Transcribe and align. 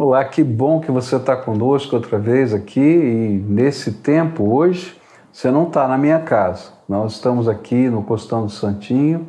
Olá, 0.00 0.24
que 0.24 0.44
bom 0.44 0.78
que 0.78 0.92
você 0.92 1.16
está 1.16 1.36
conosco 1.36 1.96
outra 1.96 2.20
vez 2.20 2.54
aqui. 2.54 2.78
E 2.78 3.44
nesse 3.48 3.94
tempo 3.94 4.54
hoje 4.54 4.96
você 5.32 5.50
não 5.50 5.64
está 5.64 5.88
na 5.88 5.98
minha 5.98 6.20
casa. 6.20 6.70
Nós 6.88 7.14
estamos 7.14 7.48
aqui 7.48 7.90
no 7.90 8.04
Costão 8.04 8.46
do 8.46 8.48
Santinho 8.48 9.26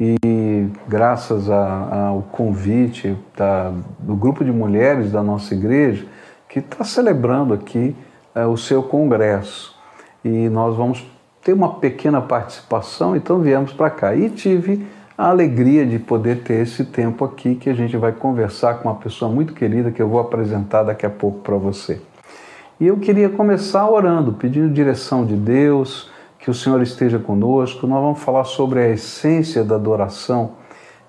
e 0.00 0.70
graças 0.88 1.50
ao 1.50 2.22
convite 2.32 3.14
da, 3.36 3.70
do 3.98 4.16
grupo 4.16 4.42
de 4.42 4.50
mulheres 4.50 5.12
da 5.12 5.22
nossa 5.22 5.52
igreja 5.52 6.06
que 6.48 6.60
está 6.60 6.82
celebrando 6.82 7.52
aqui 7.52 7.94
é, 8.34 8.46
o 8.46 8.56
seu 8.56 8.82
congresso. 8.82 9.78
E 10.24 10.48
nós 10.48 10.76
vamos 10.76 11.06
ter 11.42 11.52
uma 11.52 11.74
pequena 11.74 12.22
participação, 12.22 13.14
então 13.14 13.40
viemos 13.40 13.74
para 13.74 13.90
cá. 13.90 14.16
E 14.16 14.30
tive 14.30 14.82
a 15.18 15.28
alegria 15.28 15.86
de 15.86 15.98
poder 15.98 16.42
ter 16.42 16.60
esse 16.62 16.84
tempo 16.84 17.24
aqui 17.24 17.54
que 17.54 17.70
a 17.70 17.74
gente 17.74 17.96
vai 17.96 18.12
conversar 18.12 18.74
com 18.74 18.88
uma 18.88 18.96
pessoa 18.96 19.30
muito 19.30 19.54
querida 19.54 19.90
que 19.90 20.02
eu 20.02 20.08
vou 20.08 20.20
apresentar 20.20 20.82
daqui 20.82 21.06
a 21.06 21.10
pouco 21.10 21.38
para 21.38 21.56
você. 21.56 22.00
E 22.78 22.86
eu 22.86 22.98
queria 22.98 23.30
começar 23.30 23.88
orando, 23.88 24.34
pedindo 24.34 24.68
direção 24.68 25.24
de 25.24 25.34
Deus, 25.34 26.10
que 26.38 26.50
o 26.50 26.54
Senhor 26.54 26.82
esteja 26.82 27.18
conosco. 27.18 27.86
Nós 27.86 28.02
vamos 28.02 28.18
falar 28.18 28.44
sobre 28.44 28.78
a 28.80 28.88
essência 28.88 29.64
da 29.64 29.76
adoração. 29.76 30.50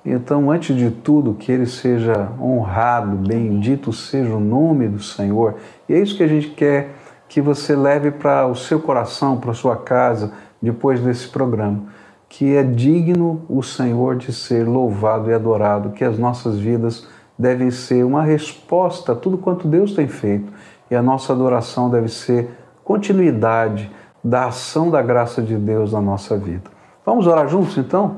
Então, 0.05 0.49
antes 0.49 0.73
de 0.73 0.89
tudo, 0.89 1.33
que 1.33 1.51
ele 1.51 1.65
seja 1.65 2.29
honrado, 2.39 3.17
bendito 3.17 3.91
seja 3.91 4.33
o 4.33 4.39
nome 4.39 4.87
do 4.87 5.03
Senhor. 5.03 5.55
E 5.89 5.93
é 5.93 5.99
isso 5.99 6.15
que 6.15 6.23
a 6.23 6.27
gente 6.27 6.51
quer 6.51 6.93
que 7.27 7.41
você 7.41 7.75
leve 7.75 8.11
para 8.11 8.47
o 8.47 8.55
seu 8.55 8.79
coração, 8.79 9.37
para 9.37 9.51
a 9.51 9.53
sua 9.53 9.75
casa, 9.75 10.31
depois 10.61 11.01
desse 11.01 11.27
programa 11.27 11.97
que 12.29 12.55
é 12.55 12.63
digno 12.63 13.41
o 13.49 13.63
Senhor 13.63 14.15
de 14.15 14.33
ser 14.33 14.67
louvado 14.67 15.29
e 15.29 15.33
adorado, 15.33 15.91
que 15.91 16.03
as 16.03 16.17
nossas 16.17 16.57
vidas 16.57 17.07
devem 17.37 17.71
ser 17.71 18.03
uma 18.03 18.23
resposta 18.23 19.11
a 19.13 19.15
tudo 19.15 19.37
quanto 19.37 19.67
Deus 19.67 19.93
tem 19.93 20.07
feito 20.07 20.51
e 20.89 20.95
a 20.95 21.01
nossa 21.01 21.33
adoração 21.33 21.89
deve 21.89 22.09
ser 22.09 22.49
continuidade 22.83 23.91
da 24.23 24.45
ação 24.45 24.89
da 24.89 25.01
graça 25.01 25.41
de 25.41 25.55
Deus 25.55 25.93
na 25.93 26.01
nossa 26.01 26.37
vida. 26.37 26.69
Vamos 27.05 27.27
orar 27.27 27.47
juntos 27.47 27.77
então? 27.77 28.17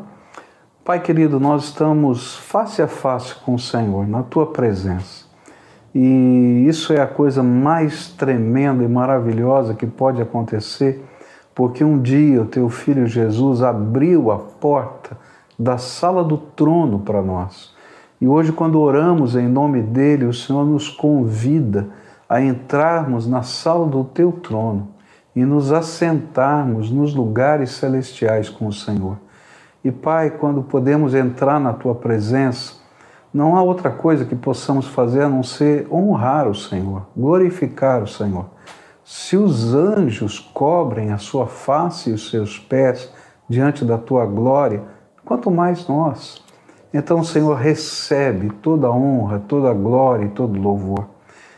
Pai 0.83 0.99
querido, 0.99 1.39
nós 1.39 1.65
estamos 1.65 2.35
face 2.37 2.81
a 2.81 2.87
face 2.87 3.35
com 3.35 3.55
o 3.55 3.59
Senhor, 3.59 4.07
na 4.07 4.23
tua 4.23 4.47
presença. 4.47 5.25
E 5.93 6.65
isso 6.67 6.93
é 6.93 7.01
a 7.01 7.07
coisa 7.07 7.43
mais 7.43 8.07
tremenda 8.07 8.83
e 8.83 8.87
maravilhosa 8.87 9.73
que 9.73 9.85
pode 9.85 10.21
acontecer 10.21 11.03
porque 11.59 11.83
um 11.83 12.01
dia 12.01 12.41
o 12.41 12.45
teu 12.45 12.69
filho 12.69 13.05
Jesus 13.05 13.61
abriu 13.61 14.31
a 14.31 14.37
porta 14.37 15.17
da 15.59 15.77
sala 15.77 16.23
do 16.23 16.37
trono 16.37 16.99
para 16.99 17.21
nós. 17.21 17.75
E 18.21 18.25
hoje, 18.25 18.53
quando 18.53 18.79
oramos 18.79 19.35
em 19.35 19.45
nome 19.45 19.81
dele, 19.81 20.23
o 20.23 20.33
Senhor 20.33 20.65
nos 20.65 20.87
convida 20.87 21.89
a 22.29 22.41
entrarmos 22.41 23.27
na 23.27 23.43
sala 23.43 23.85
do 23.85 24.05
teu 24.05 24.31
trono 24.31 24.87
e 25.35 25.43
nos 25.43 25.73
assentarmos 25.73 26.89
nos 26.89 27.13
lugares 27.13 27.71
celestiais 27.71 28.47
com 28.47 28.65
o 28.65 28.71
Senhor. 28.71 29.17
E 29.83 29.91
Pai, 29.91 30.29
quando 30.29 30.63
podemos 30.63 31.13
entrar 31.13 31.59
na 31.59 31.73
tua 31.73 31.93
presença, 31.93 32.75
não 33.33 33.57
há 33.57 33.61
outra 33.61 33.89
coisa 33.91 34.23
que 34.23 34.33
possamos 34.33 34.87
fazer 34.87 35.23
a 35.23 35.29
não 35.29 35.43
ser 35.43 35.89
honrar 35.91 36.47
o 36.47 36.55
Senhor, 36.55 37.01
glorificar 37.17 38.01
o 38.01 38.07
Senhor. 38.07 38.45
Se 39.11 39.35
os 39.35 39.73
anjos 39.73 40.37
cobrem 40.37 41.11
a 41.11 41.17
sua 41.17 41.47
face 41.47 42.11
e 42.11 42.13
os 42.13 42.29
seus 42.29 42.59
pés 42.59 43.11
diante 43.49 43.83
da 43.83 43.97
tua 43.97 44.23
glória, 44.23 44.83
quanto 45.25 45.49
mais 45.49 45.87
nós. 45.87 46.43
Então, 46.93 47.23
Senhor, 47.23 47.55
recebe 47.55 48.51
toda 48.61 48.85
a 48.85 48.91
honra, 48.91 49.39
toda 49.39 49.71
a 49.71 49.73
glória 49.73 50.25
e 50.25 50.29
todo 50.29 50.61
louvor. 50.61 51.07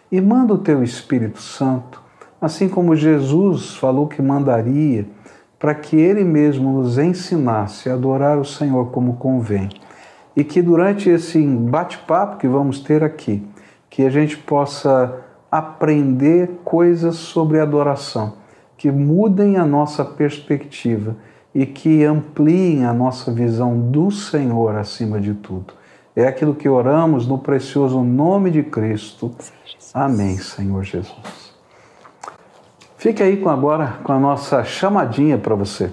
E 0.09 0.21
manda 0.21 0.53
o 0.53 0.59
teu 0.59 0.81
Espírito 0.81 1.41
Santo, 1.41 2.01
assim 2.39 2.69
como 2.69 2.95
Jesus 2.95 3.75
falou 3.75 4.07
que 4.07 4.21
mandaria, 4.21 5.05
para 5.59 5.75
que 5.75 5.97
ele 5.97 6.23
mesmo 6.23 6.71
nos 6.71 6.97
ensinasse 6.97 7.89
a 7.89 7.95
adorar 7.95 8.37
o 8.37 8.45
Senhor 8.45 8.91
como 8.91 9.17
convém. 9.17 9.67
E 10.37 10.45
que 10.45 10.61
durante 10.61 11.09
esse 11.09 11.45
bate-papo 11.45 12.37
que 12.37 12.47
vamos 12.47 12.79
ter 12.79 13.03
aqui, 13.03 13.45
que 13.89 14.05
a 14.05 14.09
gente 14.09 14.37
possa 14.37 15.29
aprender 15.51 16.61
coisas 16.63 17.17
sobre 17.17 17.59
adoração 17.59 18.39
que 18.77 18.89
mudem 18.89 19.57
a 19.57 19.65
nossa 19.65 20.03
perspectiva 20.03 21.15
e 21.53 21.67
que 21.67 22.03
ampliem 22.03 22.85
a 22.85 22.93
nossa 22.93 23.31
visão 23.31 23.77
do 23.77 24.09
Senhor 24.09 24.75
acima 24.75 25.19
de 25.19 25.35
tudo. 25.35 25.73
É 26.15 26.25
aquilo 26.25 26.55
que 26.55 26.67
oramos 26.67 27.27
no 27.27 27.37
precioso 27.37 28.01
nome 28.01 28.49
de 28.49 28.63
Cristo. 28.63 29.31
Amém, 29.93 30.37
Senhor 30.37 30.83
Jesus. 30.83 31.53
Fique 32.97 33.21
aí 33.21 33.37
com 33.37 33.49
agora 33.49 33.99
com 34.03 34.13
a 34.13 34.19
nossa 34.19 34.63
chamadinha 34.63 35.37
para 35.37 35.53
você. 35.53 35.91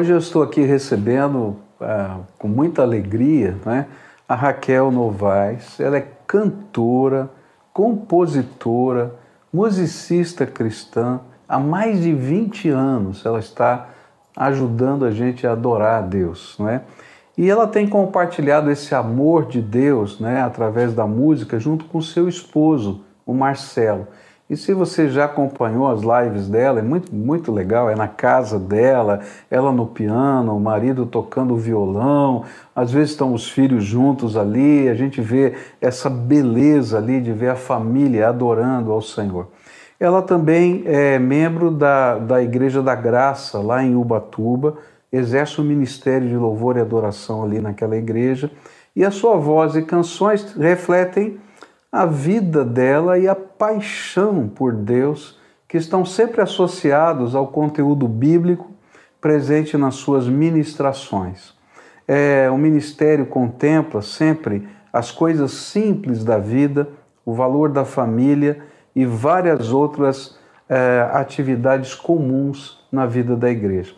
Hoje 0.00 0.12
eu 0.12 0.18
estou 0.18 0.42
aqui 0.42 0.62
recebendo 0.62 1.56
é, 1.78 2.08
com 2.38 2.48
muita 2.48 2.80
alegria 2.80 3.58
né, 3.66 3.86
a 4.26 4.34
Raquel 4.34 4.90
Novaes. 4.90 5.78
Ela 5.78 5.98
é 5.98 6.08
cantora, 6.26 7.28
compositora, 7.70 9.14
musicista 9.52 10.46
cristã. 10.46 11.20
Há 11.46 11.58
mais 11.58 12.00
de 12.00 12.14
20 12.14 12.70
anos 12.70 13.26
ela 13.26 13.40
está 13.40 13.90
ajudando 14.34 15.04
a 15.04 15.10
gente 15.10 15.46
a 15.46 15.52
adorar 15.52 15.98
a 15.98 16.06
Deus. 16.06 16.56
Né? 16.58 16.80
E 17.36 17.50
ela 17.50 17.66
tem 17.66 17.86
compartilhado 17.86 18.70
esse 18.70 18.94
amor 18.94 19.48
de 19.48 19.60
Deus 19.60 20.18
né, 20.18 20.40
através 20.40 20.94
da 20.94 21.06
música 21.06 21.60
junto 21.60 21.84
com 21.84 22.00
seu 22.00 22.26
esposo, 22.26 23.04
o 23.26 23.34
Marcelo. 23.34 24.08
E 24.50 24.56
se 24.56 24.74
você 24.74 25.08
já 25.08 25.26
acompanhou 25.26 25.86
as 25.86 26.00
lives 26.00 26.48
dela, 26.48 26.80
é 26.80 26.82
muito, 26.82 27.14
muito 27.14 27.52
legal, 27.52 27.88
é 27.88 27.94
na 27.94 28.08
casa 28.08 28.58
dela, 28.58 29.20
ela 29.48 29.70
no 29.70 29.86
piano, 29.86 30.56
o 30.56 30.60
marido 30.60 31.06
tocando 31.06 31.56
violão, 31.56 32.44
às 32.74 32.90
vezes 32.90 33.12
estão 33.12 33.32
os 33.32 33.48
filhos 33.48 33.84
juntos 33.84 34.36
ali, 34.36 34.88
a 34.88 34.94
gente 34.94 35.20
vê 35.20 35.54
essa 35.80 36.10
beleza 36.10 36.98
ali 36.98 37.20
de 37.20 37.32
ver 37.32 37.50
a 37.50 37.54
família 37.54 38.28
adorando 38.28 38.90
ao 38.90 39.00
Senhor. 39.00 39.46
Ela 40.00 40.20
também 40.20 40.82
é 40.84 41.16
membro 41.16 41.70
da, 41.70 42.18
da 42.18 42.42
Igreja 42.42 42.82
da 42.82 42.96
Graça, 42.96 43.60
lá 43.60 43.84
em 43.84 43.94
Ubatuba, 43.94 44.78
exerce 45.12 45.60
o 45.60 45.64
ministério 45.64 46.28
de 46.28 46.36
louvor 46.36 46.76
e 46.76 46.80
adoração 46.80 47.44
ali 47.44 47.60
naquela 47.60 47.96
igreja, 47.96 48.50
e 48.96 49.04
a 49.04 49.12
sua 49.12 49.36
voz 49.36 49.76
e 49.76 49.82
canções 49.82 50.54
refletem 50.54 51.38
a 51.92 52.06
vida 52.06 52.64
dela 52.64 53.18
e 53.18 53.28
a 53.28 53.34
paixão 53.34 54.48
por 54.48 54.72
Deus, 54.72 55.38
que 55.66 55.76
estão 55.76 56.04
sempre 56.04 56.40
associados 56.40 57.34
ao 57.34 57.48
conteúdo 57.48 58.06
bíblico 58.06 58.70
presente 59.20 59.76
nas 59.76 59.96
suas 59.96 60.26
ministrações. 60.26 61.54
É, 62.06 62.50
o 62.50 62.56
ministério 62.56 63.26
contempla 63.26 64.02
sempre 64.02 64.68
as 64.92 65.10
coisas 65.10 65.52
simples 65.52 66.24
da 66.24 66.38
vida, 66.38 66.88
o 67.24 67.34
valor 67.34 67.68
da 67.68 67.84
família 67.84 68.60
e 68.94 69.04
várias 69.04 69.72
outras 69.72 70.38
é, 70.68 71.08
atividades 71.12 71.94
comuns 71.94 72.84
na 72.90 73.06
vida 73.06 73.36
da 73.36 73.50
igreja. 73.50 73.94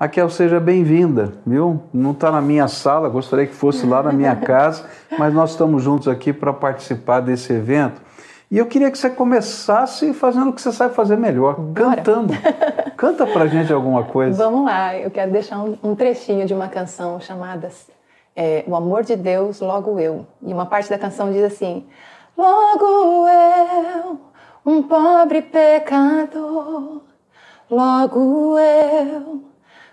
Raquel, 0.00 0.30
seja 0.30 0.60
bem-vinda, 0.60 1.32
viu? 1.44 1.82
Não 1.92 2.12
está 2.12 2.30
na 2.30 2.40
minha 2.40 2.68
sala, 2.68 3.08
gostaria 3.08 3.48
que 3.48 3.52
fosse 3.52 3.84
lá 3.84 4.00
na 4.00 4.12
minha 4.12 4.36
casa, 4.38 4.84
mas 5.18 5.34
nós 5.34 5.50
estamos 5.50 5.82
juntos 5.82 6.06
aqui 6.06 6.32
para 6.32 6.52
participar 6.52 7.18
desse 7.18 7.52
evento. 7.52 8.00
E 8.48 8.58
eu 8.58 8.66
queria 8.66 8.92
que 8.92 8.96
você 8.96 9.10
começasse 9.10 10.14
fazendo 10.14 10.50
o 10.50 10.52
que 10.52 10.62
você 10.62 10.70
sabe 10.70 10.94
fazer 10.94 11.16
melhor, 11.16 11.58
Bora. 11.58 11.96
cantando. 11.96 12.32
Canta 12.96 13.26
pra 13.26 13.48
gente 13.48 13.72
alguma 13.72 14.04
coisa. 14.04 14.40
Vamos 14.44 14.66
lá, 14.66 14.96
eu 14.96 15.10
quero 15.10 15.32
deixar 15.32 15.58
um, 15.58 15.76
um 15.82 15.96
trechinho 15.96 16.46
de 16.46 16.54
uma 16.54 16.68
canção 16.68 17.18
chamada 17.18 17.68
é, 18.36 18.62
O 18.68 18.76
Amor 18.76 19.02
de 19.02 19.16
Deus, 19.16 19.60
Logo 19.60 19.98
Eu. 19.98 20.24
E 20.40 20.54
uma 20.54 20.66
parte 20.66 20.88
da 20.88 20.96
canção 20.96 21.32
diz 21.32 21.42
assim: 21.42 21.84
Logo 22.36 23.26
eu, 23.26 24.20
um 24.64 24.80
pobre 24.80 25.42
pecador, 25.42 27.00
logo 27.68 28.56
eu 28.60 29.47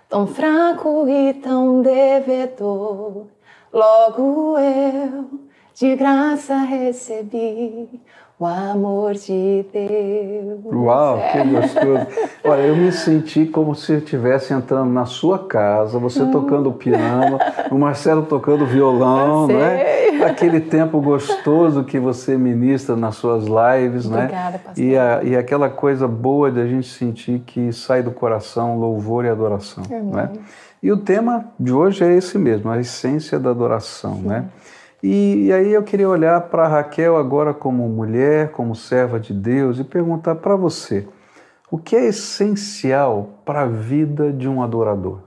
tão 0.08 0.26
fraco 0.26 1.08
e 1.08 1.34
tão 1.34 1.82
devedor. 1.82 3.26
Logo 3.72 4.56
eu, 4.58 5.40
de 5.74 5.96
graça 5.96 6.56
recebi 6.58 8.00
o 8.38 8.44
amor 8.44 9.14
de 9.14 9.64
Deus. 9.72 10.60
Uau, 10.66 11.18
é. 11.18 11.32
que 11.32 11.48
gostoso. 11.48 12.06
Olha, 12.44 12.62
eu 12.62 12.76
me 12.76 12.92
senti 12.92 13.46
como 13.46 13.74
se 13.74 13.92
eu 13.92 13.98
estivesse 13.98 14.52
entrando 14.52 14.90
na 14.90 15.06
sua 15.06 15.38
casa, 15.38 15.98
você 15.98 16.22
hum. 16.22 16.30
tocando 16.30 16.70
piano, 16.70 17.38
o 17.70 17.78
Marcelo 17.78 18.24
tocando 18.24 18.66
violão, 18.66 19.46
né? 19.46 19.96
Aquele 20.26 20.60
tempo 20.60 21.00
gostoso 21.00 21.82
que 21.84 21.98
você 21.98 22.36
ministra 22.36 22.94
nas 22.94 23.16
suas 23.16 23.44
lives, 23.44 24.06
né? 24.06 24.24
Obrigada, 24.24 24.50
né? 24.50 24.60
Pastor. 24.64 24.84
E, 24.84 24.98
a, 24.98 25.22
e 25.22 25.36
aquela 25.36 25.70
coisa 25.70 26.06
boa 26.06 26.50
de 26.50 26.60
a 26.60 26.66
gente 26.66 26.88
sentir 26.88 27.40
que 27.40 27.72
sai 27.72 28.02
do 28.02 28.10
coração 28.10 28.78
louvor 28.78 29.24
e 29.24 29.30
adoração, 29.30 29.84
Amém. 29.86 30.02
né? 30.02 30.30
E 30.82 30.92
o 30.92 30.98
tema 30.98 31.46
de 31.58 31.72
hoje 31.72 32.04
é 32.04 32.12
esse 32.12 32.36
mesmo, 32.36 32.70
a 32.70 32.78
essência 32.78 33.38
da 33.38 33.50
adoração, 33.50 34.16
Sim. 34.16 34.28
né? 34.28 34.44
E, 35.08 35.52
aí 35.52 35.72
eu 35.72 35.84
queria 35.84 36.08
olhar 36.08 36.40
para 36.48 36.66
Raquel 36.66 37.16
agora 37.16 37.54
como 37.54 37.88
mulher, 37.88 38.50
como 38.50 38.74
serva 38.74 39.20
de 39.20 39.32
Deus 39.32 39.78
e 39.78 39.84
perguntar 39.84 40.34
para 40.34 40.56
você: 40.56 41.06
o 41.70 41.78
que 41.78 41.94
é 41.94 42.06
essencial 42.06 43.28
para 43.44 43.62
a 43.62 43.66
vida 43.66 44.32
de 44.32 44.48
um 44.48 44.60
adorador? 44.60 45.20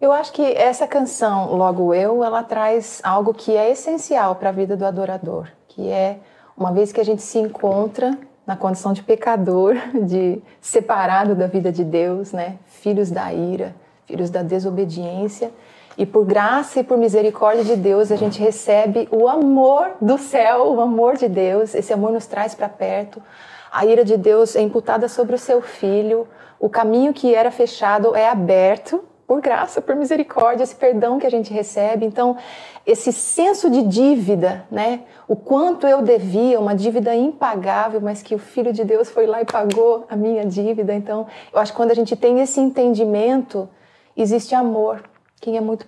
Eu 0.00 0.12
acho 0.12 0.32
que 0.32 0.40
essa 0.40 0.86
canção, 0.86 1.56
Logo 1.56 1.92
Eu, 1.92 2.22
ela 2.22 2.44
traz 2.44 3.00
algo 3.02 3.34
que 3.34 3.56
é 3.56 3.72
essencial 3.72 4.36
para 4.36 4.50
a 4.50 4.52
vida 4.52 4.76
do 4.76 4.86
adorador, 4.86 5.48
que 5.66 5.90
é 5.90 6.20
uma 6.56 6.70
vez 6.70 6.92
que 6.92 7.00
a 7.00 7.04
gente 7.04 7.22
se 7.22 7.40
encontra 7.40 8.16
na 8.46 8.56
condição 8.56 8.92
de 8.92 9.02
pecador, 9.02 9.74
de 10.06 10.40
separado 10.60 11.34
da 11.34 11.48
vida 11.48 11.72
de 11.72 11.82
Deus, 11.82 12.30
né? 12.30 12.58
Filhos 12.66 13.10
da 13.10 13.32
ira, 13.32 13.74
filhos 14.06 14.30
da 14.30 14.44
desobediência, 14.44 15.50
e 15.96 16.06
por 16.06 16.24
graça 16.24 16.80
e 16.80 16.84
por 16.84 16.96
misericórdia 16.96 17.64
de 17.64 17.76
Deus, 17.76 18.10
a 18.10 18.16
gente 18.16 18.40
recebe 18.40 19.08
o 19.10 19.28
amor 19.28 19.92
do 20.00 20.16
céu, 20.16 20.72
o 20.72 20.80
amor 20.80 21.16
de 21.16 21.28
Deus. 21.28 21.74
Esse 21.74 21.92
amor 21.92 22.12
nos 22.12 22.26
traz 22.26 22.54
para 22.54 22.68
perto. 22.68 23.22
A 23.70 23.84
ira 23.84 24.04
de 24.04 24.16
Deus 24.16 24.56
é 24.56 24.62
imputada 24.62 25.08
sobre 25.08 25.34
o 25.34 25.38
seu 25.38 25.60
filho. 25.60 26.26
O 26.58 26.68
caminho 26.68 27.12
que 27.12 27.34
era 27.34 27.50
fechado 27.50 28.16
é 28.16 28.28
aberto 28.28 29.04
por 29.26 29.40
graça, 29.40 29.80
por 29.80 29.94
misericórdia, 29.94 30.62
esse 30.64 30.74
perdão 30.74 31.18
que 31.18 31.26
a 31.26 31.30
gente 31.30 31.52
recebe. 31.52 32.04
Então, 32.04 32.36
esse 32.84 33.12
senso 33.12 33.70
de 33.70 33.82
dívida, 33.82 34.66
né? 34.70 35.00
O 35.28 35.36
quanto 35.36 35.86
eu 35.86 36.02
devia, 36.02 36.58
uma 36.60 36.74
dívida 36.74 37.14
impagável, 37.14 38.00
mas 38.00 38.22
que 38.22 38.34
o 38.34 38.38
Filho 38.38 38.72
de 38.72 38.84
Deus 38.84 39.10
foi 39.10 39.26
lá 39.26 39.40
e 39.40 39.44
pagou 39.44 40.04
a 40.08 40.16
minha 40.16 40.44
dívida. 40.44 40.92
Então, 40.92 41.26
eu 41.52 41.60
acho 41.60 41.72
que 41.72 41.76
quando 41.76 41.92
a 41.92 41.94
gente 41.94 42.16
tem 42.16 42.40
esse 42.40 42.60
entendimento, 42.60 43.68
existe 44.16 44.54
amor 44.54 45.02
quem 45.42 45.56
é 45.56 45.60
muito 45.60 45.86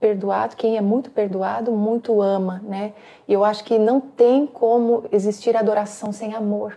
perdoado, 0.00 0.56
quem 0.56 0.76
é 0.76 0.80
muito 0.80 1.10
perdoado, 1.10 1.70
muito 1.70 2.20
ama, 2.20 2.60
né? 2.64 2.92
E 3.26 3.32
eu 3.32 3.44
acho 3.44 3.64
que 3.64 3.78
não 3.78 4.00
tem 4.00 4.46
como 4.46 5.04
existir 5.12 5.56
adoração 5.56 6.12
sem 6.12 6.34
amor. 6.34 6.76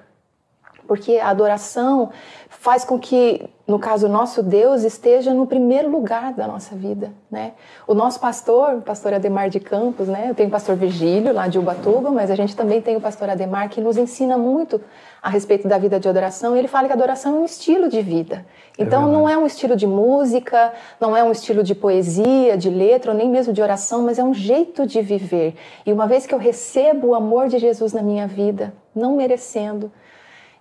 Porque 0.88 1.18
a 1.18 1.30
adoração 1.30 2.12
faz 2.48 2.86
com 2.86 2.98
que, 2.98 3.48
no 3.68 3.78
caso, 3.78 4.06
o 4.08 4.10
nosso 4.10 4.42
Deus 4.42 4.84
esteja 4.84 5.34
no 5.34 5.46
primeiro 5.46 5.90
lugar 5.90 6.34
da 6.34 6.48
nossa 6.48 6.76
vida, 6.76 7.12
né? 7.30 7.54
O 7.88 7.94
nosso 7.94 8.20
pastor, 8.20 8.76
o 8.76 8.82
pastor 8.82 9.14
Ademar 9.14 9.50
de 9.50 9.60
Campos, 9.60 10.08
né? 10.08 10.28
Eu 10.30 10.36
tenho 10.36 10.50
o 10.50 10.52
pastor 10.52 10.76
Virgílio, 10.76 11.34
lá 11.34 11.48
de 11.48 11.60
Ubatuba, 11.60 12.12
mas 12.12 12.32
a 12.32 12.36
gente 12.36 12.56
também 12.56 12.80
tem 12.80 12.96
o 12.96 13.02
pastor 13.02 13.30
Ademar, 13.30 13.70
que 13.70 13.82
nos 13.82 13.98
ensina 13.98 14.38
muito 14.38 14.80
a 15.22 15.30
respeito 15.30 15.68
da 15.68 15.78
vida 15.78 16.00
de 16.00 16.08
adoração. 16.08 16.56
E 16.56 16.60
ele 16.60 16.68
fala 16.68 16.88
que 16.88 16.94
adoração 16.94 17.38
é 17.38 17.40
um 17.40 17.46
estilo 17.46 17.90
de 17.90 18.02
vida. 18.02 18.46
É 18.78 18.84
então, 18.84 19.08
é 19.08 19.12
não 19.12 19.30
é 19.30 19.38
um 19.38 19.46
estilo 19.46 19.76
de 19.76 19.86
música, 19.86 20.74
não 21.00 21.16
é 21.16 21.24
um 21.24 21.32
estilo 21.32 21.64
de 21.64 21.76
poesia, 21.76 22.58
de 22.58 22.70
letra, 22.70 23.12
ou 23.12 23.18
nem 23.18 23.30
mesmo 23.30 23.52
de 23.54 23.62
oração, 23.62 24.04
mas 24.04 24.18
é 24.18 24.24
um 24.24 24.34
jeito 24.34 24.86
de 24.86 25.02
viver. 25.02 25.56
E 25.86 25.92
uma 25.92 26.08
vez 26.08 26.26
que 26.26 26.34
eu 26.34 26.40
recebo 26.40 27.08
o 27.08 27.16
amor 27.16 27.48
de 27.48 27.60
Jesus 27.60 27.94
na 27.94 28.02
minha 28.02 28.28
vida, 28.28 28.74
não 28.96 29.16
merecendo, 29.16 29.92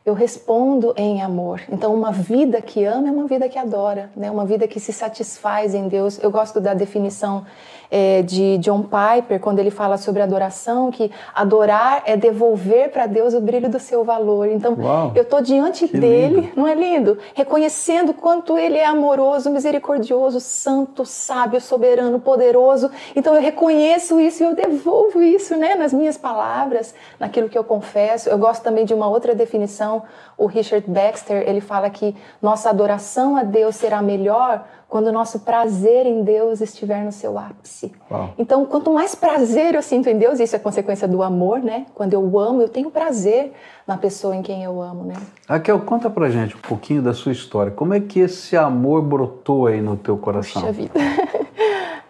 eu 0.08 0.14
respondo 0.14 0.94
em 0.96 1.20
amor. 1.20 1.60
Então, 1.70 1.94
uma 1.94 2.10
vida 2.10 2.62
que 2.62 2.84
ama 2.84 3.08
é 3.08 3.10
uma 3.10 3.26
vida 3.26 3.48
que 3.48 3.58
adora, 3.58 4.10
né? 4.16 4.30
uma 4.30 4.46
vida 4.46 4.66
que 4.66 4.80
se 4.80 4.92
satisfaz 4.92 5.74
em 5.74 5.86
Deus. 5.86 6.18
Eu 6.22 6.30
gosto 6.30 6.60
da 6.60 6.72
definição 6.72 7.44
é, 7.90 8.22
de 8.22 8.58
John 8.58 8.82
Piper, 8.82 9.40
quando 9.40 9.58
ele 9.58 9.70
fala 9.70 9.96
sobre 9.96 10.22
adoração, 10.22 10.90
que 10.90 11.10
adorar 11.34 12.02
é 12.04 12.16
devolver 12.16 12.90
para 12.90 13.06
Deus 13.06 13.34
o 13.34 13.40
brilho 13.40 13.68
do 13.68 13.78
seu 13.78 14.04
valor. 14.04 14.48
Então, 14.48 14.76
Uau, 14.78 15.12
eu 15.14 15.22
estou 15.22 15.40
diante 15.40 15.86
dele, 15.86 16.40
lindo. 16.40 16.52
não 16.56 16.66
é 16.66 16.74
lindo? 16.74 17.18
Reconhecendo 17.34 18.12
quanto 18.12 18.58
ele 18.58 18.76
é 18.76 18.86
amoroso, 18.86 19.50
misericordioso, 19.50 20.40
santo, 20.40 21.04
sábio, 21.04 21.60
soberano, 21.60 22.20
poderoso. 22.20 22.90
Então, 23.16 23.34
eu 23.34 23.40
reconheço 23.40 24.20
isso 24.20 24.42
e 24.42 24.46
eu 24.46 24.54
devolvo 24.54 25.22
isso 25.22 25.56
né, 25.56 25.74
nas 25.74 25.92
minhas 25.92 26.16
palavras, 26.16 26.94
naquilo 27.18 27.48
que 27.48 27.56
eu 27.56 27.64
confesso. 27.64 28.28
Eu 28.28 28.38
gosto 28.38 28.62
também 28.62 28.84
de 28.84 28.94
uma 28.94 29.08
outra 29.08 29.34
definição, 29.34 30.02
o 30.36 30.46
Richard 30.46 30.88
Baxter, 30.88 31.48
ele 31.48 31.60
fala 31.60 31.90
que 31.90 32.14
nossa 32.40 32.70
adoração 32.70 33.36
a 33.36 33.42
Deus 33.42 33.76
será 33.76 34.02
melhor 34.02 34.64
quando 34.88 35.08
o 35.08 35.12
nosso 35.12 35.40
prazer 35.40 36.06
em 36.06 36.22
Deus 36.24 36.62
estiver 36.62 37.04
no 37.04 37.12
seu 37.12 37.38
ápice. 37.38 37.92
Uau. 38.10 38.30
Então, 38.38 38.64
quanto 38.64 38.90
mais 38.90 39.14
prazer 39.14 39.74
eu 39.74 39.82
sinto 39.82 40.08
em 40.08 40.16
Deus, 40.16 40.40
isso 40.40 40.56
é 40.56 40.58
consequência 40.58 41.06
do 41.06 41.22
amor, 41.22 41.58
né? 41.60 41.86
Quando 41.94 42.14
eu 42.14 42.38
amo, 42.38 42.62
eu 42.62 42.68
tenho 42.68 42.90
prazer 42.90 43.52
na 43.86 43.98
pessoa 43.98 44.34
em 44.34 44.40
quem 44.40 44.64
eu 44.64 44.80
amo, 44.80 45.04
né? 45.04 45.14
Raquel, 45.46 45.78
conta 45.80 46.08
pra 46.08 46.30
gente 46.30 46.56
um 46.56 46.60
pouquinho 46.60 47.02
da 47.02 47.12
sua 47.12 47.32
história. 47.32 47.70
Como 47.70 47.92
é 47.92 48.00
que 48.00 48.20
esse 48.20 48.56
amor 48.56 49.02
brotou 49.02 49.66
aí 49.66 49.82
no 49.82 49.96
teu 49.96 50.16
coração? 50.16 50.62
Puxa 50.62 50.72
vida. 50.72 50.92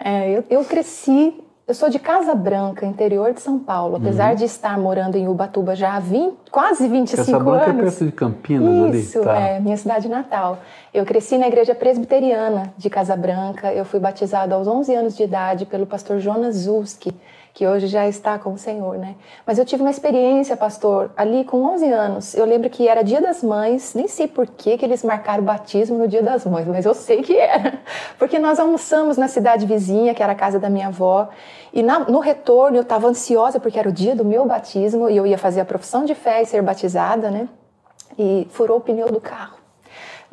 É, 0.01 0.31
eu, 0.31 0.45
eu 0.49 0.65
cresci 0.65 1.35
eu 1.69 1.75
sou 1.75 1.91
de 1.91 1.99
Casa 1.99 2.35
Branca, 2.35 2.87
interior 2.87 3.35
de 3.35 3.43
São 3.43 3.59
Paulo. 3.59 3.97
Apesar 3.97 4.31
uhum. 4.31 4.37
de 4.37 4.45
estar 4.47 4.79
morando 4.79 5.17
em 5.17 5.29
Ubatuba 5.29 5.77
já 5.77 5.97
há 5.97 6.01
20, 6.01 6.51
quase 6.51 6.89
25 6.89 7.27
Casa 7.27 7.39
Branca 7.39 7.65
anos. 7.67 7.79
é 7.79 7.83
perto 7.83 8.05
de 8.07 8.13
Campinas 8.13 8.75
Isso, 8.75 8.85
ali. 8.87 9.01
Isso, 9.01 9.21
tá. 9.21 9.39
é 9.39 9.61
minha 9.61 9.77
cidade 9.77 10.09
natal. 10.09 10.61
Eu 10.95 11.05
cresci 11.05 11.37
na 11.37 11.47
igreja 11.47 11.75
presbiteriana 11.75 12.73
de 12.79 12.89
Casa 12.89 13.15
Branca. 13.15 13.71
Eu 13.71 13.85
fui 13.85 14.01
batizado 14.01 14.55
aos 14.55 14.67
11 14.67 14.95
anos 14.95 15.15
de 15.15 15.23
idade 15.23 15.67
pelo 15.67 15.87
pastor 15.87 16.19
Jonas 16.21 16.57
Zuski 16.57 17.15
que 17.59 17.67
hoje 17.67 17.89
já 17.89 18.07
está 18.07 18.39
com 18.39 18.53
o 18.53 18.57
Senhor, 18.57 18.97
né? 18.97 19.17
Mas 19.45 19.59
eu 19.59 19.65
tive 19.65 19.83
uma 19.83 19.91
experiência, 19.91 20.57
pastor, 20.57 21.11
ali 21.17 21.43
com 21.43 21.65
11 21.65 21.91
anos. 21.91 22.35
Eu 22.37 22.45
lembro 22.45 22.71
que 22.71 22.87
era 22.87 23.03
Dia 23.03 23.21
das 23.21 23.43
Mães, 23.43 23.95
nem 23.95 24.07
sei 24.07 24.29
por 24.29 24.47
que, 24.47 24.79
que 24.79 24.85
eles 24.85 25.03
marcaram 25.03 25.43
o 25.43 25.45
batismo 25.45 25.99
no 25.99 26.07
Dia 26.07 26.23
das 26.23 26.47
Mães, 26.47 26.69
mas 26.69 26.87
eu 26.87 26.95
sei 26.95 27.21
que 27.21 27.37
era. 27.37 27.81
Porque 28.17 28.39
nós 28.39 28.61
almoçamos 28.61 29.17
na 29.17 29.27
cidade 29.27 29.67
vizinha, 29.67 30.15
que 30.15 30.23
era 30.23 30.35
a 30.35 30.37
casa 30.37 30.61
da 30.61 30.71
minha 30.71 30.87
avó, 30.87 31.31
e 31.73 31.83
na, 31.83 31.99
no 31.99 32.21
retorno 32.21 32.77
eu 32.77 32.83
estava 32.83 33.09
ansiosa 33.09 33.59
porque 33.59 33.77
era 33.77 33.89
o 33.89 33.93
dia 33.93 34.15
do 34.15 34.25
meu 34.25 34.47
batismo 34.47 35.11
e 35.11 35.17
eu 35.17 35.27
ia 35.27 35.37
fazer 35.37 35.61
a 35.61 35.65
profissão 35.65 36.05
de 36.05 36.15
fé 36.15 36.41
e 36.41 36.47
ser 36.47 36.63
batizada, 36.63 37.29
né? 37.29 37.49
E 38.17 38.47
furou 38.53 38.77
o 38.77 38.81
pneu 38.81 39.11
do 39.11 39.21
carro 39.21 39.58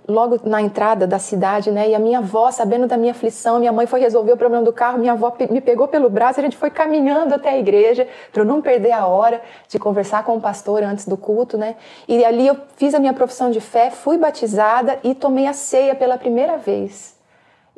logo 0.08 0.40
na 0.44 0.62
entrada 0.62 1.08
da 1.08 1.18
cidade, 1.18 1.72
né? 1.72 1.90
E 1.90 1.96
a 1.96 2.00
minha 2.00 2.20
avó, 2.20 2.52
sabendo 2.52 2.88
da 2.88 2.98
minha 2.98 3.12
aflição, 3.12 3.60
minha 3.60 3.72
mãe 3.72 3.88
foi 3.88 4.00
resolver 4.00 4.32
o 4.34 4.38
problema 4.38 4.64
do 4.64 4.72
carro, 4.72 5.00
minha 5.00 5.14
avó 5.14 5.34
me 5.50 5.62
pegou 5.62 5.88
pelo 5.88 6.10
braço, 6.10 6.40
a 6.40 6.44
gente 6.44 6.58
foi 6.58 6.70
caminhando 6.70 7.34
até 7.34 7.50
a 7.50 7.58
igreja 7.58 8.08
para 8.32 8.44
não 8.44 8.62
perder 8.62 8.92
a 8.92 9.08
hora 9.08 9.42
de 9.68 9.80
conversar 9.80 10.24
com 10.24 10.38
o 10.38 10.42
pastor 10.42 10.84
antes 10.84 11.08
do 11.08 11.18
culto, 11.18 11.58
né? 11.58 11.76
E 12.08 12.24
ali 12.24 12.46
eu 12.46 12.58
fiz 12.76 12.94
a 12.94 13.00
minha 13.00 13.14
profissão 13.14 13.50
de 13.50 13.60
fé, 13.60 13.90
fui 13.90 14.18
batizada 14.18 15.00
e 15.04 15.16
tomei 15.16 15.48
a 15.48 15.54
ceia 15.54 15.96
pela 15.96 16.18
primeira 16.18 16.58
vez. 16.58 17.16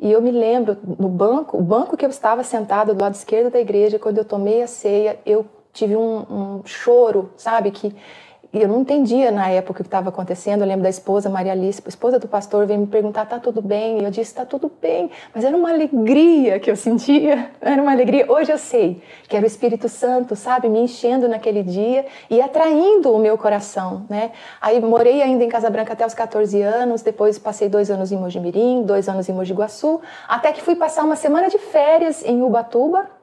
E 0.00 0.12
eu 0.12 0.22
me 0.22 0.30
lembro 0.30 0.76
no 0.98 1.08
banco, 1.08 1.56
o 1.56 1.62
banco 1.62 1.96
que 1.96 2.04
eu 2.04 2.10
estava 2.10 2.44
sentada 2.44 2.94
do 2.94 3.02
lado 3.02 3.14
esquerdo 3.14 3.50
da 3.50 3.58
igreja, 3.58 3.98
quando 3.98 4.18
eu 4.18 4.24
tomei 4.24 4.62
a 4.62 4.66
ceia, 4.66 5.18
eu 5.26 5.44
tive 5.72 5.96
um, 5.96 6.24
um 6.30 6.62
choro, 6.64 7.30
sabe, 7.36 7.70
que 7.70 7.94
e 8.50 8.62
eu 8.62 8.68
não 8.68 8.80
entendia 8.80 9.30
na 9.30 9.48
época 9.50 9.80
o 9.80 9.82
que 9.82 9.88
estava 9.88 10.08
acontecendo. 10.08 10.62
Eu 10.62 10.66
lembro 10.66 10.82
da 10.82 10.88
esposa, 10.88 11.28
Maria 11.28 11.52
Alice, 11.52 11.82
a 11.84 11.88
esposa 11.88 12.18
do 12.18 12.26
pastor, 12.26 12.66
veio 12.66 12.80
me 12.80 12.86
perguntar: 12.86 13.26
tá 13.26 13.38
tudo 13.38 13.60
bem? 13.60 14.00
E 14.00 14.04
eu 14.04 14.10
disse: 14.10 14.34
tá 14.34 14.46
tudo 14.46 14.72
bem. 14.80 15.10
Mas 15.34 15.44
era 15.44 15.54
uma 15.54 15.68
alegria 15.68 16.58
que 16.58 16.70
eu 16.70 16.76
sentia, 16.76 17.50
era 17.60 17.80
uma 17.80 17.92
alegria. 17.92 18.30
Hoje 18.30 18.50
eu 18.50 18.56
sei 18.56 19.02
que 19.28 19.36
era 19.36 19.44
o 19.44 19.46
Espírito 19.46 19.88
Santo, 19.88 20.34
sabe, 20.34 20.68
me 20.68 20.80
enchendo 20.80 21.28
naquele 21.28 21.62
dia 21.62 22.06
e 22.30 22.40
atraindo 22.40 23.12
o 23.12 23.18
meu 23.18 23.36
coração, 23.36 24.06
né? 24.08 24.30
Aí 24.60 24.80
morei 24.80 25.20
ainda 25.20 25.44
em 25.44 25.48
Casa 25.48 25.68
Branca 25.68 25.92
até 25.92 26.06
os 26.06 26.14
14 26.14 26.62
anos, 26.62 27.02
depois 27.02 27.38
passei 27.38 27.68
dois 27.68 27.90
anos 27.90 28.10
em 28.10 28.16
Mojimirim, 28.16 28.82
dois 28.82 29.08
anos 29.08 29.28
em 29.28 29.32
Mogi 29.32 29.52
Guaçu, 29.52 30.00
até 30.26 30.52
que 30.52 30.62
fui 30.62 30.74
passar 30.74 31.04
uma 31.04 31.16
semana 31.16 31.50
de 31.50 31.58
férias 31.58 32.24
em 32.24 32.42
Ubatuba, 32.42 33.17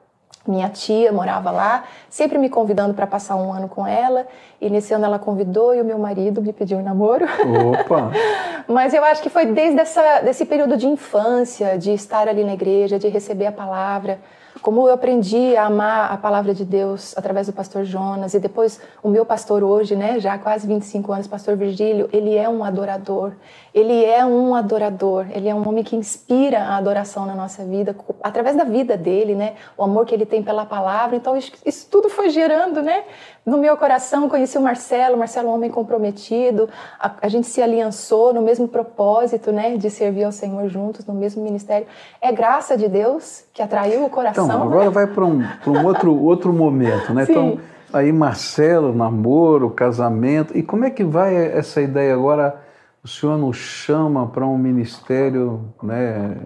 minha 0.50 0.68
tia 0.68 1.12
morava 1.12 1.50
lá, 1.50 1.84
sempre 2.08 2.38
me 2.38 2.48
convidando 2.48 2.94
para 2.94 3.06
passar 3.06 3.36
um 3.36 3.52
ano 3.52 3.68
com 3.68 3.86
ela. 3.86 4.26
E 4.60 4.70
nesse 4.70 4.94
ano 4.94 5.04
ela 5.04 5.18
convidou 5.18 5.74
e 5.74 5.80
o 5.80 5.84
meu 5.84 5.98
marido 5.98 6.40
me 6.40 6.52
pediu 6.52 6.78
um 6.78 6.82
namoro. 6.82 7.24
Opa! 7.24 8.10
Mas 8.66 8.94
eu 8.94 9.04
acho 9.04 9.22
que 9.22 9.28
foi 9.28 9.46
desde 9.46 9.80
essa, 9.80 10.20
desse 10.20 10.44
período 10.44 10.76
de 10.76 10.86
infância, 10.86 11.78
de 11.78 11.92
estar 11.92 12.28
ali 12.28 12.42
na 12.42 12.54
igreja, 12.54 12.98
de 12.98 13.08
receber 13.08 13.46
a 13.46 13.52
palavra. 13.52 14.18
como 14.62 14.88
eu 14.88 14.94
aprendi 14.94 15.54
a 15.56 15.66
amar 15.66 16.12
a 16.12 16.16
palavra 16.16 16.54
de 16.54 16.64
Deus 16.64 17.16
através 17.16 17.46
do 17.46 17.52
pastor 17.52 17.84
Jonas 17.84 18.34
e 18.34 18.40
depois 18.40 18.80
o 19.02 19.08
meu 19.08 19.24
pastor 19.24 19.62
hoje, 19.62 19.94
né, 19.94 20.18
já 20.18 20.34
há 20.34 20.38
quase 20.38 20.66
25 20.66 21.12
anos, 21.12 21.26
pastor 21.26 21.56
Virgílio, 21.56 22.08
ele 22.12 22.34
é 22.34 22.48
um 22.48 22.64
adorador. 22.64 23.32
Ele 23.76 24.06
é 24.06 24.24
um 24.24 24.54
adorador, 24.54 25.26
ele 25.30 25.50
é 25.50 25.54
um 25.54 25.68
homem 25.68 25.84
que 25.84 25.94
inspira 25.94 26.60
a 26.60 26.78
adoração 26.78 27.26
na 27.26 27.34
nossa 27.34 27.62
vida, 27.62 27.94
através 28.22 28.56
da 28.56 28.64
vida 28.64 28.96
dele, 28.96 29.34
né? 29.34 29.52
O 29.76 29.84
amor 29.84 30.06
que 30.06 30.14
ele 30.14 30.24
tem 30.24 30.42
pela 30.42 30.64
palavra. 30.64 31.14
Então, 31.14 31.36
isso, 31.36 31.86
tudo 31.90 32.08
foi 32.08 32.30
gerando, 32.30 32.80
né? 32.80 33.02
No 33.44 33.58
meu 33.58 33.76
coração, 33.76 34.30
conheci 34.30 34.56
o 34.56 34.62
Marcelo, 34.62 35.18
Marcelo 35.18 35.48
é 35.48 35.50
um 35.50 35.54
homem 35.54 35.70
comprometido, 35.70 36.70
a, 36.98 37.16
a, 37.20 37.28
gente 37.28 37.48
se 37.48 37.60
aliançou 37.60 38.32
no 38.32 38.40
mesmo 38.40 38.66
propósito, 38.66 39.52
né? 39.52 39.76
De 39.76 39.90
servir 39.90 40.24
ao 40.24 40.32
Senhor 40.32 40.66
juntos, 40.70 41.04
no 41.04 41.12
mesmo 41.12 41.42
ministério. 41.44 41.86
É 42.18 42.32
graça 42.32 42.78
de 42.78 42.88
Deus 42.88 43.44
que 43.52 43.60
atraiu 43.60 44.06
o 44.06 44.08
coração. 44.08 44.46
Então, 44.46 44.62
agora 44.62 44.86
né? 44.86 44.90
vai 44.90 45.06
para 45.06 45.26
um, 45.26 45.44
um 45.66 45.84
outro, 45.84 46.16
outro 46.24 46.50
momento, 46.50 47.12
né? 47.12 47.26
Sim. 47.26 47.32
Então, 47.32 47.60
aí 47.92 48.10
Marcelo, 48.10 48.94
namoro, 48.94 49.68
casamento. 49.68 50.56
E 50.56 50.62
como 50.62 50.86
é 50.86 50.90
que 50.90 51.04
vai 51.04 51.36
essa 51.36 51.82
ideia 51.82 52.14
agora? 52.14 52.64
O 53.06 53.08
Senhor 53.08 53.38
nos 53.38 53.56
chama 53.56 54.26
para 54.26 54.44
um 54.44 54.58
ministério 54.58 55.60
né, 55.80 56.36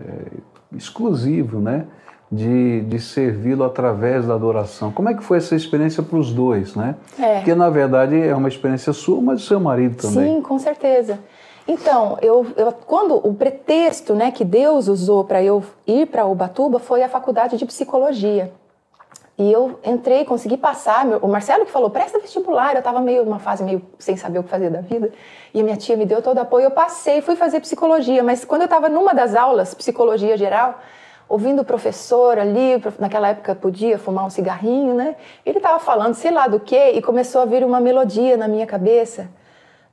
exclusivo, 0.76 1.58
né? 1.58 1.86
De, 2.30 2.82
de 2.82 3.00
servi-lo 3.00 3.64
através 3.64 4.26
da 4.26 4.34
adoração. 4.34 4.92
Como 4.92 5.08
é 5.08 5.14
que 5.14 5.24
foi 5.24 5.38
essa 5.38 5.56
experiência 5.56 6.00
para 6.00 6.16
os 6.16 6.32
dois, 6.32 6.76
né? 6.76 6.94
É. 7.18 7.36
Porque 7.36 7.54
na 7.54 7.70
verdade 7.70 8.20
é 8.20 8.36
uma 8.36 8.46
experiência 8.46 8.92
sua, 8.92 9.20
mas 9.22 9.40
do 9.40 9.46
seu 9.46 9.58
marido 9.58 9.96
também. 9.96 10.36
Sim, 10.36 10.42
com 10.42 10.58
certeza. 10.58 11.18
Então, 11.66 12.18
eu, 12.20 12.46
eu, 12.56 12.70
quando 12.72 13.16
o 13.16 13.34
pretexto 13.34 14.14
né, 14.14 14.30
que 14.30 14.44
Deus 14.44 14.86
usou 14.86 15.24
para 15.24 15.42
eu 15.42 15.64
ir 15.86 16.06
para 16.06 16.26
Ubatuba 16.26 16.78
foi 16.78 17.02
a 17.02 17.08
faculdade 17.08 17.56
de 17.56 17.64
psicologia. 17.64 18.52
E 19.40 19.50
eu 19.50 19.80
entrei, 19.82 20.23
consegui 20.26 20.59
passar. 20.59 21.06
o 21.23 21.26
Marcelo 21.26 21.64
que 21.64 21.70
falou, 21.73 21.88
presta 21.88 22.18
vestibular. 22.18 22.75
Eu 22.75 22.80
estava 22.80 23.00
meio 23.00 23.25
numa 23.25 23.38
fase 23.38 23.64
meio 23.64 23.80
sem 23.99 24.14
saber 24.14 24.38
o 24.38 24.42
que 24.42 24.50
fazer 24.50 24.68
da 24.68 24.82
vida. 24.82 25.11
E 25.54 25.61
a 25.62 25.64
minha 25.64 25.78
tia 25.78 25.97
me 25.97 26.04
deu 26.04 26.20
todo 26.20 26.37
apoio. 26.37 26.64
Eu 26.64 26.70
passei, 26.70 27.23
fui 27.23 27.35
fazer 27.37 27.59
psicologia. 27.61 28.23
Mas 28.23 28.44
quando 28.44 28.61
eu 28.61 28.66
estava 28.66 28.90
numa 28.90 29.14
das 29.14 29.35
aulas, 29.35 29.73
psicologia 29.73 30.37
geral, 30.37 30.78
ouvindo 31.26 31.62
o 31.62 31.64
professor 31.64 32.38
ali, 32.38 32.82
naquela 32.99 33.28
época 33.28 33.54
podia 33.54 33.99
fumar 33.99 34.26
um 34.26 34.30
cigarrinho, 34.30 34.92
né? 34.92 35.16
Ele 35.47 35.56
estava 35.56 35.78
falando 35.78 36.12
sei 36.12 36.32
lá 36.32 36.47
do 36.47 36.61
que 36.61 36.90
e 36.90 37.00
começou 37.00 37.40
a 37.40 37.47
vir 37.47 37.64
uma 37.64 37.80
melodia 37.80 38.37
na 38.37 38.47
minha 38.47 38.66
cabeça. 38.66 39.26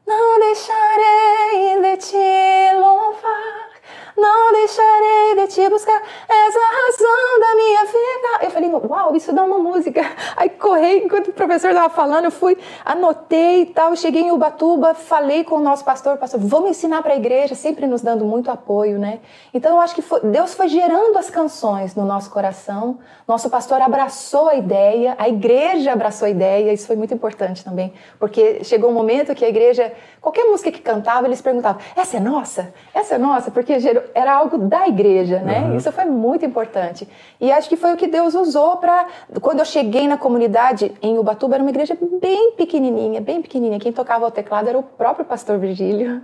Não 0.06 0.40
deixarei 0.42 1.82
de 1.84 1.98
te 2.06 2.76
louvar 2.76 3.77
não 4.18 4.52
deixarei 4.52 5.36
de 5.36 5.48
te 5.48 5.70
buscar, 5.70 6.02
és 6.28 6.56
a 6.56 6.60
razão 6.60 7.40
da 7.40 7.56
minha 7.56 7.86
vida. 7.86 8.46
Eu 8.46 8.52
falei, 8.52 8.72
uau, 8.90 9.16
isso 9.16 9.32
dá 9.32 9.44
uma 9.44 9.60
música. 9.60 10.02
Aí 10.36 10.50
corri, 10.50 11.06
enquanto 11.06 11.28
o 11.30 11.34
professor 11.34 11.70
estava 11.70 11.90
falando, 11.90 12.26
eu 12.26 12.32
fui, 12.32 12.58
anotei 12.84 13.62
e 13.62 13.66
tal, 13.68 13.96
cheguei 13.96 14.24
em 14.24 14.32
Ubatuba, 14.32 14.94
falei 14.96 15.44
com 15.44 15.56
o 15.56 15.62
nosso 15.62 15.86
pastor, 15.86 16.18
pastor, 16.18 16.40
vamos 16.40 16.72
ensinar 16.72 17.04
para 17.04 17.14
a 17.14 17.16
igreja, 17.16 17.54
sempre 17.54 17.86
nos 17.86 18.02
dando 18.02 18.26
muito 18.26 18.50
apoio, 18.50 18.98
né? 18.98 19.20
Então 19.54 19.76
eu 19.76 19.82
acho 19.82 19.94
que 19.94 20.02
foi, 20.02 20.22
Deus 20.22 20.54
foi 20.54 20.68
gerando 20.68 21.18
as 21.18 21.30
canções 21.30 21.96
no 21.96 22.06
nosso 22.06 22.32
coração, 22.32 23.00
nosso 23.28 23.50
pastor 23.50 23.82
abraçou 23.82 24.50
a 24.50 24.56
ideia, 24.56 25.16
a 25.20 25.30
igreja 25.30 25.94
abraçou 25.94 26.26
a 26.26 26.30
ideia, 26.30 26.74
isso 26.74 26.88
foi 26.88 26.96
muito 26.96 27.14
importante 27.14 27.64
também, 27.64 27.94
porque 28.20 28.64
chegou 28.64 28.90
um 28.90 28.94
momento 28.94 29.36
que 29.36 29.46
a 29.46 29.50
igreja, 29.50 29.94
qualquer 30.20 30.46
música 30.46 30.72
que 30.72 30.82
cantava, 30.82 31.28
eles 31.28 31.42
perguntavam, 31.42 31.82
essa 31.96 32.18
é 32.18 32.20
nossa? 32.20 32.74
Essa 32.94 33.16
é 33.16 33.18
nossa? 33.18 33.52
Porque 33.52 33.80
gerou, 33.80 34.04
era 34.14 34.34
algo 34.34 34.58
da 34.58 34.88
igreja, 34.88 35.40
né? 35.40 35.62
Uhum. 35.62 35.78
Isso 35.78 35.92
foi 35.92 36.06
muito 36.06 36.46
importante. 36.46 37.08
E 37.40 37.52
acho 37.52 37.70
que 37.70 37.76
foi 37.76 37.94
o 37.94 37.98
que 37.98 38.08
Deus 38.08 38.36
usou 38.36 38.78
para. 38.78 39.08
Quando 39.42 39.60
eu 39.60 39.66
cheguei 39.66 40.08
na 40.08 40.18
comunidade 40.18 40.94
em 41.02 41.18
Ubatuba, 41.18 41.56
era 41.56 41.64
uma 41.64 41.70
igreja 41.70 41.98
bem 42.20 42.52
pequenininha, 42.52 43.22
bem 43.22 43.42
pequenininha. 43.42 43.80
Quem 43.80 43.92
tocava 43.92 44.26
o 44.26 44.32
teclado 44.32 44.70
era 44.70 44.78
o 44.78 44.84
próprio 44.84 45.26
pastor 45.26 45.58
Virgílio. 45.58 46.22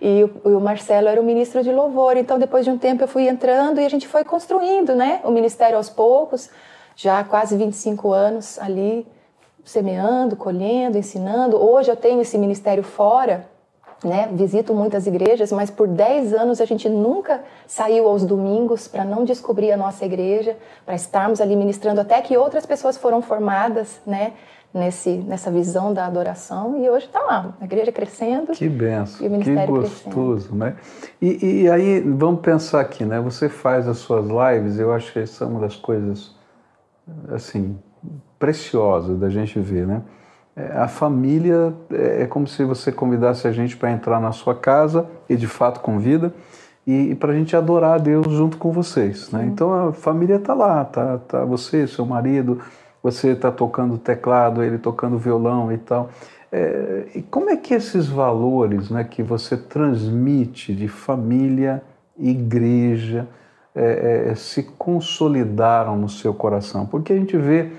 E 0.00 0.24
o, 0.44 0.60
Marcelo 0.60 1.08
era 1.08 1.20
o 1.20 1.24
ministro 1.24 1.62
de 1.62 1.72
louvor. 1.72 2.16
Então, 2.16 2.38
depois 2.38 2.64
de 2.64 2.70
um 2.70 2.76
tempo, 2.76 3.02
eu 3.02 3.08
fui 3.08 3.28
entrando 3.28 3.80
e 3.80 3.86
a 3.86 3.88
gente 3.88 4.06
foi 4.06 4.24
construindo, 4.24 4.94
né? 4.94 5.20
O 5.24 5.30
ministério 5.30 5.76
aos 5.76 5.88
poucos, 5.88 6.50
já 6.96 7.20
há 7.20 7.24
quase 7.24 7.56
25 7.56 8.12
anos 8.12 8.58
ali, 8.58 9.06
semeando, 9.64 10.36
colhendo, 10.36 10.98
ensinando. 10.98 11.56
Hoje 11.56 11.90
eu 11.90 11.96
tenho 11.96 12.20
esse 12.20 12.36
ministério 12.36 12.82
fora 12.82 13.53
né? 14.04 14.28
Visito 14.32 14.74
muitas 14.74 15.06
igrejas, 15.06 15.50
mas 15.50 15.70
por 15.70 15.88
10 15.88 16.32
anos 16.34 16.60
a 16.60 16.64
gente 16.64 16.88
nunca 16.88 17.42
saiu 17.66 18.06
aos 18.06 18.24
domingos 18.24 18.86
para 18.86 19.04
não 19.04 19.24
descobrir 19.24 19.72
a 19.72 19.76
nossa 19.76 20.04
igreja, 20.04 20.56
para 20.84 20.94
estarmos 20.94 21.40
ali 21.40 21.56
ministrando 21.56 22.00
até 22.00 22.20
que 22.20 22.36
outras 22.36 22.66
pessoas 22.66 22.96
foram 22.96 23.22
formadas, 23.22 24.00
né? 24.06 24.32
Nesse, 24.72 25.10
nessa 25.10 25.52
visão 25.52 25.94
da 25.94 26.04
adoração 26.04 26.82
e 26.82 26.90
hoje 26.90 27.06
está 27.06 27.20
lá, 27.20 27.54
a 27.60 27.64
igreja 27.64 27.92
crescendo. 27.92 28.50
Que 28.50 28.68
benção, 28.68 29.18
que 29.20 29.66
gostoso, 29.66 30.48
crescendo. 30.48 30.56
né? 30.56 30.76
E, 31.22 31.62
e 31.62 31.70
aí, 31.70 32.00
vamos 32.00 32.40
pensar 32.40 32.80
aqui, 32.80 33.04
né? 33.04 33.20
Você 33.20 33.48
faz 33.48 33.86
as 33.86 33.98
suas 33.98 34.26
lives, 34.26 34.76
eu 34.80 34.92
acho 34.92 35.12
que 35.12 35.20
essa 35.20 35.44
é 35.44 35.46
uma 35.46 35.60
das 35.60 35.76
coisas, 35.76 36.34
assim, 37.32 37.78
preciosas 38.36 39.16
da 39.16 39.30
gente 39.30 39.60
ver, 39.60 39.86
né? 39.86 40.02
É, 40.56 40.76
a 40.76 40.88
família 40.88 41.74
é, 41.90 42.22
é 42.22 42.26
como 42.26 42.46
se 42.46 42.64
você 42.64 42.92
convidasse 42.92 43.48
a 43.48 43.52
gente 43.52 43.76
para 43.76 43.90
entrar 43.90 44.20
na 44.20 44.32
sua 44.32 44.54
casa 44.54 45.06
e 45.28 45.36
de 45.36 45.48
fato 45.48 45.80
convida 45.80 46.32
e, 46.86 47.10
e 47.10 47.14
para 47.14 47.32
a 47.32 47.34
gente 47.34 47.56
adorar 47.56 47.94
a 47.94 47.98
Deus 47.98 48.30
junto 48.30 48.56
com 48.56 48.70
vocês, 48.70 49.30
né? 49.30 49.44
Então 49.46 49.88
a 49.88 49.92
família 49.92 50.36
está 50.36 50.54
lá, 50.54 50.84
tá, 50.84 51.18
tá 51.18 51.44
você, 51.44 51.86
seu 51.86 52.04
marido, 52.04 52.60
você 53.02 53.30
está 53.30 53.50
tocando 53.50 53.98
teclado, 53.98 54.62
ele 54.62 54.78
tocando 54.78 55.18
violão 55.18 55.72
e 55.72 55.78
tal. 55.78 56.10
É, 56.52 57.06
e 57.16 57.22
como 57.22 57.50
é 57.50 57.56
que 57.56 57.74
esses 57.74 58.06
valores, 58.06 58.88
né, 58.88 59.02
que 59.02 59.22
você 59.22 59.56
transmite 59.56 60.72
de 60.72 60.86
família, 60.86 61.82
igreja, 62.16 63.26
é, 63.74 64.28
é, 64.30 64.34
se 64.36 64.62
consolidaram 64.62 65.96
no 65.96 66.08
seu 66.08 66.32
coração? 66.32 66.86
Porque 66.86 67.12
a 67.12 67.16
gente 67.16 67.36
vê 67.36 67.72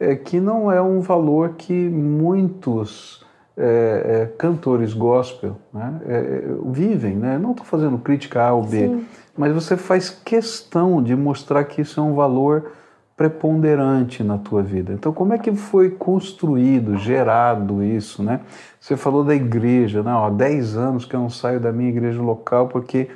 é, 0.00 0.14
que 0.14 0.40
não 0.40 0.70
é 0.70 0.80
um 0.80 1.00
valor 1.00 1.54
que 1.56 1.72
muitos 1.72 3.24
é, 3.56 4.22
é, 4.22 4.26
cantores 4.38 4.94
gospel 4.94 5.56
né, 5.72 6.00
é, 6.06 6.14
é, 6.14 6.44
vivem. 6.70 7.16
Né? 7.16 7.38
Não 7.38 7.50
estou 7.50 7.66
fazendo 7.66 7.98
crítica 7.98 8.42
A 8.42 8.52
ou 8.52 8.62
B, 8.62 8.86
Sim. 8.86 9.06
mas 9.36 9.52
você 9.52 9.76
faz 9.76 10.10
questão 10.10 11.02
de 11.02 11.16
mostrar 11.16 11.64
que 11.64 11.82
isso 11.82 11.98
é 11.98 12.02
um 12.02 12.14
valor 12.14 12.72
preponderante 13.16 14.22
na 14.22 14.38
tua 14.38 14.62
vida. 14.62 14.92
Então, 14.92 15.12
como 15.12 15.32
é 15.32 15.38
que 15.38 15.52
foi 15.52 15.90
construído, 15.90 16.96
gerado 16.96 17.82
isso, 17.82 18.22
né? 18.22 18.38
Você 18.80 18.96
falou 18.96 19.24
da 19.24 19.34
igreja, 19.34 20.04
né? 20.04 20.12
Há 20.12 20.30
10 20.30 20.76
anos 20.76 21.04
que 21.04 21.16
eu 21.16 21.18
não 21.18 21.28
saio 21.28 21.58
da 21.58 21.72
minha 21.72 21.88
igreja 21.88 22.22
local 22.22 22.68
porque 22.68 23.08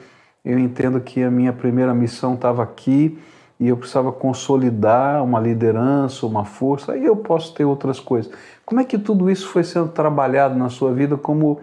eu 0.45 0.59
entendo 0.59 1.01
que 1.01 1.23
a 1.23 1.31
minha 1.31 1.53
primeira 1.53 1.95
missão 1.95 2.35
estava 2.35 2.65
aqui 2.65 3.17
e 3.62 3.69
eu 3.69 3.76
precisava 3.76 4.11
consolidar 4.11 5.23
uma 5.23 5.38
liderança, 5.38 6.26
uma 6.26 6.45
força, 6.45 6.95
aí 6.95 7.04
eu 7.04 7.14
posso 7.14 7.54
ter 7.54 7.64
outras 7.64 8.00
coisas. 8.00 8.33
Como 8.66 8.81
é 8.81 8.85
que 8.85 8.99
tudo 8.99 9.31
isso 9.31 9.47
foi 9.47 9.62
sendo 9.62 9.88
trabalhado 9.90 10.57
na 10.57 10.69
sua 10.69 10.92
vida 10.92 11.16
como 11.16 11.61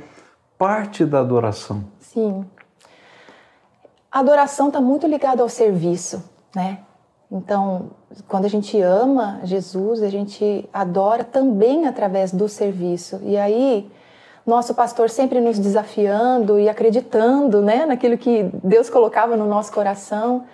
parte 0.58 1.04
da 1.04 1.20
adoração? 1.20 1.84
Sim. 2.00 2.46
A 4.10 4.20
adoração 4.20 4.68
está 4.68 4.80
muito 4.80 5.06
ligada 5.08 5.44
ao 5.44 5.50
serviço, 5.50 6.24
né? 6.56 6.80
Então, 7.30 7.92
quando 8.30 8.46
a 8.46 8.50
gente 8.50 8.80
ama 8.80 9.42
Jesus, 9.44 10.02
a 10.02 10.08
gente 10.08 10.70
adora 10.72 11.26
também 11.26 11.86
através 11.86 12.32
do 12.32 12.48
serviço. 12.48 13.20
E 13.24 13.36
aí, 13.36 13.92
nosso 14.48 14.74
pastor 14.74 15.10
sempre 15.10 15.42
nos 15.42 15.60
desafiando 15.60 16.58
e 16.58 16.70
acreditando, 16.70 17.62
né, 17.62 17.86
naquilo 17.86 18.18
que 18.18 18.50
Deus 18.64 18.90
colocava 18.90 19.36
no 19.36 19.46
nosso 19.46 19.70
coração. 19.74 20.46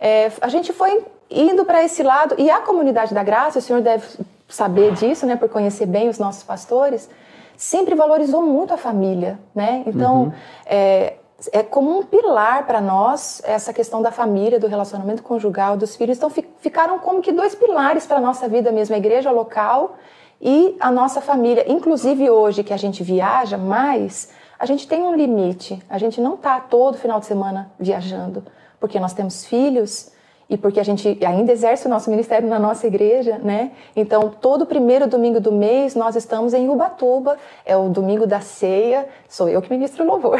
É, 0.00 0.32
a 0.40 0.48
gente 0.48 0.72
foi 0.72 1.04
indo 1.30 1.64
para 1.64 1.84
esse 1.84 2.02
lado, 2.02 2.34
e 2.38 2.50
a 2.50 2.60
comunidade 2.60 3.14
da 3.14 3.22
graça, 3.22 3.58
o 3.58 3.62
senhor 3.62 3.82
deve 3.82 4.04
saber 4.48 4.92
disso, 4.94 5.26
né, 5.26 5.36
por 5.36 5.48
conhecer 5.48 5.86
bem 5.86 6.08
os 6.08 6.18
nossos 6.18 6.42
pastores, 6.42 7.08
sempre 7.56 7.94
valorizou 7.94 8.42
muito 8.42 8.74
a 8.74 8.76
família, 8.76 9.38
né? 9.54 9.84
Então, 9.86 10.22
uhum. 10.22 10.32
é, 10.64 11.14
é 11.52 11.62
como 11.62 11.98
um 11.98 12.02
pilar 12.02 12.66
para 12.66 12.80
nós 12.80 13.42
essa 13.44 13.72
questão 13.72 14.00
da 14.00 14.10
família, 14.10 14.58
do 14.58 14.66
relacionamento 14.66 15.22
conjugal, 15.22 15.76
dos 15.76 15.94
filhos. 15.94 16.16
Então, 16.16 16.30
ficaram 16.58 16.98
como 16.98 17.20
que 17.20 17.30
dois 17.30 17.54
pilares 17.54 18.06
para 18.06 18.16
a 18.16 18.20
nossa 18.20 18.48
vida 18.48 18.72
mesmo, 18.72 18.94
a 18.94 18.98
igreja 18.98 19.30
local 19.30 19.96
e 20.40 20.74
a 20.80 20.90
nossa 20.90 21.20
família. 21.20 21.70
Inclusive 21.70 22.30
hoje 22.30 22.64
que 22.64 22.72
a 22.72 22.78
gente 22.78 23.02
viaja 23.02 23.58
mais, 23.58 24.30
a 24.58 24.64
gente 24.64 24.88
tem 24.88 25.02
um 25.02 25.14
limite. 25.14 25.82
A 25.88 25.98
gente 25.98 26.18
não 26.18 26.34
está 26.34 26.58
todo 26.60 26.96
final 26.96 27.20
de 27.20 27.26
semana 27.26 27.70
viajando 27.78 28.42
porque 28.80 28.98
nós 28.98 29.12
temos 29.12 29.44
filhos 29.44 30.10
e 30.50 30.56
porque 30.56 30.80
a 30.80 30.82
gente 30.82 31.16
ainda 31.24 31.52
exerce 31.52 31.86
o 31.86 31.88
nosso 31.88 32.10
ministério 32.10 32.48
na 32.48 32.58
nossa 32.58 32.84
igreja, 32.84 33.38
né? 33.38 33.70
Então, 33.94 34.28
todo 34.28 34.66
primeiro 34.66 35.06
domingo 35.06 35.38
do 35.40 35.52
mês 35.52 35.94
nós 35.94 36.16
estamos 36.16 36.52
em 36.52 36.68
Ubatuba, 36.68 37.36
é 37.64 37.76
o 37.76 37.88
domingo 37.88 38.26
da 38.26 38.40
ceia, 38.40 39.06
sou 39.28 39.48
eu 39.48 39.62
que 39.62 39.70
ministro 39.70 40.02
o 40.02 40.06
louvor. 40.08 40.38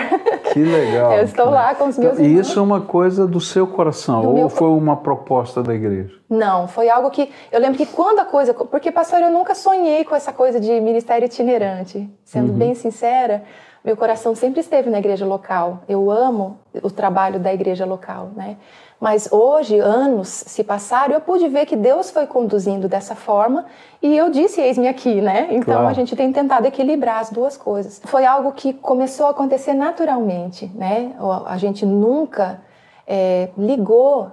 Que 0.53 0.59
legal. 0.65 1.13
eu 1.17 1.23
estou 1.23 1.49
lá 1.49 1.77
com 1.77 1.87
os 1.87 1.97
meus 1.97 2.15
então, 2.15 2.25
irmãos. 2.25 2.39
E 2.39 2.41
isso 2.41 2.59
é 2.59 2.63
uma 2.63 2.81
coisa 2.81 3.25
do 3.25 3.41
seu 3.41 3.69
coração, 3.69 4.23
Do 4.23 4.29
ou 4.31 4.35
meu 4.35 4.49
foi 4.49 4.69
uma 4.69 4.97
proposta 4.97 5.63
da 5.63 5.73
igreja? 5.73 6.13
Não, 6.29 6.67
foi 6.67 6.91
algo 6.91 7.09
que 7.11 7.31
eu 7.53 7.61
lembro 7.61 7.79
que 7.79 7.87
quando 7.87 8.19
a 8.19 8.25
coisa, 8.25 8.53
porque 8.53 8.91
pastor, 8.91 9.21
eu 9.21 9.31
nunca 9.31 9.55
sonhei 9.55 10.05
com 10.05 10.17
essa 10.17 10.33
coisa 10.33 10.59
de 10.59 10.81
ministério 10.81 11.27
itinerante, 11.27 12.11
sendo 12.25 12.53
bem 12.53 12.75
sincera, 12.75 13.45
meu 13.85 13.97
coração 13.97 14.35
sempre 14.35 14.61
esteve 14.61 14.91
na 14.91 14.99
igreja 14.99 15.25
local. 15.25 15.81
Eu 15.89 16.11
amo 16.11 16.59
o 16.83 16.91
trabalho 16.91 17.41
da 17.41 17.53
igreja 17.53 17.87
local, 17.87 18.31
né? 18.37 18.57
Mas 19.01 19.33
hoje, 19.33 19.79
anos 19.79 20.29
se 20.29 20.63
passaram, 20.63 21.15
eu 21.15 21.21
pude 21.23 21.49
ver 21.49 21.65
que 21.65 21.75
Deus 21.75 22.11
foi 22.11 22.27
conduzindo 22.27 22.87
dessa 22.87 23.15
forma 23.15 23.65
e 24.03 24.15
eu 24.15 24.29
disse, 24.29 24.61
eis-me 24.61 24.87
aqui, 24.89 25.23
né? 25.23 25.49
Então 25.51 25.75
Claro. 25.75 25.89
a 25.89 25.93
gente 25.95 26.15
tem 26.15 26.31
tentado 26.31 26.67
equilibrar 26.67 27.21
as 27.21 27.31
duas 27.31 27.57
coisas. 27.57 28.03
Foi 28.05 28.27
algo 28.27 28.53
que 28.53 28.75
começou 28.75 29.27
a 29.27 29.31
acontecer 29.31 29.73
naturalmente, 29.73 30.71
né? 30.75 31.15
A 31.47 31.57
gente 31.57 31.87
nunca 31.87 32.61
eh, 33.07 33.49
ligou 33.57 34.31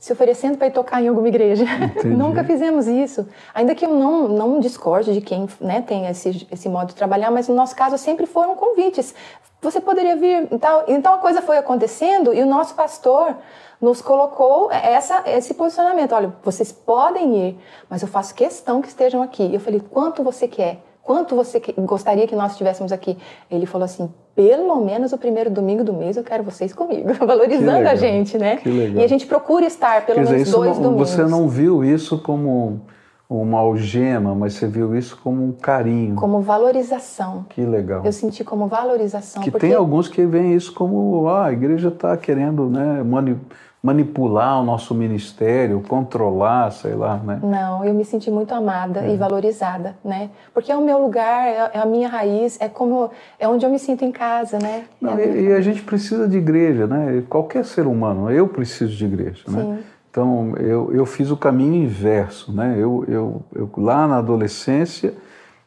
se 0.00 0.14
oferecendo 0.14 0.56
para 0.56 0.68
ir 0.68 0.72
tocar 0.72 1.02
em 1.02 1.08
alguma 1.08 1.28
igreja. 1.28 1.66
Nunca 2.02 2.42
fizemos 2.42 2.86
isso. 2.86 3.28
Ainda 3.54 3.74
que 3.74 3.84
eu 3.84 3.94
não, 3.94 4.26
não 4.28 4.58
discorde 4.58 5.12
de 5.12 5.20
quem 5.20 5.46
né, 5.60 5.82
tem 5.82 6.06
esse, 6.06 6.48
esse 6.50 6.70
modo 6.70 6.88
de 6.88 6.94
trabalhar, 6.94 7.30
mas 7.30 7.48
no 7.48 7.54
nosso 7.54 7.76
caso 7.76 7.98
sempre 7.98 8.24
foram 8.24 8.56
convites. 8.56 9.14
Você 9.60 9.78
poderia 9.78 10.16
vir. 10.16 10.48
Então, 10.50 10.84
então 10.88 11.14
a 11.14 11.18
coisa 11.18 11.42
foi 11.42 11.58
acontecendo 11.58 12.32
e 12.32 12.42
o 12.42 12.46
nosso 12.46 12.74
pastor 12.74 13.36
nos 13.78 14.00
colocou 14.00 14.72
essa, 14.72 15.22
esse 15.26 15.52
posicionamento. 15.52 16.14
Olha, 16.14 16.34
vocês 16.42 16.72
podem 16.72 17.48
ir, 17.48 17.58
mas 17.88 18.00
eu 18.00 18.08
faço 18.08 18.34
questão 18.34 18.80
que 18.80 18.88
estejam 18.88 19.22
aqui. 19.22 19.54
Eu 19.54 19.60
falei, 19.60 19.80
quanto 19.80 20.24
você 20.24 20.48
quer? 20.48 20.82
Quanto 21.10 21.34
você 21.34 21.60
gostaria 21.76 22.24
que 22.28 22.36
nós 22.36 22.52
estivéssemos 22.52 22.92
aqui? 22.92 23.18
Ele 23.50 23.66
falou 23.66 23.84
assim, 23.84 24.08
pelo 24.32 24.76
menos 24.76 25.12
o 25.12 25.18
primeiro 25.18 25.50
domingo 25.50 25.82
do 25.82 25.92
mês 25.92 26.16
eu 26.16 26.22
quero 26.22 26.44
vocês 26.44 26.72
comigo, 26.72 27.12
valorizando 27.26 27.78
legal, 27.78 27.92
a 27.92 27.96
gente, 27.96 28.38
né? 28.38 28.58
que 28.58 28.68
legal. 28.68 29.02
E 29.02 29.04
a 29.04 29.08
gente 29.08 29.26
procura 29.26 29.66
estar 29.66 30.06
pelo 30.06 30.20
dizer, 30.20 30.34
menos 30.34 30.50
dois 30.52 30.76
não- 30.76 30.82
domingos. 30.84 31.10
você 31.10 31.24
não 31.24 31.48
viu 31.48 31.82
isso 31.84 32.16
como 32.22 32.82
uma 33.28 33.58
algema, 33.58 34.36
mas 34.36 34.54
você 34.54 34.68
viu 34.68 34.94
isso 34.96 35.18
como 35.20 35.44
um 35.44 35.50
carinho. 35.50 36.14
Como 36.14 36.40
valorização. 36.42 37.44
Que 37.48 37.62
legal. 37.62 38.02
Eu 38.04 38.12
senti 38.12 38.44
como 38.44 38.68
valorização. 38.68 39.42
Que 39.42 39.50
porque 39.50 39.66
tem 39.66 39.74
alguns 39.74 40.06
que 40.06 40.24
veem 40.24 40.54
isso 40.54 40.72
como 40.72 41.26
ah, 41.26 41.46
a 41.46 41.52
igreja 41.52 41.88
está 41.88 42.16
querendo 42.16 42.70
né, 42.70 43.02
mani- 43.02 43.36
manipular 43.82 44.60
o 44.60 44.64
nosso 44.64 44.94
ministério, 44.94 45.82
controlar, 45.88 46.70
sei 46.70 46.94
lá, 46.94 47.16
né? 47.16 47.40
Não, 47.42 47.82
eu 47.84 47.94
me 47.94 48.04
senti 48.04 48.30
muito 48.30 48.54
amada 48.54 49.00
É. 49.00 49.14
e 49.14 49.16
valorizada, 49.16 49.96
né? 50.04 50.28
Porque 50.52 50.70
é 50.70 50.76
o 50.76 50.84
meu 50.84 50.98
lugar, 50.98 51.46
é 51.48 51.70
é 51.74 51.78
a 51.78 51.86
minha 51.86 52.08
raiz, 52.08 52.60
é 52.60 52.68
como 52.68 53.10
é 53.38 53.48
onde 53.48 53.64
eu 53.64 53.70
me 53.70 53.78
sinto 53.78 54.04
em 54.04 54.12
casa, 54.12 54.58
né? 54.58 54.84
Não, 55.00 55.18
É 55.18 55.26
e, 55.26 55.48
e 55.48 55.52
a 55.52 55.60
gente 55.62 55.82
precisa 55.82 56.28
de 56.28 56.36
igreja, 56.36 56.86
né? 56.86 57.22
Qualquer 57.28 57.64
ser 57.64 57.86
humano, 57.86 58.30
eu 58.30 58.46
preciso 58.48 58.94
de 58.94 59.04
igreja, 59.06 59.44
né? 59.48 59.62
Sim. 59.62 59.78
Então 60.10 60.54
eu, 60.58 60.92
eu 60.92 61.06
fiz 61.06 61.30
o 61.30 61.36
caminho 61.36 61.84
inverso, 61.84 62.52
né? 62.52 62.74
Eu, 62.76 63.04
eu, 63.08 63.42
eu 63.54 63.70
lá 63.78 64.06
na 64.06 64.18
adolescência 64.18 65.14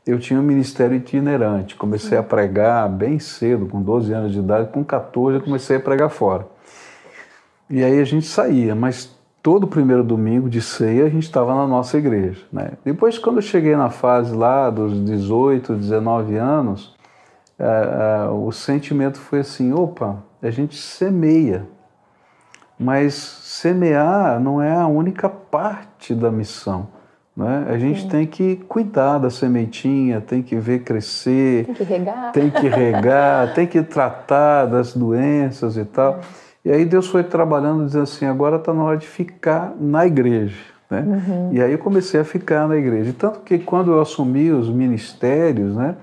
eu 0.05 0.19
tinha 0.19 0.37
um 0.37 0.43
ministério 0.43 0.97
itinerante, 0.97 1.75
comecei 1.77 2.17
a 2.17 2.21
pregar 2.21 2.89
bem 2.89 3.19
cedo, 3.19 3.67
com 3.67 3.81
12 3.81 4.11
anos 4.13 4.33
de 4.33 4.39
idade, 4.39 4.69
com 4.69 4.83
14 4.83 5.37
eu 5.37 5.41
comecei 5.41 5.77
a 5.77 5.79
pregar 5.79 6.09
fora. 6.09 6.45
E 7.69 7.83
aí 7.83 7.99
a 7.99 8.03
gente 8.03 8.25
saía, 8.25 8.75
mas 8.75 9.15
todo 9.41 9.67
primeiro 9.67 10.03
domingo 10.03 10.49
de 10.49 10.61
ceia 10.61 11.05
a 11.05 11.09
gente 11.09 11.23
estava 11.23 11.53
na 11.53 11.67
nossa 11.67 11.97
igreja. 11.97 12.41
Né? 12.51 12.71
Depois, 12.83 13.17
quando 13.19 13.37
eu 13.37 13.41
cheguei 13.41 13.75
na 13.75 13.89
fase 13.89 14.33
lá 14.33 14.69
dos 14.69 14.93
18, 15.03 15.75
19 15.75 16.35
anos, 16.37 16.95
eh, 17.59 17.65
eh, 17.65 18.29
o 18.29 18.51
sentimento 18.51 19.19
foi 19.19 19.39
assim: 19.39 19.73
opa, 19.73 20.23
a 20.41 20.49
gente 20.49 20.75
semeia, 20.77 21.67
mas 22.79 23.13
semear 23.13 24.39
não 24.39 24.61
é 24.61 24.73
a 24.73 24.87
única 24.87 25.29
parte 25.29 26.15
da 26.15 26.31
missão. 26.31 26.87
Né? 27.35 27.65
A 27.67 27.77
gente 27.79 28.07
tem 28.07 28.27
que 28.27 28.57
cuidar 28.67 29.17
da 29.17 29.29
sementinha, 29.29 30.21
tem 30.21 30.43
que 30.43 30.55
ver 30.55 30.83
crescer, 30.83 31.65
Tem 31.65 31.73
que 31.73 31.83
regar. 31.83 32.31
tem 32.31 32.49
que 32.49 32.67
regar, 32.67 33.53
tem 33.55 33.65
que 33.65 33.81
tratar 33.81 34.67
das 34.67 34.93
doenças 34.93 35.75
e 35.77 35.83
tal. 35.85 36.19
E 36.65 36.71
aí 36.71 36.85
Deus 36.85 37.07
foi 37.07 37.23
trabalhando, 37.23 37.85
dizendo 37.85 38.03
assim, 38.03 38.25
agora 38.25 38.55
está 38.55 38.73
na 38.73 38.83
hora 38.83 38.97
de 38.97 39.07
ficar 39.07 39.73
na 39.79 40.05
igreja. 40.05 40.55
Né? 40.89 41.49
E 41.51 41.61
aí 41.61 41.71
eu 41.71 41.77
comecei 41.77 42.19
a 42.19 42.23
ficar 42.23 42.67
na 42.67 42.77
igreja. 42.77 43.13
Tanto 43.17 43.39
que 43.39 43.57
quando 43.59 43.91
eu 43.91 44.01
assumi 44.01 44.51
os 44.51 44.69
ministérios, 44.69 45.75
né, 45.75 45.95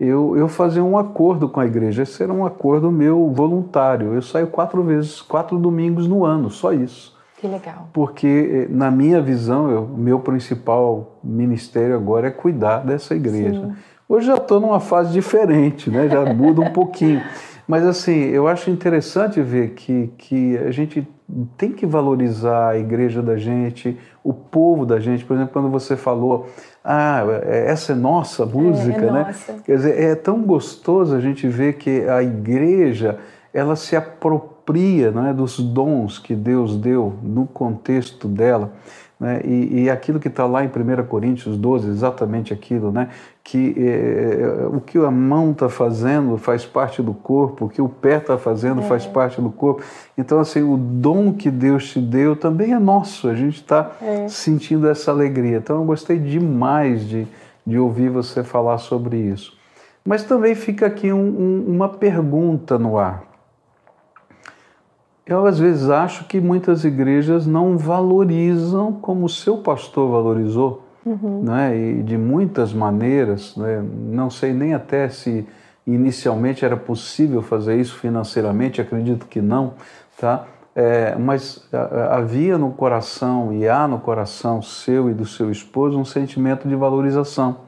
eu, 0.00 0.36
eu 0.36 0.48
fazia 0.48 0.82
um 0.82 0.98
acordo 0.98 1.48
com 1.48 1.60
a 1.60 1.66
igreja. 1.66 2.02
Esse 2.02 2.22
era 2.22 2.32
um 2.32 2.44
acordo 2.44 2.90
meu 2.90 3.30
voluntário. 3.30 4.14
Eu 4.14 4.22
saio 4.22 4.48
quatro 4.48 4.82
vezes, 4.82 5.20
quatro 5.20 5.58
domingos 5.58 6.08
no 6.08 6.24
ano, 6.24 6.50
só 6.50 6.72
isso 6.72 7.16
Que 7.36 7.46
legal. 7.46 7.88
porque 7.92 8.66
eh, 8.68 8.74
na 8.74 8.90
minha 8.90 9.20
visão, 9.20 9.70
eu, 9.70 9.86
meu 9.86 10.18
principal 10.18 11.18
ministério 11.22 11.94
agora 11.94 12.26
é 12.26 12.30
cuidar 12.30 12.78
dessa 12.78 13.14
igreja. 13.14 13.70
Hoje 14.08 14.26
já 14.26 14.34
estou 14.34 14.58
numa 14.58 14.80
fase 14.80 15.12
diferente, 15.12 15.88
né? 15.88 16.08
já 16.08 16.34
muda 16.34 16.60
um 16.60 16.72
pouquinho. 16.72 17.22
Mas 17.72 17.86
assim, 17.86 18.24
eu 18.26 18.46
acho 18.46 18.68
interessante 18.68 19.40
ver 19.40 19.70
que, 19.70 20.12
que 20.18 20.58
a 20.58 20.70
gente 20.70 21.08
tem 21.56 21.72
que 21.72 21.86
valorizar 21.86 22.68
a 22.68 22.78
igreja 22.78 23.22
da 23.22 23.38
gente, 23.38 23.98
o 24.22 24.34
povo 24.34 24.84
da 24.84 25.00
gente. 25.00 25.24
Por 25.24 25.32
exemplo, 25.32 25.54
quando 25.54 25.70
você 25.70 25.96
falou, 25.96 26.50
ah, 26.84 27.22
essa 27.46 27.92
é 27.92 27.94
nossa 27.94 28.44
música, 28.44 29.10
né? 29.10 29.24
nossa. 29.26 29.54
Quer 29.64 29.76
dizer, 29.76 29.98
é 29.98 30.14
tão 30.14 30.42
gostoso 30.42 31.16
a 31.16 31.18
gente 31.18 31.48
ver 31.48 31.78
que 31.78 32.06
a 32.06 32.22
igreja 32.22 33.18
ela 33.54 33.74
se 33.74 33.96
apropria 33.96 35.10
né, 35.10 35.32
dos 35.32 35.58
dons 35.58 36.18
que 36.18 36.34
Deus 36.34 36.76
deu 36.76 37.14
no 37.22 37.46
contexto 37.46 38.28
dela. 38.28 38.70
Né, 39.22 39.40
e, 39.44 39.82
e 39.82 39.90
aquilo 39.90 40.18
que 40.18 40.26
está 40.26 40.44
lá 40.46 40.64
em 40.64 40.66
1 40.66 41.04
Coríntios 41.06 41.56
12, 41.56 41.88
exatamente 41.88 42.52
aquilo, 42.52 42.90
né, 42.90 43.08
que 43.44 43.72
eh, 43.78 44.66
o 44.72 44.80
que 44.80 44.98
a 44.98 45.12
mão 45.12 45.52
está 45.52 45.68
fazendo 45.68 46.36
faz 46.36 46.66
parte 46.66 47.00
do 47.00 47.14
corpo, 47.14 47.66
o 47.66 47.68
que 47.68 47.80
o 47.80 47.88
pé 47.88 48.16
está 48.16 48.36
fazendo 48.36 48.82
faz 48.82 49.06
parte 49.06 49.40
do 49.40 49.48
corpo. 49.48 49.80
Então, 50.18 50.40
assim, 50.40 50.62
o 50.62 50.76
dom 50.76 51.32
que 51.32 51.52
Deus 51.52 51.88
te 51.92 52.00
deu 52.00 52.34
também 52.34 52.72
é 52.72 52.80
nosso, 52.80 53.28
a 53.28 53.34
gente 53.36 53.58
está 53.58 53.92
sentindo 54.28 54.88
essa 54.88 55.12
alegria. 55.12 55.58
Então, 55.58 55.76
eu 55.76 55.84
gostei 55.84 56.18
demais 56.18 57.08
de, 57.08 57.24
de 57.64 57.78
ouvir 57.78 58.08
você 58.10 58.42
falar 58.42 58.78
sobre 58.78 59.18
isso. 59.18 59.56
Mas 60.04 60.24
também 60.24 60.56
fica 60.56 60.84
aqui 60.86 61.12
um- 61.12 61.18
um- 61.20 61.64
uma 61.68 61.88
pergunta 61.88 62.76
no 62.76 62.98
ar. 62.98 63.22
Eu, 65.26 65.46
às 65.46 65.58
vezes, 65.58 65.88
acho 65.88 66.24
que 66.24 66.40
muitas 66.40 66.84
igrejas 66.84 67.46
não 67.46 67.78
valorizam 67.78 68.92
como 68.92 69.26
o 69.26 69.28
seu 69.28 69.58
pastor 69.58 70.10
valorizou, 70.10 70.82
né? 71.42 71.76
e 71.76 72.02
de 72.02 72.18
muitas 72.18 72.72
maneiras. 72.72 73.56
Né? 73.56 73.84
Não 74.10 74.30
sei 74.30 74.52
nem 74.52 74.74
até 74.74 75.08
se 75.08 75.46
inicialmente 75.86 76.64
era 76.64 76.76
possível 76.76 77.40
fazer 77.42 77.80
isso 77.80 77.96
financeiramente, 77.98 78.80
acredito 78.80 79.26
que 79.26 79.40
não, 79.40 79.74
tá? 80.18 80.46
É, 80.74 81.14
mas 81.16 81.68
havia 82.10 82.56
no 82.56 82.70
coração 82.70 83.52
e 83.52 83.68
há 83.68 83.86
no 83.86 83.98
coração 83.98 84.62
seu 84.62 85.10
e 85.10 85.12
do 85.12 85.26
seu 85.26 85.50
esposo 85.50 85.98
um 85.98 86.04
sentimento 86.04 86.66
de 86.66 86.74
valorização 86.74 87.58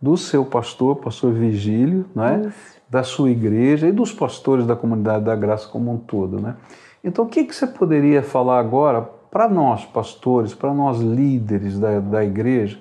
do 0.00 0.16
seu 0.16 0.44
pastor, 0.44 0.96
pastor 0.96 1.32
Vigílio, 1.32 2.06
né? 2.14 2.52
da 2.88 3.02
sua 3.02 3.30
igreja 3.30 3.88
e 3.88 3.92
dos 3.92 4.12
pastores 4.12 4.66
da 4.66 4.76
comunidade 4.76 5.24
da 5.24 5.34
graça 5.34 5.68
como 5.68 5.92
um 5.92 5.98
todo. 5.98 6.40
Né? 6.40 6.54
Então, 7.02 7.24
o 7.24 7.28
que, 7.28 7.44
que 7.44 7.54
você 7.54 7.66
poderia 7.66 8.22
falar 8.22 8.58
agora 8.58 9.02
para 9.30 9.48
nós, 9.48 9.84
pastores, 9.84 10.54
para 10.54 10.72
nós 10.72 11.00
líderes 11.00 11.78
da, 11.78 12.00
da 12.00 12.24
igreja, 12.24 12.78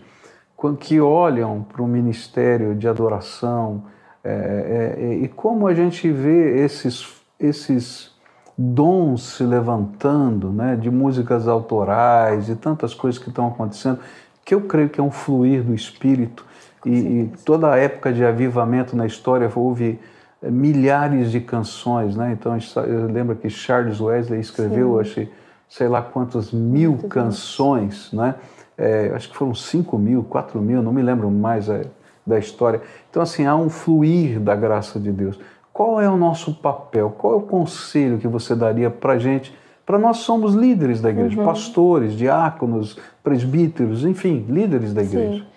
que 0.80 1.00
olham 1.00 1.64
para 1.64 1.82
o 1.82 1.88
ministério 1.88 2.74
de 2.74 2.88
adoração 2.88 3.84
é, 4.24 4.98
é, 4.98 5.14
e 5.18 5.28
como 5.28 5.68
a 5.68 5.74
gente 5.76 6.10
vê 6.10 6.64
esses, 6.64 7.14
esses 7.40 8.12
dons 8.58 9.36
se 9.36 9.44
levantando, 9.44 10.50
né, 10.50 10.76
de 10.76 10.90
músicas 10.90 11.48
autorais 11.48 12.50
e 12.50 12.56
tantas 12.56 12.96
coisas 12.96 13.22
que 13.22 13.30
estão 13.30 13.48
acontecendo, 13.48 14.00
que 14.44 14.56
eu 14.56 14.62
creio 14.62 14.90
que 14.90 15.00
é 15.00 15.04
um 15.04 15.12
fluir 15.12 15.62
do 15.62 15.76
Espírito. 15.76 16.44
E, 16.86 16.90
e 16.90 17.32
toda 17.44 17.72
a 17.72 17.78
época 17.78 18.14
de 18.14 18.24
avivamento 18.24 18.96
na 18.96 19.06
história 19.06 19.52
houve 19.54 20.00
eh, 20.42 20.50
milhares 20.50 21.32
de 21.32 21.40
canções, 21.40 22.16
né? 22.16 22.32
Então 22.38 22.54
a 22.54 22.58
gente 22.58 22.72
sa- 22.72 22.82
eu 22.82 23.08
lembro 23.08 23.36
que 23.36 23.50
Charles 23.50 24.00
Wesley 24.00 24.40
escreveu, 24.40 25.00
acho, 25.00 25.28
sei 25.68 25.88
lá 25.88 26.02
quantas 26.02 26.52
mil 26.52 26.98
canções, 27.10 28.12
né? 28.14 28.36
É, 28.78 29.12
acho 29.16 29.30
que 29.30 29.38
foram 29.38 29.56
5 29.56 29.98
mil, 29.98 30.24
4 30.24 30.62
mil, 30.62 30.82
não 30.82 30.92
me 30.92 31.02
lembro 31.02 31.32
mais 31.32 31.70
é, 31.70 31.86
da 32.28 32.38
história. 32.38 32.82
Então, 33.10 33.24
assim, 33.24 33.46
há 33.46 33.56
um 33.56 33.70
fluir 33.70 34.40
da 34.40 34.56
graça 34.56 35.00
de 35.00 35.12
Deus. 35.12 35.40
Qual 35.72 36.00
é 36.00 36.10
o 36.10 36.18
nosso 36.18 36.54
papel? 36.56 37.14
Qual 37.18 37.34
é 37.34 37.38
o 37.38 37.42
conselho 37.42 38.18
que 38.18 38.28
você 38.28 38.54
daria 38.54 38.90
para 38.90 39.14
a 39.14 39.18
gente 39.18 39.56
para 39.86 40.00
nós 40.00 40.18
somos 40.18 40.56
líderes 40.56 41.00
da 41.00 41.12
igreja, 41.12 41.38
uhum. 41.38 41.46
pastores, 41.46 42.14
diáconos, 42.14 42.98
presbíteros, 43.24 44.04
enfim, 44.04 44.46
líderes 44.50 44.94
da 44.94 45.04
igreja. 45.04 45.44
Sim. 45.44 45.55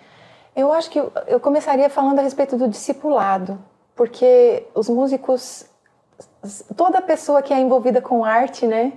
Eu 0.59 0.73
acho 0.73 0.89
que 0.89 0.99
eu 0.99 1.39
começaria 1.39 1.89
falando 1.89 2.19
a 2.19 2.21
respeito 2.21 2.57
do 2.57 2.67
discipulado, 2.67 3.57
porque 3.95 4.67
os 4.75 4.89
músicos, 4.89 5.65
toda 6.75 7.01
pessoa 7.01 7.41
que 7.41 7.53
é 7.53 7.59
envolvida 7.59 8.01
com 8.01 8.25
arte, 8.25 8.67
né, 8.67 8.91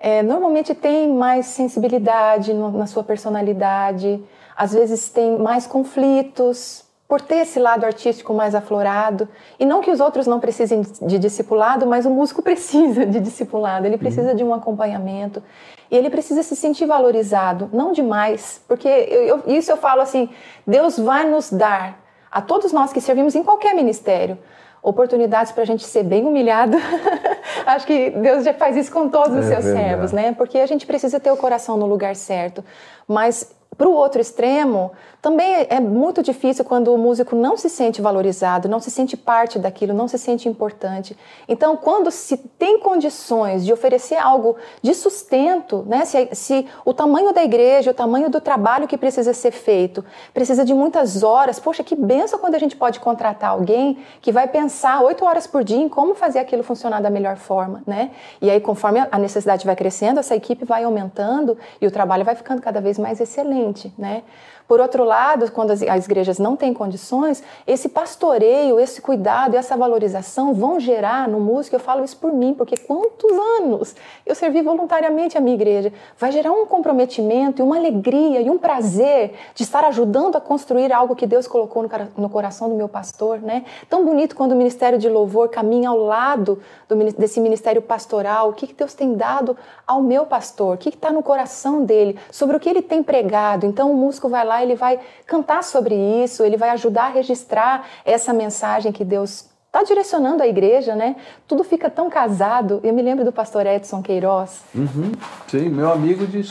é, 0.00 0.24
normalmente 0.24 0.74
tem 0.74 1.08
mais 1.08 1.46
sensibilidade 1.46 2.52
no, 2.52 2.72
na 2.72 2.88
sua 2.88 3.04
personalidade, 3.04 4.24
às 4.56 4.72
vezes 4.72 5.08
tem 5.08 5.38
mais 5.38 5.68
conflitos, 5.68 6.83
por 7.14 7.20
ter 7.20 7.42
esse 7.42 7.60
lado 7.60 7.86
artístico 7.86 8.34
mais 8.34 8.56
aflorado. 8.56 9.28
E 9.56 9.64
não 9.64 9.80
que 9.80 9.88
os 9.88 10.00
outros 10.00 10.26
não 10.26 10.40
precisem 10.40 10.82
de 11.00 11.16
discipulado, 11.16 11.86
mas 11.86 12.04
o 12.04 12.10
músico 12.10 12.42
precisa 12.42 13.06
de 13.06 13.20
discipulado, 13.20 13.86
ele 13.86 13.96
precisa 13.96 14.30
uhum. 14.30 14.34
de 14.34 14.42
um 14.42 14.52
acompanhamento. 14.52 15.40
E 15.88 15.96
ele 15.96 16.10
precisa 16.10 16.42
se 16.42 16.56
sentir 16.56 16.86
valorizado, 16.86 17.70
não 17.72 17.92
demais, 17.92 18.60
porque 18.66 18.88
eu, 18.88 19.22
eu, 19.22 19.42
isso 19.46 19.70
eu 19.70 19.76
falo 19.76 20.00
assim: 20.00 20.28
Deus 20.66 20.98
vai 20.98 21.24
nos 21.24 21.52
dar, 21.52 22.00
a 22.32 22.42
todos 22.42 22.72
nós 22.72 22.92
que 22.92 23.00
servimos 23.00 23.36
em 23.36 23.44
qualquer 23.44 23.76
ministério, 23.76 24.36
oportunidades 24.82 25.52
para 25.52 25.62
a 25.62 25.66
gente 25.66 25.84
ser 25.84 26.02
bem 26.02 26.24
humilhado. 26.24 26.76
Acho 27.64 27.86
que 27.86 28.10
Deus 28.10 28.44
já 28.44 28.54
faz 28.54 28.76
isso 28.76 28.90
com 28.90 29.08
todos 29.08 29.38
os 29.38 29.44
é 29.44 29.54
seus 29.54 29.64
verdade. 29.66 29.88
servos, 29.88 30.10
né? 30.10 30.34
Porque 30.36 30.58
a 30.58 30.66
gente 30.66 30.84
precisa 30.84 31.20
ter 31.20 31.30
o 31.30 31.36
coração 31.36 31.76
no 31.76 31.86
lugar 31.86 32.16
certo. 32.16 32.64
Mas 33.06 33.54
para 33.76 33.88
o 33.88 33.92
outro 33.92 34.20
extremo, 34.20 34.92
também 35.20 35.66
é 35.70 35.80
muito 35.80 36.22
difícil 36.22 36.64
quando 36.64 36.92
o 36.92 36.98
músico 36.98 37.34
não 37.34 37.56
se 37.56 37.70
sente 37.70 38.02
valorizado, 38.02 38.68
não 38.68 38.78
se 38.78 38.90
sente 38.90 39.16
parte 39.16 39.58
daquilo, 39.58 39.94
não 39.94 40.06
se 40.06 40.18
sente 40.18 40.48
importante. 40.48 41.16
Então, 41.48 41.76
quando 41.76 42.10
se 42.10 42.36
tem 42.36 42.78
condições 42.78 43.64
de 43.64 43.72
oferecer 43.72 44.16
algo 44.16 44.56
de 44.82 44.94
sustento, 44.94 45.82
né, 45.88 46.04
se, 46.04 46.28
se 46.32 46.66
o 46.84 46.92
tamanho 46.92 47.32
da 47.32 47.42
igreja, 47.42 47.90
o 47.90 47.94
tamanho 47.94 48.28
do 48.28 48.40
trabalho 48.40 48.86
que 48.86 48.98
precisa 48.98 49.32
ser 49.32 49.50
feito, 49.50 50.04
precisa 50.32 50.62
de 50.62 50.74
muitas 50.74 51.22
horas, 51.22 51.58
poxa, 51.58 51.82
que 51.82 51.96
benção 51.96 52.38
quando 52.38 52.54
a 52.54 52.58
gente 52.58 52.76
pode 52.76 53.00
contratar 53.00 53.50
alguém 53.50 53.98
que 54.20 54.30
vai 54.30 54.46
pensar 54.46 55.00
oito 55.00 55.24
horas 55.24 55.46
por 55.46 55.64
dia 55.64 55.78
em 55.78 55.88
como 55.88 56.14
fazer 56.14 56.38
aquilo 56.38 56.62
funcionar 56.62 57.00
da 57.00 57.08
melhor 57.08 57.36
forma, 57.36 57.82
né? 57.86 58.10
E 58.42 58.50
aí, 58.50 58.60
conforme 58.60 59.06
a 59.10 59.18
necessidade 59.18 59.64
vai 59.64 59.74
crescendo, 59.74 60.20
essa 60.20 60.36
equipe 60.36 60.66
vai 60.66 60.84
aumentando 60.84 61.56
e 61.80 61.86
o 61.86 61.90
trabalho 61.90 62.24
vai 62.24 62.34
ficando 62.34 62.60
cada 62.60 62.80
vez 62.80 62.98
mais 62.98 63.20
excelente 63.20 63.63
né? 63.98 64.22
Por 64.66 64.80
outro 64.80 65.04
lado, 65.04 65.50
quando 65.52 65.72
as, 65.72 65.82
as 65.82 66.06
igrejas 66.06 66.38
não 66.38 66.56
têm 66.56 66.72
condições, 66.72 67.42
esse 67.66 67.88
pastoreio, 67.88 68.80
esse 68.80 69.00
cuidado, 69.00 69.56
essa 69.56 69.76
valorização 69.76 70.54
vão 70.54 70.80
gerar 70.80 71.28
no 71.28 71.38
músico, 71.38 71.76
eu 71.76 71.80
falo 71.80 72.02
isso 72.02 72.16
por 72.16 72.32
mim, 72.32 72.54
porque 72.54 72.76
quantos 72.76 73.30
anos 73.60 73.94
eu 74.24 74.34
servi 74.34 74.62
voluntariamente 74.62 75.36
a 75.36 75.40
minha 75.40 75.54
igreja, 75.54 75.92
vai 76.18 76.32
gerar 76.32 76.52
um 76.52 76.64
comprometimento 76.64 77.60
e 77.60 77.62
uma 77.62 77.76
alegria 77.76 78.40
e 78.40 78.48
um 78.48 78.56
prazer 78.56 79.34
de 79.54 79.62
estar 79.62 79.84
ajudando 79.84 80.36
a 80.36 80.40
construir 80.40 80.92
algo 80.92 81.14
que 81.14 81.26
Deus 81.26 81.46
colocou 81.46 81.82
no, 81.82 81.90
no 82.16 82.30
coração 82.30 82.68
do 82.68 82.74
meu 82.74 82.88
pastor, 82.88 83.40
né? 83.40 83.64
Tão 83.88 84.04
bonito 84.04 84.34
quando 84.34 84.52
o 84.52 84.56
ministério 84.56 84.98
de 84.98 85.08
louvor 85.08 85.50
caminha 85.50 85.90
ao 85.90 85.98
lado 85.98 86.60
do, 86.88 86.96
desse 87.12 87.38
ministério 87.38 87.82
pastoral, 87.82 88.48
o 88.48 88.52
que, 88.54 88.66
que 88.66 88.74
Deus 88.74 88.94
tem 88.94 89.14
dado 89.14 89.56
ao 89.86 90.02
meu 90.02 90.24
pastor, 90.24 90.76
o 90.76 90.78
que 90.78 90.88
está 90.88 91.12
no 91.12 91.22
coração 91.22 91.84
dele, 91.84 92.18
sobre 92.30 92.56
o 92.56 92.60
que 92.60 92.68
ele 92.68 92.82
tem 92.82 93.02
pregado. 93.02 93.66
Então 93.66 93.90
o 93.90 93.94
músico 93.94 94.28
vai 94.28 94.44
lá 94.44 94.53
lá, 94.54 94.62
ele 94.62 94.74
vai 94.74 95.00
cantar 95.26 95.62
sobre 95.64 95.94
isso, 95.94 96.44
ele 96.44 96.56
vai 96.56 96.70
ajudar 96.70 97.06
a 97.06 97.08
registrar 97.08 97.86
essa 98.04 98.32
mensagem 98.32 98.92
que 98.92 99.04
Deus 99.04 99.50
está 99.66 99.82
direcionando 99.82 100.42
a 100.42 100.46
igreja, 100.46 100.94
né? 100.94 101.16
Tudo 101.48 101.64
fica 101.64 101.90
tão 101.90 102.08
casado. 102.08 102.80
Eu 102.84 102.94
me 102.94 103.02
lembro 103.02 103.24
do 103.24 103.32
pastor 103.32 103.66
Edson 103.66 104.00
Queiroz. 104.00 104.62
Uhum. 104.72 105.10
Sim, 105.48 105.68
meu 105.68 105.90
amigo 105.90 106.26
de, 106.26 106.42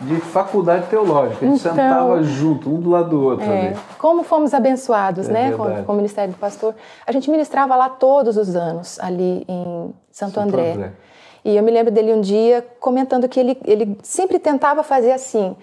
de 0.00 0.20
faculdade 0.20 0.88
teológica. 0.88 1.46
A 1.46 1.48
gente 1.48 1.60
então, 1.60 1.74
sentava 1.74 2.22
junto, 2.24 2.68
um 2.68 2.80
do 2.80 2.90
lado 2.90 3.10
do 3.10 3.22
outro. 3.22 3.46
É, 3.46 3.68
ali. 3.68 3.76
como 3.98 4.24
fomos 4.24 4.52
abençoados, 4.52 5.28
é 5.28 5.32
né? 5.32 5.52
Com, 5.52 5.84
com, 5.84 5.92
o 5.92 5.96
Ministério 5.96 6.34
do 6.34 6.38
Pastor. 6.38 6.74
A 7.06 7.12
gente 7.12 7.30
ministrava 7.30 7.76
lá 7.76 7.88
todos 7.88 8.36
os 8.36 8.56
anos, 8.56 8.98
ali 8.98 9.44
em 9.48 9.94
Santo, 10.10 10.34
Santo 10.34 10.40
André. 10.40 10.72
André. 10.72 10.92
E 11.44 11.56
eu 11.56 11.62
me 11.62 11.70
lembro 11.70 11.92
dele 11.92 12.12
um 12.12 12.20
dia 12.20 12.66
comentando 12.80 13.28
que 13.28 13.38
ele, 13.38 13.56
ele 13.64 13.96
sempre 14.02 14.40
tentava 14.40 14.82
fazer 14.82 15.12
assim 15.12 15.54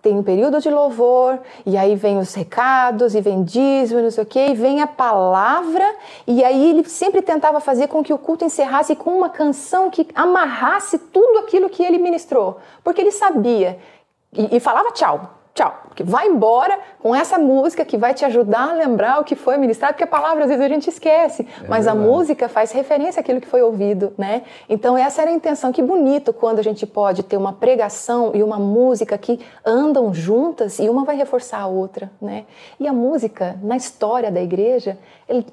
tem 0.00 0.16
um 0.16 0.22
período 0.22 0.60
de 0.60 0.70
louvor, 0.70 1.38
e 1.66 1.76
aí 1.76 1.96
vem 1.96 2.18
os 2.18 2.34
recados, 2.34 3.14
e 3.14 3.20
vem 3.20 3.42
dízimo, 3.42 4.00
não 4.00 4.10
sei 4.10 4.22
o 4.22 4.26
quê, 4.26 4.48
e 4.50 4.54
vem 4.54 4.80
a 4.80 4.86
palavra, 4.86 5.84
e 6.26 6.44
aí 6.44 6.70
ele 6.70 6.88
sempre 6.88 7.22
tentava 7.22 7.60
fazer 7.60 7.88
com 7.88 8.02
que 8.02 8.12
o 8.12 8.18
culto 8.18 8.44
encerrasse 8.44 8.94
com 8.94 9.16
uma 9.16 9.28
canção 9.28 9.90
que 9.90 10.06
amarrasse 10.14 10.98
tudo 10.98 11.38
aquilo 11.40 11.68
que 11.68 11.82
ele 11.82 11.98
ministrou, 11.98 12.58
porque 12.84 13.00
ele 13.00 13.12
sabia, 13.12 13.78
e, 14.32 14.56
e 14.56 14.60
falava 14.60 14.92
tchau, 14.92 15.37
tchau. 15.58 15.82
Porque 15.88 16.04
vai 16.04 16.28
embora 16.28 16.78
com 17.00 17.14
essa 17.14 17.38
música 17.38 17.84
que 17.84 17.96
vai 17.96 18.14
te 18.14 18.24
ajudar 18.24 18.70
a 18.70 18.72
lembrar 18.72 19.20
o 19.20 19.24
que 19.24 19.34
foi 19.34 19.56
ministrado, 19.56 19.94
porque 19.94 20.04
a 20.04 20.06
palavra 20.06 20.44
às 20.44 20.50
vezes 20.50 20.64
a 20.64 20.68
gente 20.68 20.88
esquece, 20.88 21.42
é 21.42 21.68
mas 21.68 21.84
verdade. 21.84 21.88
a 21.88 21.94
música 21.94 22.48
faz 22.48 22.70
referência 22.70 23.20
àquilo 23.20 23.40
que 23.40 23.48
foi 23.48 23.62
ouvido, 23.62 24.12
né? 24.16 24.42
Então 24.68 24.96
essa 24.96 25.22
era 25.22 25.30
a 25.30 25.34
intenção. 25.34 25.72
Que 25.72 25.82
bonito 25.82 26.32
quando 26.32 26.60
a 26.60 26.62
gente 26.62 26.86
pode 26.86 27.22
ter 27.24 27.36
uma 27.36 27.52
pregação 27.52 28.30
e 28.34 28.42
uma 28.42 28.58
música 28.58 29.18
que 29.18 29.40
andam 29.64 30.14
juntas 30.14 30.78
e 30.78 30.88
uma 30.88 31.04
vai 31.04 31.16
reforçar 31.16 31.60
a 31.60 31.66
outra, 31.66 32.10
né? 32.22 32.44
E 32.78 32.86
a 32.86 32.92
música, 32.92 33.58
na 33.62 33.76
história 33.76 34.30
da 34.30 34.40
igreja, 34.40 34.98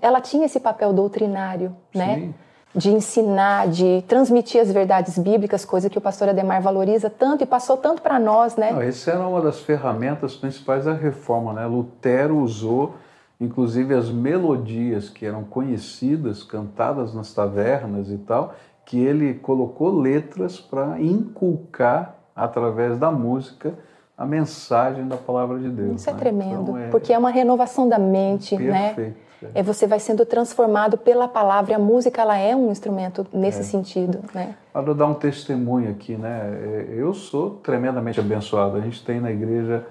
ela 0.02 0.22
tinha 0.22 0.46
esse 0.46 0.60
papel 0.60 0.94
doutrinário, 0.94 1.76
né? 1.94 2.30
De 2.76 2.92
ensinar, 2.92 3.70
de 3.70 4.04
transmitir 4.08 4.60
as 4.60 4.72
verdades 4.72 5.18
bíblicas, 5.18 5.64
coisa 5.64 5.90
que 5.90 5.98
o 5.98 6.02
pastor 6.02 6.30
Ademar 6.30 6.62
valoriza 6.62 7.10
tanto 7.10 7.44
e 7.44 7.48
passou 7.48 7.78
tanto 7.78 8.02
para 8.02 8.20
nós, 8.20 8.58
né? 8.58 8.72
Não, 8.72 8.82
essa 8.82 9.12
era 9.12 9.26
uma 9.26 9.42
das 9.42 9.62
ferramentas 9.62 10.36
principais 10.36 10.84
da 10.84 10.94
reforma, 10.94 11.54
né? 11.54 11.66
Lutero 11.66 12.38
usou, 12.38 12.96
inclusive, 13.40 13.94
as 13.94 14.10
melodias 14.10 15.10
que 15.10 15.26
eram 15.26 15.44
conhecidas, 15.44 16.44
cantadas 16.44 17.14
nas 17.14 17.34
tavernas 17.34 18.10
e 18.10 18.18
tal, 18.18 18.54
que 18.86 19.00
ele 19.00 19.36
colocou 19.36 19.98
letras 19.98 20.60
para 20.60 21.00
inculcar 21.00 22.16
através 22.36 23.00
da 23.00 23.10
música 23.10 23.74
a 24.18 24.26
mensagem 24.26 25.08
da 25.08 25.18
palavra 25.18 25.60
de 25.60 25.70
Deus. 25.70 26.02
Isso 26.02 26.10
é 26.10 26.14
né? 26.14 26.18
é 26.18 26.22
tremendo, 26.22 26.62
então, 26.62 26.78
é... 26.78 26.88
porque 26.90 27.12
é 27.12 27.18
uma 27.18 27.30
renovação 27.30 27.88
da 27.88 28.00
mente, 28.00 28.58
né? 28.58 28.94
Perfeito. 28.94 29.18
né? 29.18 29.25
É 29.54 29.62
você 29.62 29.86
vai 29.86 30.00
sendo 30.00 30.26
transformado 30.26 30.98
pela 30.98 31.28
palavra. 31.28 31.72
E 31.72 31.76
a 31.76 31.80
música 31.80 32.22
ela 32.22 32.38
é 32.38 32.56
um 32.56 32.72
instrumento 32.72 33.26
nesse 33.34 33.62
é. 33.62 33.64
sentido, 33.64 34.20
né? 34.34 34.56
Para 34.72 34.94
dar 34.94 35.08
um 35.08 35.14
testemunho 35.14 35.92
aqui, 35.92 36.16
né? 36.16 36.88
É, 36.90 36.94
eu 36.96 37.14
sou 37.14 37.52
tremendamente 37.64 38.20
abençoado. 38.20 38.78
A 38.78 38.82
gente 38.82 39.04
tem 39.04 39.20
na 39.20 39.32
igreja 39.32 39.86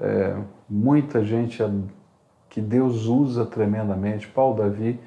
é, 0.00 0.36
muita 0.68 1.24
gente 1.24 1.62
que 2.48 2.60
Deus 2.60 3.06
usa 3.06 3.44
tremendamente. 3.44 4.26
Paulo 4.28 4.56
Davi, 4.56 4.98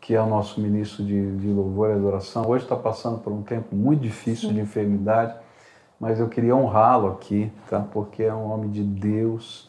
que 0.00 0.14
é 0.14 0.20
o 0.20 0.26
nosso 0.26 0.60
ministro 0.60 1.04
de, 1.04 1.36
de 1.36 1.48
louvor 1.48 1.90
e 1.90 1.92
adoração, 1.94 2.46
hoje 2.46 2.64
está 2.64 2.76
passando 2.76 3.18
por 3.18 3.32
um 3.32 3.42
tempo 3.42 3.74
muito 3.74 4.00
difícil 4.00 4.48
Sim. 4.48 4.54
de 4.54 4.60
enfermidade, 4.60 5.34
mas 5.98 6.20
eu 6.20 6.28
queria 6.28 6.54
honrá-lo 6.54 7.08
aqui, 7.08 7.50
tá? 7.68 7.80
Porque 7.80 8.22
é 8.22 8.32
um 8.32 8.50
homem 8.50 8.70
de 8.70 8.82
Deus 8.82 9.67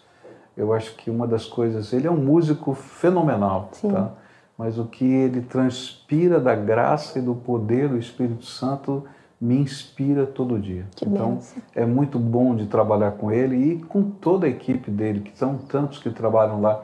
eu 0.59 0.73
acho 0.73 0.93
que 0.95 1.09
uma 1.09 1.25
das 1.25 1.45
coisas, 1.45 1.93
ele 1.93 2.05
é 2.05 2.11
um 2.11 2.17
músico 2.17 2.73
fenomenal, 2.73 3.69
Sim. 3.71 3.91
tá? 3.91 4.11
Mas 4.57 4.77
o 4.77 4.83
que 4.83 5.05
ele 5.05 5.39
transpira 5.39 6.37
da 6.37 6.53
graça 6.53 7.17
e 7.17 7.21
do 7.21 7.33
poder 7.33 7.87
do 7.87 7.97
Espírito 7.97 8.45
Santo 8.45 9.05
me 9.39 9.57
inspira 9.57 10.25
todo 10.25 10.59
dia. 10.59 10.85
Que 10.97 11.05
então 11.05 11.35
benção. 11.35 11.63
é 11.73 11.85
muito 11.85 12.19
bom 12.19 12.53
de 12.53 12.65
trabalhar 12.65 13.11
com 13.11 13.31
ele 13.31 13.55
e 13.55 13.79
com 13.83 14.03
toda 14.03 14.47
a 14.47 14.49
equipe 14.49 14.91
dele, 14.91 15.21
que 15.21 15.37
são 15.37 15.57
tantos 15.57 15.99
que 15.99 16.09
trabalham 16.09 16.59
lá. 16.59 16.83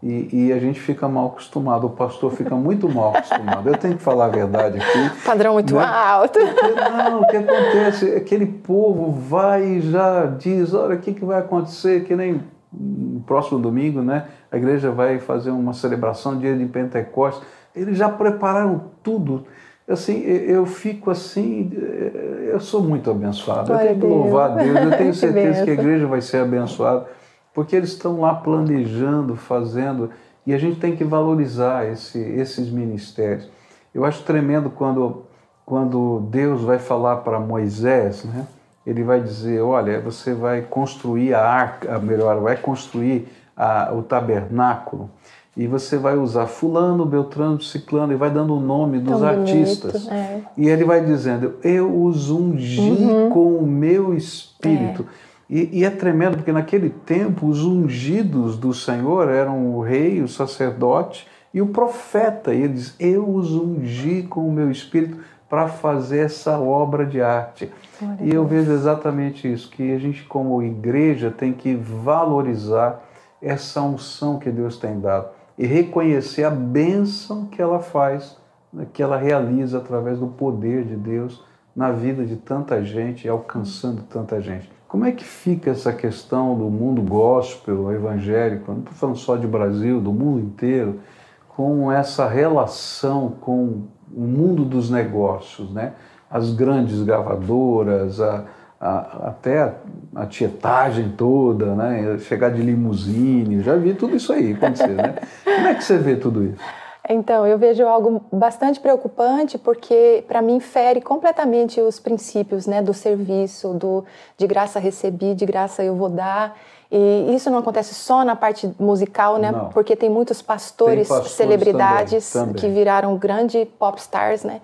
E, 0.00 0.28
e, 0.30 0.52
a 0.52 0.58
gente 0.60 0.78
fica 0.78 1.08
mal 1.08 1.28
acostumado, 1.28 1.86
o 1.88 1.90
pastor 1.90 2.30
fica 2.30 2.54
muito 2.54 2.88
mal 2.88 3.16
acostumado. 3.16 3.68
Eu 3.68 3.76
tenho 3.76 3.96
que 3.96 4.02
falar 4.02 4.26
a 4.26 4.28
verdade 4.28 4.78
aqui. 4.78 5.10
Padrão 5.26 5.54
muito 5.54 5.74
né? 5.74 5.82
alto. 5.82 6.38
Porque, 6.38 6.80
não, 6.80 7.22
o 7.22 7.26
que 7.26 7.36
acontece? 7.38 8.14
Aquele 8.14 8.46
povo 8.46 9.10
vai 9.10 9.64
e 9.64 9.80
já 9.80 10.26
diz: 10.26 10.74
olha, 10.74 10.94
o 10.94 11.00
que, 11.00 11.12
que 11.12 11.24
vai 11.24 11.40
acontecer? 11.40 12.04
Que 12.04 12.14
nem 12.14 12.40
no 12.72 13.20
próximo 13.20 13.58
domingo, 13.58 14.02
né, 14.02 14.26
a 14.50 14.56
igreja 14.56 14.90
vai 14.90 15.18
fazer 15.18 15.50
uma 15.50 15.72
celebração, 15.72 16.38
dia 16.38 16.56
de 16.56 16.64
Pentecostes. 16.66 17.46
Eles 17.74 17.96
já 17.96 18.08
prepararam 18.08 18.90
tudo. 19.02 19.46
Assim, 19.88 20.20
eu 20.22 20.66
fico 20.66 21.10
assim, 21.10 21.70
eh, 21.76 22.50
eu 22.52 22.60
sou 22.60 22.82
muito 22.82 23.08
abençoado. 23.10 23.68
Glória 23.68 23.90
eu 23.90 24.00
tenho 24.00 24.00
que 24.00 24.06
louvar 24.06 24.50
a 24.50 24.62
Deus. 24.62 24.76
Eu 24.76 24.98
tenho 24.98 25.14
certeza 25.14 25.60
que, 25.60 25.64
que 25.64 25.70
a 25.70 25.74
igreja 25.74 26.06
vai 26.06 26.20
ser 26.20 26.38
abençoada, 26.38 27.06
porque 27.54 27.76
eles 27.76 27.90
estão 27.90 28.20
lá 28.20 28.34
planejando, 28.34 29.36
fazendo, 29.36 30.10
e 30.44 30.52
a 30.52 30.58
gente 30.58 30.80
tem 30.80 30.96
que 30.96 31.04
valorizar 31.04 31.86
esse, 31.86 32.18
esses 32.18 32.68
ministérios. 32.70 33.48
Eu 33.94 34.04
acho 34.04 34.24
tremendo 34.24 34.70
quando, 34.70 35.24
quando 35.64 36.20
Deus 36.30 36.62
vai 36.62 36.78
falar 36.78 37.16
para 37.18 37.38
Moisés, 37.38 38.24
né? 38.24 38.46
Ele 38.86 39.02
vai 39.02 39.20
dizer, 39.20 39.60
olha, 39.60 40.00
você 40.00 40.32
vai 40.32 40.62
construir 40.62 41.34
a 41.34 41.42
arca, 41.44 41.98
melhor, 41.98 42.40
vai 42.40 42.56
construir 42.56 43.26
a, 43.56 43.92
o 43.92 44.02
tabernáculo. 44.02 45.10
e 45.56 45.66
você 45.66 45.96
vai 45.96 46.16
usar 46.18 46.46
fulano, 46.46 47.04
beltrano, 47.06 47.60
ciclano 47.62 48.12
e 48.12 48.16
vai 48.16 48.30
dando 48.30 48.54
o 48.54 48.60
nome 48.60 48.98
dos 49.00 49.18
Tão 49.20 49.26
artistas. 49.28 49.92
bonito, 50.04 50.12
é. 50.14 50.40
E 50.56 50.68
ele 50.68 50.84
vai 50.84 51.02
dizendo: 51.04 51.54
Eu 51.64 52.04
os 52.04 52.30
ungi 52.30 52.80
Uhum. 52.80 53.30
com 53.30 53.56
o 53.56 53.66
meu 53.66 54.14
espírito. 54.14 55.06
E, 55.48 55.80
e 55.80 55.84
é 55.84 55.90
tremendo, 55.90 56.36
porque 56.36 56.52
naquele 56.52 56.90
tempo 56.90 57.46
os 57.46 57.64
ungidos 57.64 58.56
do 58.58 58.74
Senhor 58.74 59.28
eram 59.30 59.74
o 59.76 59.80
rei, 59.80 60.20
o 60.20 60.28
sacerdote 60.28 61.26
e 61.54 61.62
o 61.62 61.68
profeta. 61.68 62.52
E 62.52 62.62
ele 62.62 62.74
diz: 62.74 62.94
Eu 63.00 63.26
os 63.28 63.52
ungi 63.54 64.24
com 64.24 64.46
o 64.46 64.52
meu 64.52 64.70
espírito 64.70 65.16
para 65.48 65.68
fazer 65.68 66.20
essa 66.20 66.58
obra 66.58 67.06
de 67.06 67.22
arte. 67.22 67.70
Glória 67.98 68.24
E 68.24 68.34
eu 68.34 68.44
vejo 68.44 68.72
exatamente 68.72 69.50
isso, 69.50 69.70
que 69.70 69.92
a 69.92 69.98
gente, 69.98 70.24
como 70.24 70.62
igreja, 70.62 71.30
tem 71.30 71.52
que 71.52 71.74
valorizar 71.74 73.02
essa 73.40 73.80
unção 73.80 74.38
que 74.38 74.50
Deus 74.50 74.76
tem 74.76 74.98
dado 74.98 75.28
e 75.58 75.66
reconhecer 75.66 76.44
a 76.44 76.50
bênção 76.50 77.46
que 77.46 77.62
ela 77.62 77.80
faz, 77.80 78.36
né, 78.72 78.86
que 78.92 79.02
ela 79.02 79.16
realiza 79.16 79.78
através 79.78 80.18
do 80.18 80.26
poder 80.26 80.84
de 80.84 80.96
Deus 80.96 81.42
na 81.74 81.92
vida 81.92 82.24
de 82.24 82.36
tanta 82.36 82.82
gente 82.82 83.26
e 83.26 83.28
alcançando 83.28 84.02
tanta 84.02 84.40
gente. 84.40 84.70
Como 84.88 85.04
é 85.04 85.12
que 85.12 85.24
fica 85.24 85.70
essa 85.70 85.92
questão 85.92 86.56
do 86.56 86.70
mundo 86.70 87.02
gospel, 87.02 87.92
evangélico, 87.92 88.70
não 88.70 88.80
estou 88.80 88.94
falando 88.94 89.16
só 89.16 89.36
de 89.36 89.46
Brasil, 89.46 90.00
do 90.00 90.12
mundo 90.12 90.40
inteiro, 90.40 91.00
com 91.48 91.90
essa 91.90 92.28
relação 92.28 93.30
com 93.40 93.84
o 94.14 94.20
mundo 94.22 94.64
dos 94.64 94.90
negócios, 94.90 95.70
né? 95.72 95.92
As 96.30 96.52
grandes 96.52 97.02
gravadoras, 97.02 98.20
a, 98.20 98.44
a- 98.80 99.28
até 99.28 99.62
a, 99.62 99.72
a 100.14 100.26
tietagem 100.26 101.10
toda, 101.16 101.74
né? 101.74 102.18
Chegar 102.18 102.50
de 102.50 102.60
limusine, 102.62 103.62
já 103.62 103.76
vi 103.76 103.94
tudo 103.94 104.16
isso 104.16 104.32
aí 104.32 104.52
acontecer, 104.52 104.88
né? 104.94 105.14
Como 105.44 105.66
é 105.68 105.74
que 105.74 105.84
você 105.84 105.98
vê 105.98 106.16
tudo 106.16 106.44
isso? 106.44 106.60
Então, 107.08 107.46
eu 107.46 107.56
vejo 107.56 107.86
algo 107.86 108.20
bastante 108.32 108.80
preocupante 108.80 109.56
porque, 109.56 110.24
para 110.26 110.42
mim, 110.42 110.58
fere 110.58 111.00
completamente 111.00 111.80
os 111.80 112.00
princípios 112.00 112.66
né, 112.66 112.82
do 112.82 112.92
serviço, 112.92 113.72
do 113.74 114.04
de 114.36 114.44
graça 114.48 114.80
recebi, 114.80 115.32
de 115.32 115.46
graça 115.46 115.84
eu 115.84 115.94
vou 115.94 116.08
dar. 116.08 116.56
E 116.90 117.34
isso 117.34 117.50
não 117.50 117.58
acontece 117.58 117.94
só 117.94 118.24
na 118.24 118.36
parte 118.36 118.70
musical, 118.78 119.38
né? 119.38 119.50
Não. 119.50 119.68
Porque 119.70 119.96
tem 119.96 120.08
muitos 120.08 120.40
pastores, 120.40 121.08
Tem 121.08 121.16
pastores 121.16 121.32
celebridades 121.32 122.32
também, 122.32 122.54
também. 122.54 122.60
que 122.62 122.68
viraram 122.68 123.16
grande 123.16 123.64
pop 123.78 123.98
stars, 123.98 124.44
né? 124.44 124.60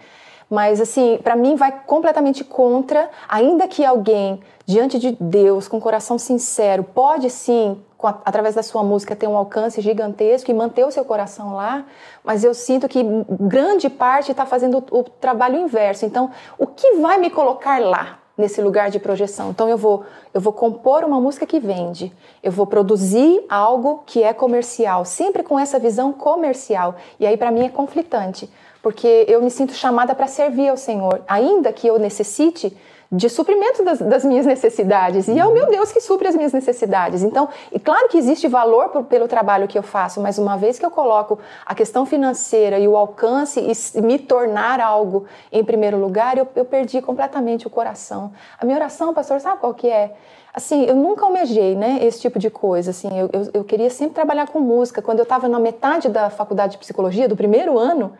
Mas, 0.48 0.80
assim, 0.82 1.18
para 1.22 1.35
mim 1.35 1.56
vai 1.56 1.72
completamente 1.87 2.44
contra, 2.44 3.08
ainda 3.26 3.66
que 3.66 3.82
alguém, 3.85 4.38
diante 4.66 4.98
de 4.98 5.16
Deus, 5.18 5.66
com 5.66 5.80
coração 5.80 6.18
sincero, 6.18 6.85
pode 6.85 7.30
sim, 7.30 7.80
a- 8.02 8.18
através 8.24 8.54
da 8.54 8.62
sua 8.62 8.82
música, 8.82 9.16
ter 9.16 9.26
um 9.26 9.37
alcance 9.37 9.80
gigantesco 9.80 10.50
e 10.50 10.54
manter 10.54 10.85
o 10.85 10.90
seu 10.90 11.06
coração 11.06 11.54
lá, 11.54 11.87
mas 12.22 12.44
eu 12.44 12.52
sinto 12.52 12.87
que 12.87 13.02
grande 13.40 13.88
parte 13.88 14.30
está 14.30 14.44
fazendo 14.44 14.85
o, 14.90 14.98
o 14.98 15.02
trabalho 15.04 15.56
inverso. 15.58 16.04
Então, 16.04 16.30
o 16.58 16.66
que 16.66 16.96
vai 16.96 17.16
me 17.18 17.30
colocar 17.30 17.80
lá? 17.80 18.18
Nesse 18.36 18.60
lugar 18.60 18.90
de 18.90 18.98
projeção. 18.98 19.50
Então 19.50 19.68
eu 19.68 19.76
vou 19.76 20.04
eu 20.32 20.40
vou 20.40 20.52
compor 20.52 21.04
uma 21.04 21.20
música 21.20 21.46
que 21.46 21.60
vende, 21.60 22.12
eu 22.42 22.50
vou 22.50 22.66
produzir 22.66 23.44
algo 23.48 24.02
que 24.06 24.22
é 24.22 24.32
comercial, 24.32 25.04
sempre 25.04 25.42
com 25.42 25.58
essa 25.58 25.78
visão 25.78 26.12
comercial. 26.12 26.96
E 27.20 27.26
aí 27.26 27.36
para 27.36 27.50
mim 27.50 27.64
é 27.64 27.68
conflitante, 27.68 28.48
porque 28.82 29.26
eu 29.28 29.42
me 29.42 29.50
sinto 29.50 29.74
chamada 29.74 30.14
para 30.14 30.26
servir 30.26 30.68
ao 30.68 30.76
Senhor, 30.76 31.22
ainda 31.28 31.72
que 31.72 31.86
eu 31.86 31.98
necessite 31.98 32.76
de 33.12 33.29
suprimento 33.29 33.85
das, 33.85 33.98
das, 33.98 34.25
minhas 34.25 34.46
necessidades. 34.46 35.29
E 35.29 35.38
é 35.38 35.44
o 35.44 35.53
meu 35.53 35.66
Deus 35.66 35.92
que 35.92 36.01
supre 36.01 36.29
as 36.29 36.35
minhas 36.35 36.55
necessidades. 36.55 37.22
Então, 37.22 37.46
e 37.70 37.79
claro 37.79 38.09
que 38.09 38.16
existe 38.16 38.48
valor 38.48 38.88
por, 38.88 39.05
pelo 39.05 39.29
trabalho 39.29 39.68
que 39.68 39.79
eu 39.79 39.83
faço, 39.83 40.18
mas 40.18 40.38
uma 40.38 40.57
vez 40.57 40.79
que 40.79 40.87
eu 40.87 40.90
coloco 40.90 41.38
a 41.66 41.75
questão 41.75 42.07
financeira 42.07 42.79
e 42.79 42.88
o 42.88 42.96
alcance 42.96 43.61
e 43.61 44.01
me 44.01 44.18
tornar 44.18 44.81
algo 44.81 45.27
em 45.53 45.62
primeiro 45.62 45.98
lugar, 45.98 46.38
eu, 46.38 46.48
eu 46.57 46.64
perdi 46.64 47.03
completamente 47.03 47.66
o 47.66 47.70
coração. 47.70 48.33
A 48.59 48.64
minha 48.64 48.79
oração, 48.79 49.12
pastor, 49.12 49.38
sabe 49.40 49.61
qual 49.61 49.75
que 49.75 49.88
é? 49.88 50.14
Assim, 50.55 50.85
eu 50.85 50.96
nunca 50.96 51.27
almejei, 51.27 51.75
né, 51.75 51.98
esse 52.03 52.20
tipo 52.20 52.38
de 52.38 52.51
coisa, 52.51 52.90
assim, 52.90 53.09
eu, 53.18 53.29
eu, 53.33 53.51
eu 53.55 53.64
queria 53.64 53.88
sempre 53.90 54.14
trabalhar 54.14 54.48
com 54.48 54.61
música. 54.61 55.03
Quando 55.03 55.18
eu 55.18 55.25
estava 55.25 55.48
na 55.48 55.59
metade 55.59 56.09
da 56.09 56.31
faculdade 56.31 56.72
de 56.72 56.79
psicologia, 56.79 57.29
do 57.29 57.37
primeiro 57.37 57.79
ano, 57.79 58.12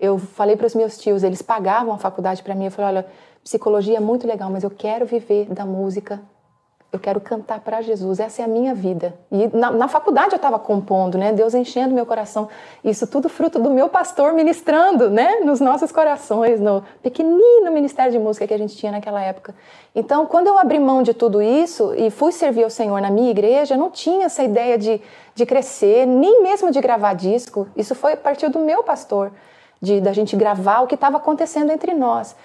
eu 0.00 0.18
falei 0.18 0.56
para 0.56 0.66
os 0.66 0.74
meus 0.74 0.96
tios, 0.96 1.22
eles 1.22 1.42
pagavam 1.42 1.92
a 1.92 1.98
faculdade 1.98 2.42
para 2.42 2.54
mim, 2.54 2.66
eu 2.66 2.70
falei, 2.70 2.96
olha, 2.96 3.06
psicologia 3.48 3.96
é 3.96 4.00
muito 4.00 4.26
legal, 4.26 4.50
mas 4.50 4.62
eu 4.62 4.68
quero 4.68 5.06
viver 5.06 5.46
da 5.46 5.64
música, 5.64 6.20
eu 6.92 6.98
quero 6.98 7.18
cantar 7.18 7.60
para 7.60 7.80
Jesus, 7.80 8.20
essa 8.20 8.42
é 8.42 8.44
a 8.44 8.48
minha 8.48 8.74
vida. 8.74 9.14
E 9.32 9.48
na, 9.56 9.70
na 9.70 9.88
faculdade 9.88 10.32
eu 10.32 10.36
estava 10.36 10.58
compondo, 10.58 11.16
né? 11.16 11.32
Deus 11.32 11.54
enchendo 11.54 11.94
meu 11.94 12.04
coração. 12.04 12.46
Isso 12.84 13.06
tudo 13.06 13.26
fruto 13.26 13.58
do 13.58 13.70
meu 13.70 13.88
pastor 13.88 14.34
ministrando, 14.34 15.08
né? 15.08 15.40
Nos 15.40 15.60
nossos 15.60 15.90
corações, 15.90 16.60
no 16.60 16.82
pequenino 17.02 17.72
ministério 17.72 18.12
de 18.12 18.18
música 18.18 18.46
que 18.46 18.52
a 18.52 18.58
gente 18.58 18.76
tinha 18.76 18.92
naquela 18.92 19.22
época. 19.22 19.54
Então, 19.94 20.26
quando 20.26 20.48
eu 20.48 20.58
abri 20.58 20.78
mão 20.78 21.02
de 21.02 21.14
tudo 21.14 21.40
isso 21.40 21.94
e 21.94 22.10
fui 22.10 22.32
servir 22.32 22.64
ao 22.64 22.70
Senhor 22.70 23.00
na 23.00 23.10
minha 23.10 23.30
igreja, 23.30 23.76
eu 23.76 23.78
não 23.78 23.90
tinha 23.90 24.26
essa 24.26 24.42
ideia 24.42 24.76
de, 24.76 25.00
de 25.34 25.46
crescer, 25.46 26.06
nem 26.06 26.42
mesmo 26.42 26.70
de 26.70 26.82
gravar 26.82 27.14
disco. 27.14 27.66
Isso 27.74 27.94
foi 27.94 28.12
a 28.12 28.16
partir 28.16 28.50
do 28.50 28.58
meu 28.58 28.82
pastor, 28.82 29.32
de 29.80 30.02
da 30.02 30.12
gente 30.12 30.36
gravar 30.36 30.80
o 30.80 30.86
que 30.86 30.94
estava 30.94 31.16
acontecendo 31.16 31.70
entre 31.70 31.94
nós. 31.94 32.36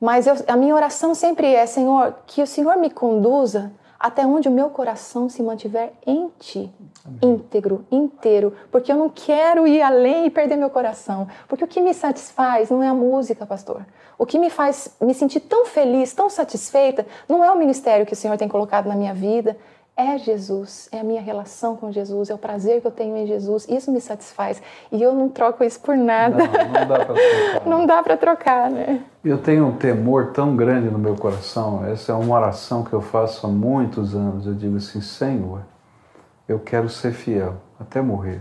Mas 0.00 0.26
eu, 0.26 0.34
a 0.48 0.56
minha 0.56 0.74
oração 0.74 1.14
sempre 1.14 1.52
é, 1.54 1.66
Senhor, 1.66 2.14
que 2.26 2.42
o 2.42 2.46
Senhor 2.46 2.76
me 2.78 2.90
conduza 2.90 3.70
até 3.98 4.26
onde 4.26 4.48
o 4.48 4.50
meu 4.50 4.70
coração 4.70 5.28
se 5.28 5.42
mantiver 5.42 5.92
em 6.06 6.30
Ti, 6.38 6.72
Amém. 7.04 7.34
íntegro, 7.34 7.84
inteiro, 7.90 8.54
porque 8.72 8.90
eu 8.90 8.96
não 8.96 9.10
quero 9.10 9.66
ir 9.66 9.82
além 9.82 10.24
e 10.24 10.30
perder 10.30 10.56
meu 10.56 10.70
coração. 10.70 11.28
Porque 11.46 11.62
o 11.62 11.68
que 11.68 11.82
me 11.82 11.92
satisfaz 11.92 12.70
não 12.70 12.82
é 12.82 12.88
a 12.88 12.94
música, 12.94 13.44
pastor. 13.44 13.84
O 14.16 14.24
que 14.24 14.38
me 14.38 14.48
faz 14.48 14.96
me 15.02 15.12
sentir 15.12 15.40
tão 15.40 15.66
feliz, 15.66 16.14
tão 16.14 16.30
satisfeita, 16.30 17.06
não 17.28 17.44
é 17.44 17.50
o 17.50 17.58
ministério 17.58 18.06
que 18.06 18.14
o 18.14 18.16
Senhor 18.16 18.38
tem 18.38 18.48
colocado 18.48 18.86
na 18.86 18.94
minha 18.94 19.12
vida, 19.12 19.56
é 20.00 20.18
Jesus, 20.18 20.88
é 20.90 21.00
a 21.00 21.04
minha 21.04 21.20
relação 21.20 21.76
com 21.76 21.92
Jesus, 21.92 22.30
é 22.30 22.34
o 22.34 22.38
prazer 22.38 22.80
que 22.80 22.86
eu 22.86 22.90
tenho 22.90 23.16
em 23.16 23.26
Jesus, 23.26 23.66
isso 23.68 23.92
me 23.92 24.00
satisfaz. 24.00 24.62
E 24.90 25.02
eu 25.02 25.14
não 25.14 25.28
troco 25.28 25.62
isso 25.62 25.80
por 25.80 25.96
nada. 25.96 26.38
Não, 26.38 26.46
não 26.46 26.86
dá 26.86 27.04
para 27.04 27.14
trocar. 27.14 27.66
não 27.66 27.86
dá 27.86 28.02
para 28.02 28.16
trocar, 28.16 28.70
né? 28.70 29.04
Eu 29.24 29.38
tenho 29.38 29.66
um 29.66 29.76
temor 29.76 30.32
tão 30.32 30.56
grande 30.56 30.88
no 30.88 30.98
meu 30.98 31.14
coração, 31.14 31.84
essa 31.86 32.12
é 32.12 32.14
uma 32.14 32.34
oração 32.34 32.82
que 32.82 32.92
eu 32.92 33.00
faço 33.00 33.46
há 33.46 33.50
muitos 33.50 34.14
anos. 34.14 34.46
Eu 34.46 34.54
digo 34.54 34.76
assim: 34.76 35.00
Senhor, 35.00 35.60
eu 36.48 36.58
quero 36.58 36.88
ser 36.88 37.12
fiel 37.12 37.56
até 37.78 38.00
morrer. 38.00 38.40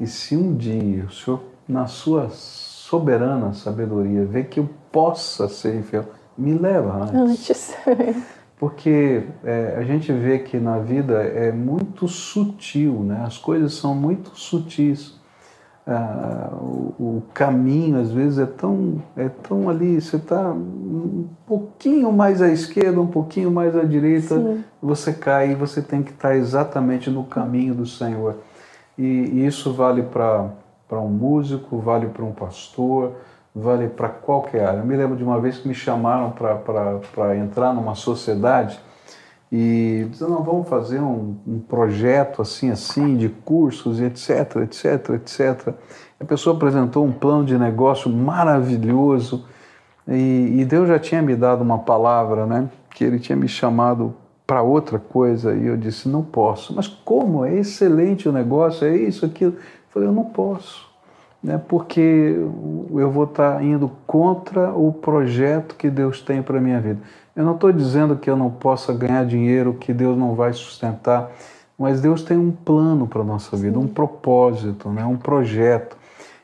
E 0.00 0.06
se 0.06 0.36
um 0.36 0.54
dia 0.56 1.04
o 1.04 1.10
Senhor, 1.10 1.40
na 1.68 1.86
sua 1.86 2.28
soberana 2.30 3.52
sabedoria, 3.52 4.24
vê 4.24 4.42
que 4.42 4.58
eu 4.58 4.68
possa 4.90 5.48
ser 5.48 5.76
infiel, 5.76 6.04
me 6.36 6.54
leva 6.54 7.08
antes. 7.12 7.74
Antes. 7.86 8.26
Porque 8.62 9.24
é, 9.42 9.74
a 9.76 9.82
gente 9.82 10.12
vê 10.12 10.38
que 10.38 10.56
na 10.56 10.78
vida 10.78 11.14
é 11.14 11.50
muito 11.50 12.06
sutil, 12.06 13.02
né? 13.02 13.24
as 13.26 13.36
coisas 13.36 13.74
são 13.74 13.92
muito 13.92 14.38
sutis. 14.38 15.20
Ah, 15.84 16.48
o, 16.52 16.94
o, 16.96 17.22
caminho 17.34 18.00
às 18.00 18.12
vezes 18.12 18.38
é 18.38 18.46
tão, 18.46 19.02
é 19.16 19.28
tão 19.28 19.68
ali, 19.68 20.00
você 20.00 20.14
está 20.14 20.52
um 20.52 21.26
pouquinho 21.44 22.12
mais 22.12 22.40
à 22.40 22.50
esquerda, 22.50 23.00
um 23.00 23.08
pouquinho 23.08 23.50
mais 23.50 23.74
à 23.74 23.82
direita, 23.82 24.36
Sim. 24.36 24.62
você 24.80 25.12
cai 25.12 25.50
e 25.50 25.54
você 25.56 25.82
tem 25.82 26.00
que 26.00 26.12
estar 26.12 26.36
exatamente 26.36 27.10
no 27.10 27.24
caminho 27.24 27.74
do 27.74 27.84
Senhor. 27.84 28.36
E, 28.96 29.02
e 29.02 29.44
isso 29.44 29.72
vale 29.72 30.02
para 30.04 30.52
um 30.92 31.08
músico, 31.08 31.78
vale 31.78 32.06
para 32.06 32.24
um 32.24 32.30
pastor, 32.30 33.14
vale 33.54 33.88
para 33.88 34.08
qualquer 34.08 34.64
área. 34.64 34.78
Eu 34.78 34.86
me 34.86 34.96
lembro 34.96 35.16
de 35.16 35.22
uma 35.22 35.40
vez 35.40 35.58
que 35.58 35.68
me 35.68 35.74
chamaram 35.74 36.30
para 36.32 37.36
entrar 37.36 37.72
numa 37.74 37.94
sociedade 37.94 38.80
e 39.50 40.06
disseram, 40.10 40.32
não, 40.32 40.42
vamos 40.42 40.68
fazer 40.68 40.98
um, 40.98 41.36
um, 41.46 41.58
projeto 41.60 42.40
assim, 42.40 42.70
assim, 42.70 43.16
de 43.16 43.28
cursos, 43.28 44.00
etc, 44.00 44.56
etc, 44.62 45.10
etc. 45.10 45.74
A 46.18 46.24
pessoa 46.24 46.56
apresentou 46.56 47.04
um 47.04 47.12
plano 47.12 47.44
de 47.44 47.58
negócio 47.58 48.10
maravilhoso 48.10 49.44
e, 50.08 50.60
e 50.60 50.64
Deus 50.64 50.88
já 50.88 50.98
tinha 50.98 51.20
me 51.20 51.36
dado 51.36 51.60
uma 51.60 51.80
palavra, 51.80 52.46
né, 52.46 52.70
que 52.94 53.04
Ele 53.04 53.18
tinha 53.18 53.36
me 53.36 53.46
chamado 53.46 54.14
para 54.46 54.62
outra 54.62 54.98
coisa 54.98 55.54
e 55.54 55.66
eu 55.66 55.76
disse, 55.76 56.08
não 56.08 56.22
posso. 56.22 56.74
Mas 56.74 56.88
como? 56.88 57.44
É 57.44 57.54
excelente 57.54 58.28
o 58.28 58.32
negócio, 58.32 58.86
é 58.86 58.96
isso, 58.96 59.26
aquilo. 59.26 59.52
Eu 59.52 59.60
falei, 59.90 60.08
eu 60.08 60.12
não 60.12 60.24
posso 60.24 60.91
né, 61.42 61.60
porque 61.66 62.00
eu 62.00 63.10
vou 63.10 63.24
estar 63.24 63.62
indo 63.62 63.90
contra 64.06 64.72
o 64.72 64.92
projeto 64.92 65.74
que 65.74 65.90
Deus 65.90 66.20
tem 66.20 66.40
para 66.42 66.58
a 66.58 66.60
minha 66.60 66.80
vida. 66.80 67.00
Eu 67.34 67.44
não 67.44 67.54
estou 67.54 67.72
dizendo 67.72 68.16
que 68.16 68.30
eu 68.30 68.36
não 68.36 68.50
possa 68.50 68.92
ganhar 68.92 69.24
dinheiro, 69.24 69.74
que 69.74 69.92
Deus 69.92 70.16
não 70.16 70.34
vai 70.34 70.52
sustentar, 70.52 71.30
mas 71.76 72.00
Deus 72.00 72.22
tem 72.22 72.36
um 72.36 72.52
plano 72.52 73.06
para 73.06 73.22
a 73.22 73.24
nossa 73.24 73.56
vida, 73.56 73.78
um 73.78 73.88
propósito, 73.88 74.88
né, 74.90 75.04
um 75.04 75.16
projeto. 75.16 75.96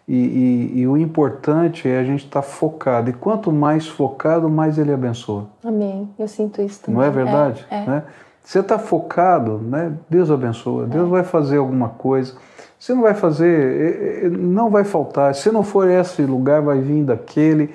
E, 0.09 0.15
e, 0.15 0.81
e, 0.81 0.89
o 0.89 0.97
importante 0.97 1.87
é 1.87 1.99
a 1.99 2.03
gente 2.03 2.25
estar 2.25 2.41
focado. 2.41 3.11
E 3.11 3.13
quanto 3.13 3.53
mais 3.53 3.87
focado, 3.87 4.49
mais 4.49 4.79
Ele 4.79 4.91
abençoa. 4.91 5.47
Amém. 5.63 6.09
Eu 6.19 6.27
sinto 6.27 6.63
isso 6.63 6.81
também. 6.81 6.99
Não 6.99 7.07
é 7.07 7.11
verdade? 7.11 7.67
É, 7.71 7.77
é. 7.77 7.87
Né? 7.87 8.03
Você 8.49 8.61
está 8.61 8.79
focado, 8.79 9.59
né? 9.59 9.93
Deus 10.09 10.31
abençoa, 10.31 10.87
Deus 10.87 11.07
é. 11.07 11.11
vai 11.11 11.23
fazer 11.23 11.59
alguma 11.59 11.91
coisa. 11.91 12.33
Você 12.79 12.95
não 12.95 13.03
vai 13.03 13.13
fazer, 13.13 14.31
não 14.31 14.71
vai 14.71 14.85
faltar. 14.85 15.35
Se 15.35 15.53
não 15.53 15.63
for 15.63 15.87
esse 15.87 16.23
lugar, 16.23 16.63
vai 16.63 16.81
vir 16.81 17.05
daquele. 17.05 17.75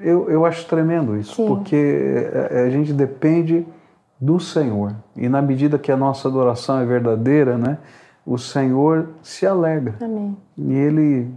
Eu, 0.00 0.30
eu 0.30 0.46
acho 0.46 0.66
tremendo 0.66 1.18
isso, 1.18 1.36
Sim. 1.36 1.46
porque 1.46 2.30
a 2.64 2.70
gente 2.70 2.94
depende 2.94 3.66
do 4.18 4.40
Senhor. 4.40 4.94
E 5.14 5.28
na 5.28 5.42
medida 5.42 5.78
que 5.78 5.92
a 5.92 5.98
nossa 5.98 6.28
adoração 6.28 6.80
é 6.80 6.86
verdadeira, 6.86 7.58
né? 7.58 7.76
o 8.24 8.38
Senhor 8.38 9.10
se 9.22 9.46
alegra. 9.46 9.96
Amém. 10.00 10.34
E 10.56 10.72
ele, 10.72 11.28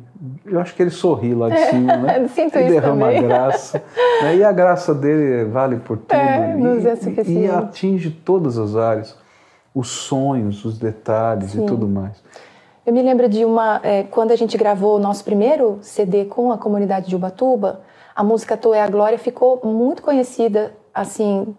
eu 0.45 0.59
acho 0.59 0.75
que 0.75 0.81
ele 0.81 0.89
sorri 0.89 1.33
lá 1.33 1.49
de 1.49 1.59
cima, 1.67 1.97
né? 1.97 2.27
Sinto 2.33 2.57
e 2.57 2.61
isso 2.61 2.69
derrama 2.69 3.07
também. 3.07 3.23
graça. 3.23 3.83
Né? 4.21 4.35
E 4.37 4.43
a 4.43 4.51
graça 4.51 4.93
dele 4.93 5.45
vale 5.45 5.77
por 5.77 5.97
tudo. 5.97 6.17
É, 6.17 6.57
e, 6.57 6.87
é 6.87 6.95
suficiente. 6.95 7.45
E 7.45 7.49
atinge 7.49 8.11
todas 8.11 8.57
as 8.57 8.75
áreas, 8.75 9.17
os 9.73 9.89
sonhos, 9.89 10.63
os 10.65 10.77
detalhes 10.77 11.51
Sim. 11.51 11.63
e 11.63 11.67
tudo 11.67 11.87
mais. 11.87 12.23
Eu 12.85 12.93
me 12.93 13.01
lembro 13.01 13.27
de 13.27 13.43
uma, 13.43 13.79
é, 13.83 14.03
quando 14.03 14.31
a 14.31 14.35
gente 14.35 14.57
gravou 14.57 14.97
o 14.97 14.99
nosso 14.99 15.23
primeiro 15.23 15.79
CD 15.81 16.25
com 16.25 16.51
a 16.51 16.57
comunidade 16.57 17.07
de 17.07 17.15
Ubatuba, 17.15 17.81
a 18.15 18.23
música 18.23 18.55
Tu 18.55 18.73
é 18.73 18.81
a 18.81 18.87
Glória 18.87 19.17
ficou 19.17 19.59
muito 19.63 20.01
conhecida, 20.03 20.73
assim, 20.93 21.55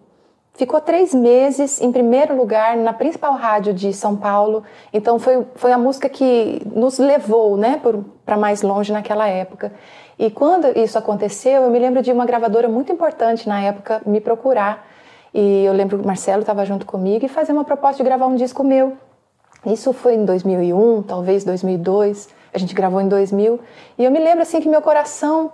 Ficou 0.57 0.81
três 0.81 1.15
meses 1.15 1.83
em 1.83 1.93
primeiro 1.93 2.35
lugar 2.35 2.79
na 2.79 2.95
principal 2.95 3.35
rádio 3.35 3.75
de 3.75 3.93
São 3.93 4.17
Paulo. 4.17 4.65
Então 4.91 5.19
foi, 5.19 5.47
foi 5.55 5.71
a 5.71 5.77
música 5.77 6.09
que 6.09 6.63
nos 6.75 6.99
levou 6.99 7.59
né, 7.59 7.79
para 8.27 8.37
mais 8.37 8.61
longe 8.61 8.93
naquela 8.93 9.29
época. 9.29 9.73
E 10.19 10.31
quando 10.31 10.67
isso 10.77 10.99
aconteceu, 10.99 11.63
eu 11.63 11.71
me 11.71 11.79
lembro 11.79 12.03
de 12.03 12.11
uma 12.11 12.27
gravadora 12.27 12.69
muito 12.69 12.93
importante 12.93 13.49
na 13.49 13.61
época 13.61 14.03
me 14.05 14.21
procurar. 14.21 14.85
E 15.33 15.65
eu 15.65 15.73
lembro 15.73 15.97
que 15.97 16.05
o 16.05 16.07
Marcelo 16.07 16.41
estava 16.41 16.65
junto 16.65 16.85
comigo 16.85 17.25
e 17.25 17.29
fazer 17.29 17.53
uma 17.53 17.65
proposta 17.65 18.03
de 18.03 18.09
gravar 18.09 18.27
um 18.27 18.35
disco 18.35 18.65
meu. 18.65 18.97
Isso 19.65 19.93
foi 19.93 20.15
em 20.15 20.25
2001, 20.25 21.03
talvez 21.03 21.45
2002. 21.45 22.29
A 22.53 22.59
gente 22.59 22.75
gravou 22.75 23.01
em 23.01 23.09
2000. 23.09 23.61
E 23.99 24.05
eu 24.05 24.11
me 24.11 24.19
lembro 24.19 24.43
assim 24.43 24.61
que 24.61 24.69
meu 24.69 24.83
coração 24.83 25.53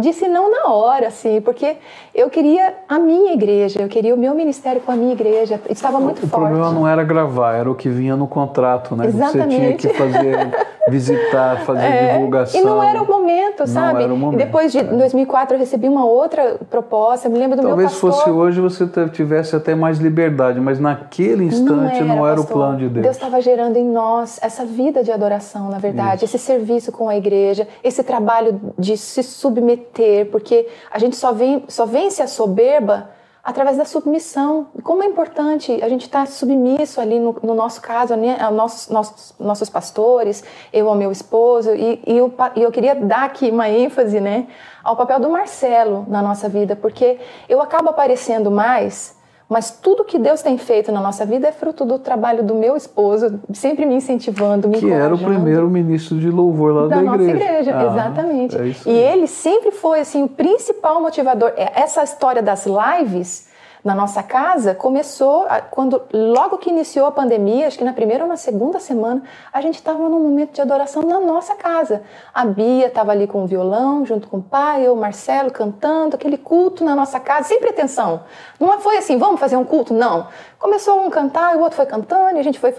disse 0.00 0.28
não 0.28 0.50
na 0.50 0.72
hora, 0.72 1.08
assim, 1.08 1.40
porque 1.40 1.76
eu 2.14 2.28
queria 2.30 2.74
a 2.88 2.98
minha 2.98 3.32
igreja, 3.32 3.80
eu 3.82 3.88
queria 3.88 4.14
o 4.14 4.18
meu 4.18 4.34
ministério 4.34 4.80
com 4.80 4.92
a 4.92 4.96
minha 4.96 5.12
igreja. 5.12 5.60
Estava 5.68 6.00
muito 6.00 6.18
o 6.18 6.28
forte. 6.28 6.44
O 6.44 6.48
problema 6.48 6.72
não 6.72 6.86
era 6.86 7.02
gravar, 7.04 7.54
era 7.54 7.70
o 7.70 7.74
que 7.74 7.88
vinha 7.88 8.16
no 8.16 8.26
contrato, 8.26 8.94
né? 8.96 9.06
Exatamente. 9.06 9.54
Você 9.54 9.58
tinha 9.58 9.76
que 9.76 9.88
fazer, 9.88 10.66
visitar, 10.88 11.60
fazer 11.64 11.84
é, 11.84 12.14
divulgação. 12.14 12.60
E 12.60 12.64
não 12.64 12.82
era 12.82 13.02
o 13.02 13.06
momento, 13.06 13.66
sabe? 13.66 13.94
Não 13.94 14.00
era 14.00 14.14
o 14.14 14.16
momento. 14.16 14.40
E 14.40 14.44
depois 14.44 14.72
de 14.72 14.78
é. 14.78 14.84
2004 14.84 15.56
eu 15.56 15.58
recebi 15.58 15.88
uma 15.88 16.04
outra 16.04 16.58
proposta, 16.70 17.28
eu 17.28 17.32
me 17.32 17.38
lembro 17.38 17.56
do 17.56 17.62
Talvez 17.62 17.90
meu 17.90 18.00
pastor. 18.00 18.12
fosse 18.12 18.30
hoje 18.30 18.60
você 18.60 18.86
tivesse 19.08 19.56
até 19.56 19.74
mais 19.74 19.98
liberdade, 19.98 20.60
mas 20.60 20.78
naquele 20.78 21.44
instante 21.44 21.70
não 21.70 21.88
era, 21.88 22.04
não 22.04 22.28
era 22.28 22.40
o 22.40 22.46
plano 22.46 22.78
de 22.78 22.88
Deus. 22.88 23.02
Deus 23.04 23.16
estava 23.16 23.40
gerando 23.40 23.76
em 23.76 23.84
nós 23.84 24.38
essa 24.42 24.64
vida 24.64 25.02
de 25.02 25.10
adoração, 25.10 25.68
na 25.70 25.78
verdade, 25.78 26.24
Isso. 26.24 26.36
esse 26.36 26.44
serviço 26.44 26.92
com 26.92 27.08
a 27.08 27.16
igreja, 27.16 27.66
esse 27.82 28.02
trabalho 28.02 28.60
de 28.78 28.96
se 28.96 29.22
submeter, 29.22 29.85
porque 30.30 30.68
a 30.90 30.98
gente 30.98 31.16
só, 31.16 31.32
vem, 31.32 31.64
só 31.68 31.86
vence 31.86 32.22
a 32.22 32.26
soberba 32.26 33.10
através 33.46 33.76
da 33.76 33.84
submissão. 33.84 34.66
Como 34.82 35.04
é 35.04 35.06
importante 35.06 35.80
a 35.80 35.88
gente 35.88 36.06
estar 36.06 36.20
tá 36.20 36.26
submisso 36.26 37.00
ali, 37.00 37.20
no, 37.20 37.36
no 37.42 37.54
nosso 37.54 37.80
caso, 37.80 38.16
né, 38.16 38.36
aos 38.40 38.54
nossos, 38.54 38.88
nossos, 38.88 39.34
nossos 39.38 39.70
pastores, 39.70 40.42
eu 40.72 40.88
ao 40.88 40.96
meu 40.96 41.12
esposo, 41.12 41.72
e, 41.72 42.02
e, 42.04 42.16
eu, 42.16 42.34
e 42.56 42.62
eu 42.62 42.72
queria 42.72 42.96
dar 42.96 43.24
aqui 43.24 43.48
uma 43.50 43.68
ênfase 43.68 44.20
né, 44.20 44.48
ao 44.82 44.96
papel 44.96 45.20
do 45.20 45.30
Marcelo 45.30 46.04
na 46.08 46.20
nossa 46.20 46.48
vida, 46.48 46.74
porque 46.74 47.20
eu 47.48 47.62
acabo 47.62 47.88
aparecendo 47.88 48.50
mais 48.50 49.15
mas 49.48 49.70
tudo 49.70 50.04
que 50.04 50.18
Deus 50.18 50.42
tem 50.42 50.58
feito 50.58 50.90
na 50.90 51.00
nossa 51.00 51.24
vida 51.24 51.46
é 51.46 51.52
fruto 51.52 51.84
do 51.84 51.98
trabalho 51.98 52.42
do 52.42 52.54
meu 52.54 52.76
esposo, 52.76 53.40
sempre 53.52 53.86
me 53.86 53.94
incentivando, 53.94 54.68
me 54.68 54.78
Que 54.78 54.90
era 54.90 55.14
o 55.14 55.18
primeiro 55.18 55.70
ministro 55.70 56.18
de 56.18 56.28
louvor 56.28 56.74
lá 56.74 56.88
da, 56.88 56.96
da 56.96 57.02
igreja. 57.02 57.32
nossa 57.32 57.44
igreja, 57.44 57.78
ah, 57.78 57.84
exatamente. 57.86 58.56
É 58.56 58.90
e 58.90 58.90
ele 58.90 59.26
sempre 59.28 59.70
foi 59.70 60.00
assim 60.00 60.24
o 60.24 60.28
principal 60.28 61.00
motivador. 61.00 61.52
É, 61.56 61.80
essa 61.80 62.02
história 62.02 62.42
das 62.42 62.66
lives 62.66 63.46
na 63.86 63.94
nossa 63.94 64.20
casa 64.20 64.74
começou 64.74 65.46
quando 65.70 66.02
logo 66.12 66.58
que 66.58 66.70
iniciou 66.70 67.06
a 67.06 67.12
pandemia, 67.12 67.68
acho 67.68 67.78
que 67.78 67.84
na 67.84 67.92
primeira 67.92 68.24
ou 68.24 68.28
na 68.28 68.36
segunda 68.36 68.80
semana, 68.80 69.22
a 69.52 69.60
gente 69.60 69.76
estava 69.76 70.08
num 70.08 70.18
momento 70.18 70.54
de 70.54 70.60
adoração 70.60 71.02
na 71.02 71.20
nossa 71.20 71.54
casa. 71.54 72.02
A 72.34 72.44
Bia 72.44 72.88
estava 72.88 73.12
ali 73.12 73.28
com 73.28 73.44
o 73.44 73.46
violão, 73.46 74.04
junto 74.04 74.26
com 74.26 74.38
o 74.38 74.42
pai, 74.42 74.84
eu, 74.84 74.92
o 74.92 74.96
Marcelo 74.96 75.52
cantando, 75.52 76.16
aquele 76.16 76.36
culto 76.36 76.84
na 76.84 76.96
nossa 76.96 77.20
casa, 77.20 77.46
sem 77.46 77.60
pretensão. 77.60 78.24
Não 78.58 78.80
foi 78.80 78.96
assim, 78.96 79.18
vamos 79.18 79.38
fazer 79.38 79.56
um 79.56 79.64
culto, 79.64 79.94
não. 79.94 80.26
Começou 80.58 81.06
um 81.06 81.08
cantar, 81.08 81.54
o 81.54 81.60
outro 81.60 81.76
foi 81.76 81.86
cantando, 81.86 82.38
e 82.38 82.40
a 82.40 82.42
gente 82.42 82.58
foi 82.58 82.74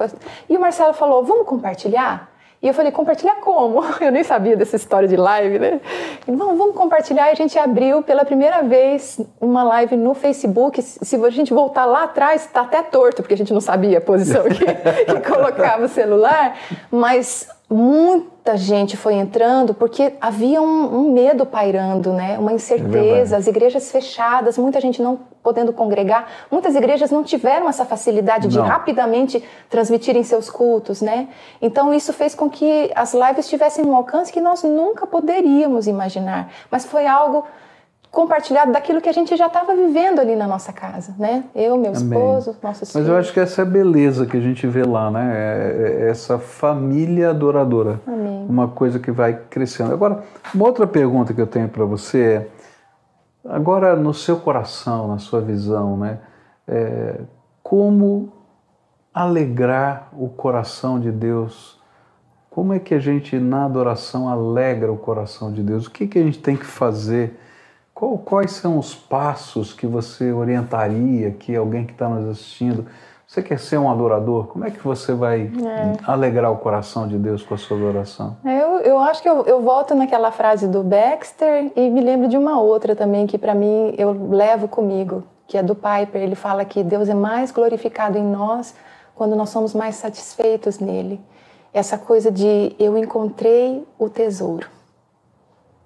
e 0.50 0.58
o 0.58 0.60
Marcelo 0.60 0.93
falou, 0.93 1.24
vamos 1.24 1.48
compartilhar. 1.48 2.30
E 2.62 2.67
eu 2.67 2.74
falei, 2.74 2.91
compartilhar 2.91 3.36
como? 3.36 3.84
Eu 4.02 4.12
nem 4.12 4.24
sabia 4.24 4.58
dessa 4.58 4.76
história 4.76 5.08
de 5.08 5.15
live, 5.15 5.60
né? 5.60 5.80
Vamos, 6.28 6.58
vamos 6.58 6.76
compartilhar. 6.76 7.28
E 7.30 7.32
a 7.32 7.36
gente 7.36 7.58
abriu 7.58 8.02
pela 8.02 8.26
primeira 8.26 8.63
vez 8.63 9.20
uma 9.39 9.63
live 9.63 9.96
no 9.96 10.15
Facebook. 10.15 10.82
Se 10.82 11.15
a 11.15 11.30
gente 11.30 11.54
voltar 11.54 11.86
lá 11.86 12.04
atrás, 12.04 12.46
está 12.46 12.62
até 12.62 12.82
torto, 12.82 13.22
porque 13.22 13.36
a 13.36 13.38
gente 13.38 13.54
não 13.54 13.62
sabia 13.62 14.00
a 14.00 14.02
posição 14.02 14.43
que, 14.43 14.65
que 14.65 15.32
colocava 15.32 15.86
o 15.86 15.88
celular. 15.88 16.58
Mas 16.91 17.48
muita 17.69 18.56
gente 18.56 18.95
foi 18.95 19.15
entrando 19.15 19.73
porque 19.73 20.13
havia 20.21 20.62
um, 20.62 20.99
um 20.99 21.12
medo 21.12 21.45
pairando, 21.45 22.13
né? 22.13 22.38
Uma 22.39 22.53
incerteza, 22.53 23.36
é 23.36 23.39
as 23.39 23.45
igrejas 23.45 23.91
fechadas, 23.91 24.58
muita 24.58 24.80
gente 24.80 25.01
não 25.01 25.19
podendo 25.43 25.73
congregar. 25.73 26.27
Muitas 26.49 26.75
igrejas 26.75 27.12
não 27.12 27.23
tiveram 27.23 27.67
essa 27.67 27.84
facilidade 27.84 28.47
de 28.47 28.60
rapidamente 28.60 29.43
transmitirem 29.69 30.23
seus 30.23 30.49
cultos, 30.49 31.01
né? 31.01 31.27
Então 31.62 31.93
isso 31.93 32.13
fez 32.13 32.34
com 32.34 32.49
que 32.49 32.89
as 32.95 33.13
lives 33.13 33.49
tivessem 33.49 33.86
um 33.86 33.95
alcance 33.95 34.32
que 34.32 34.41
nós 34.41 34.63
nunca 34.63 35.06
poderíamos 35.06 35.88
imaginar. 35.88 36.49
Mas 36.71 36.86
foi 36.86 37.06
algo 37.06 37.45
compartilhado 38.12 38.72
daquilo 38.72 39.02
que 39.02 39.10
a 39.10 39.13
gente 39.13 39.36
já 39.36 39.48
estava 39.48 39.76
vivendo 39.76 40.20
ali 40.20 40.36
na 40.36 40.48
nossa 40.48 40.72
casa, 40.72 41.13
né? 41.20 41.43
Eu, 41.54 41.78
meu 41.78 41.91
esposo, 41.91 42.52
Amém. 42.52 42.62
nossos 42.63 42.82
Mas 42.82 42.91
filhos. 42.91 43.08
eu 43.08 43.17
acho 43.17 43.34
que 43.34 43.39
essa 43.39 43.62
é 43.62 43.63
a 43.63 43.65
beleza 43.65 44.26
que 44.26 44.38
a 44.38 44.39
gente 44.39 44.65
vê 44.65 44.84
lá, 44.84 45.12
né? 45.12 45.34
É, 45.36 46.06
é 46.06 46.10
essa 46.10 46.39
família 46.39 47.30
adoradora. 47.30 48.02
Amém. 48.08 48.46
Uma 48.50 48.67
coisa 48.70 49.00
que 49.00 49.12
vai 49.12 49.34
crescendo. 49.50 49.93
Agora, 49.93 50.24
uma 50.54 50.65
outra 50.65 50.88
pergunta 50.88 51.34
que 51.34 51.41
eu 51.41 51.48
tenho 51.48 51.70
para 51.70 51.86
você 51.86 52.24
é, 52.24 52.48
agora 53.50 53.96
no 53.96 54.13
seu 54.13 54.38
coração, 54.38 55.08
na 55.08 55.20
sua 55.20 55.41
visão, 55.41 55.98
né? 55.98 56.20
É, 56.67 57.20
como 57.62 58.34
alegrar 59.13 60.10
o 60.13 60.30
coração 60.30 61.00
de 61.00 61.12
Deus? 61.12 61.78
Como 62.50 62.74
é 62.74 62.80
que 62.80 62.93
a 62.93 63.00
gente, 63.00 63.38
na 63.38 63.65
adoração, 63.65 64.30
alegra 64.30 64.91
o 64.91 64.98
coração 64.98 65.52
de 65.52 65.62
Deus? 65.62 65.86
O 65.86 65.91
que, 65.91 66.08
que 66.08 66.17
a 66.17 66.24
gente 66.24 66.39
tem 66.39 66.56
que 66.56 66.65
fazer? 66.65 67.38
Qual, 67.97 68.15
quais 68.19 68.51
são 68.51 68.77
os 68.77 68.93
passos 68.93 69.73
que 69.73 69.88
você 69.88 70.31
orientaria 70.31 71.31
que 71.31 71.55
alguém 71.55 71.83
que 71.83 71.93
está 71.93 72.07
nos 72.07 72.29
assistindo? 72.29 72.86
Você 73.25 73.41
quer 73.41 73.57
ser 73.57 73.79
um 73.79 73.89
adorador? 73.89 74.45
Como 74.45 74.63
é 74.63 74.69
que 74.69 74.79
você 74.83 75.13
vai 75.13 75.51
é. 75.65 75.93
alegrar 76.05 76.51
o 76.51 76.57
coração 76.57 77.07
de 77.07 77.17
Deus 77.17 77.41
com 77.41 77.55
a 77.55 77.57
sua 77.57 77.75
adoração? 77.75 78.38
É, 78.45 78.62
eu, 78.62 78.69
eu 78.81 78.99
acho 78.99 79.23
que 79.23 79.27
eu, 79.27 79.43
eu 79.45 79.63
volto 79.63 79.95
naquela 79.95 80.31
frase 80.31 80.67
do 80.67 80.83
Baxter 80.83 81.71
e 81.75 81.89
me 81.89 82.01
lembro 82.01 82.27
de 82.27 82.38
uma 82.38 82.62
outra 82.62 82.95
também 82.95 83.25
que 83.25 83.36
para 83.36 83.55
mim 83.55 83.95
eu 83.97 84.29
levo 84.29 84.67
comigo, 84.67 85.23
que 85.47 85.57
é 85.57 85.63
do 85.63 85.73
Piper. 85.73 86.21
Ele 86.21 86.36
fala 86.36 86.63
que 86.65 86.83
Deus 86.83 87.10
é 87.10 87.15
mais 87.15 87.49
glorificado 87.49 88.15
em 88.15 88.23
nós 88.23 88.75
quando 89.15 89.36
nós 89.36 89.49
somos 89.49 89.73
mais 89.73 89.95
satisfeitos 89.95 90.77
nele. 90.77 91.19
Essa 91.73 91.97
coisa 91.97 92.31
de 92.31 92.75
eu 92.77 92.95
encontrei 92.95 93.83
o 93.97 94.07
tesouro. 94.07 94.77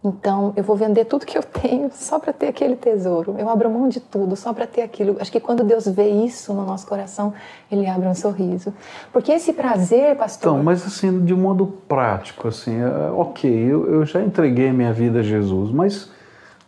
Então, 0.04 0.52
eu 0.56 0.64
vou 0.64 0.76
vender 0.76 1.06
tudo 1.06 1.28
que 1.28 1.38
eu 1.38 1.44
tenho 1.44 1.92
só 1.94 2.18
para 2.18 2.34
ter 2.34 2.48
aquele 2.48 2.76
tesouro. 2.76 3.36
Eu 3.38 3.48
abro 3.48 3.70
mão 3.70 3.88
de 3.88 4.00
tudo 4.00 4.36
só 4.36 4.52
para 4.52 4.66
ter 4.66 4.82
aquilo. 4.82 5.18
Acho 5.20 5.32
que 5.32 5.40
quando 5.40 5.64
Deus 5.64 5.88
vê 5.88 6.10
isso 6.10 6.54
no 6.54 6.66
nosso 6.66 6.88
coração, 6.88 7.32
ele 7.72 7.86
abre 7.86 8.08
um 8.08 8.16
sorriso. 8.16 8.74
Porque 9.14 9.32
esse 9.32 9.54
prazer, 9.54 10.16
pastor. 10.16 10.54
Então, 10.54 10.64
mas 10.64 10.84
assim, 10.86 11.24
de 11.24 11.36
modo 11.36 11.68
prático, 11.88 12.48
assim, 12.48 12.82
é, 12.82 13.12
ok, 13.12 13.52
eu, 13.52 13.86
eu 13.94 14.06
já 14.06 14.24
entreguei 14.24 14.72
minha 14.72 14.92
vida 14.92 15.20
a 15.20 15.24
Jesus, 15.24 15.70
mas 15.70 16.10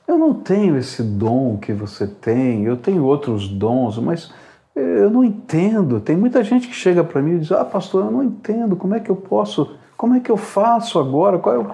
eu 0.07 0.17
não 0.17 0.35
tenho 0.35 0.77
esse 0.77 1.01
dom 1.01 1.57
que 1.57 1.73
você 1.73 2.05
tem, 2.05 2.65
eu 2.65 2.77
tenho 2.77 3.03
outros 3.03 3.47
dons, 3.47 3.97
mas 3.97 4.31
eu 4.75 5.09
não 5.09 5.23
entendo. 5.23 5.99
Tem 5.99 6.15
muita 6.15 6.43
gente 6.43 6.67
que 6.67 6.75
chega 6.75 7.03
para 7.03 7.21
mim 7.21 7.37
e 7.37 7.39
diz: 7.39 7.51
Ah, 7.51 7.65
pastor, 7.65 8.05
eu 8.05 8.11
não 8.11 8.23
entendo, 8.23 8.75
como 8.75 8.93
é 8.93 8.99
que 8.99 9.09
eu 9.09 9.15
posso, 9.15 9.75
como 9.97 10.13
é 10.13 10.19
que 10.19 10.29
eu 10.29 10.37
faço 10.37 10.99
agora? 10.99 11.39
Qual 11.39 11.55
é 11.55 11.57
o 11.57 11.65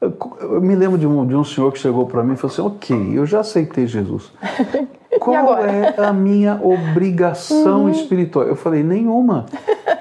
eu 0.00 0.60
me 0.62 0.74
lembro 0.74 0.96
de 0.96 1.06
um, 1.06 1.26
de 1.26 1.36
um 1.36 1.44
senhor 1.44 1.70
que 1.72 1.78
chegou 1.78 2.06
para 2.06 2.22
mim 2.22 2.32
e 2.32 2.36
falou 2.36 2.52
assim: 2.52 2.62
Ok, 2.62 3.18
eu 3.18 3.26
já 3.26 3.40
aceitei 3.40 3.86
Jesus. 3.86 4.32
Qual 5.20 5.58
é 5.58 5.94
a 5.98 6.12
minha 6.12 6.58
obrigação 6.62 7.82
uhum. 7.82 7.90
espiritual? 7.90 8.46
Eu 8.46 8.56
falei: 8.56 8.82
Nenhuma. 8.82 9.44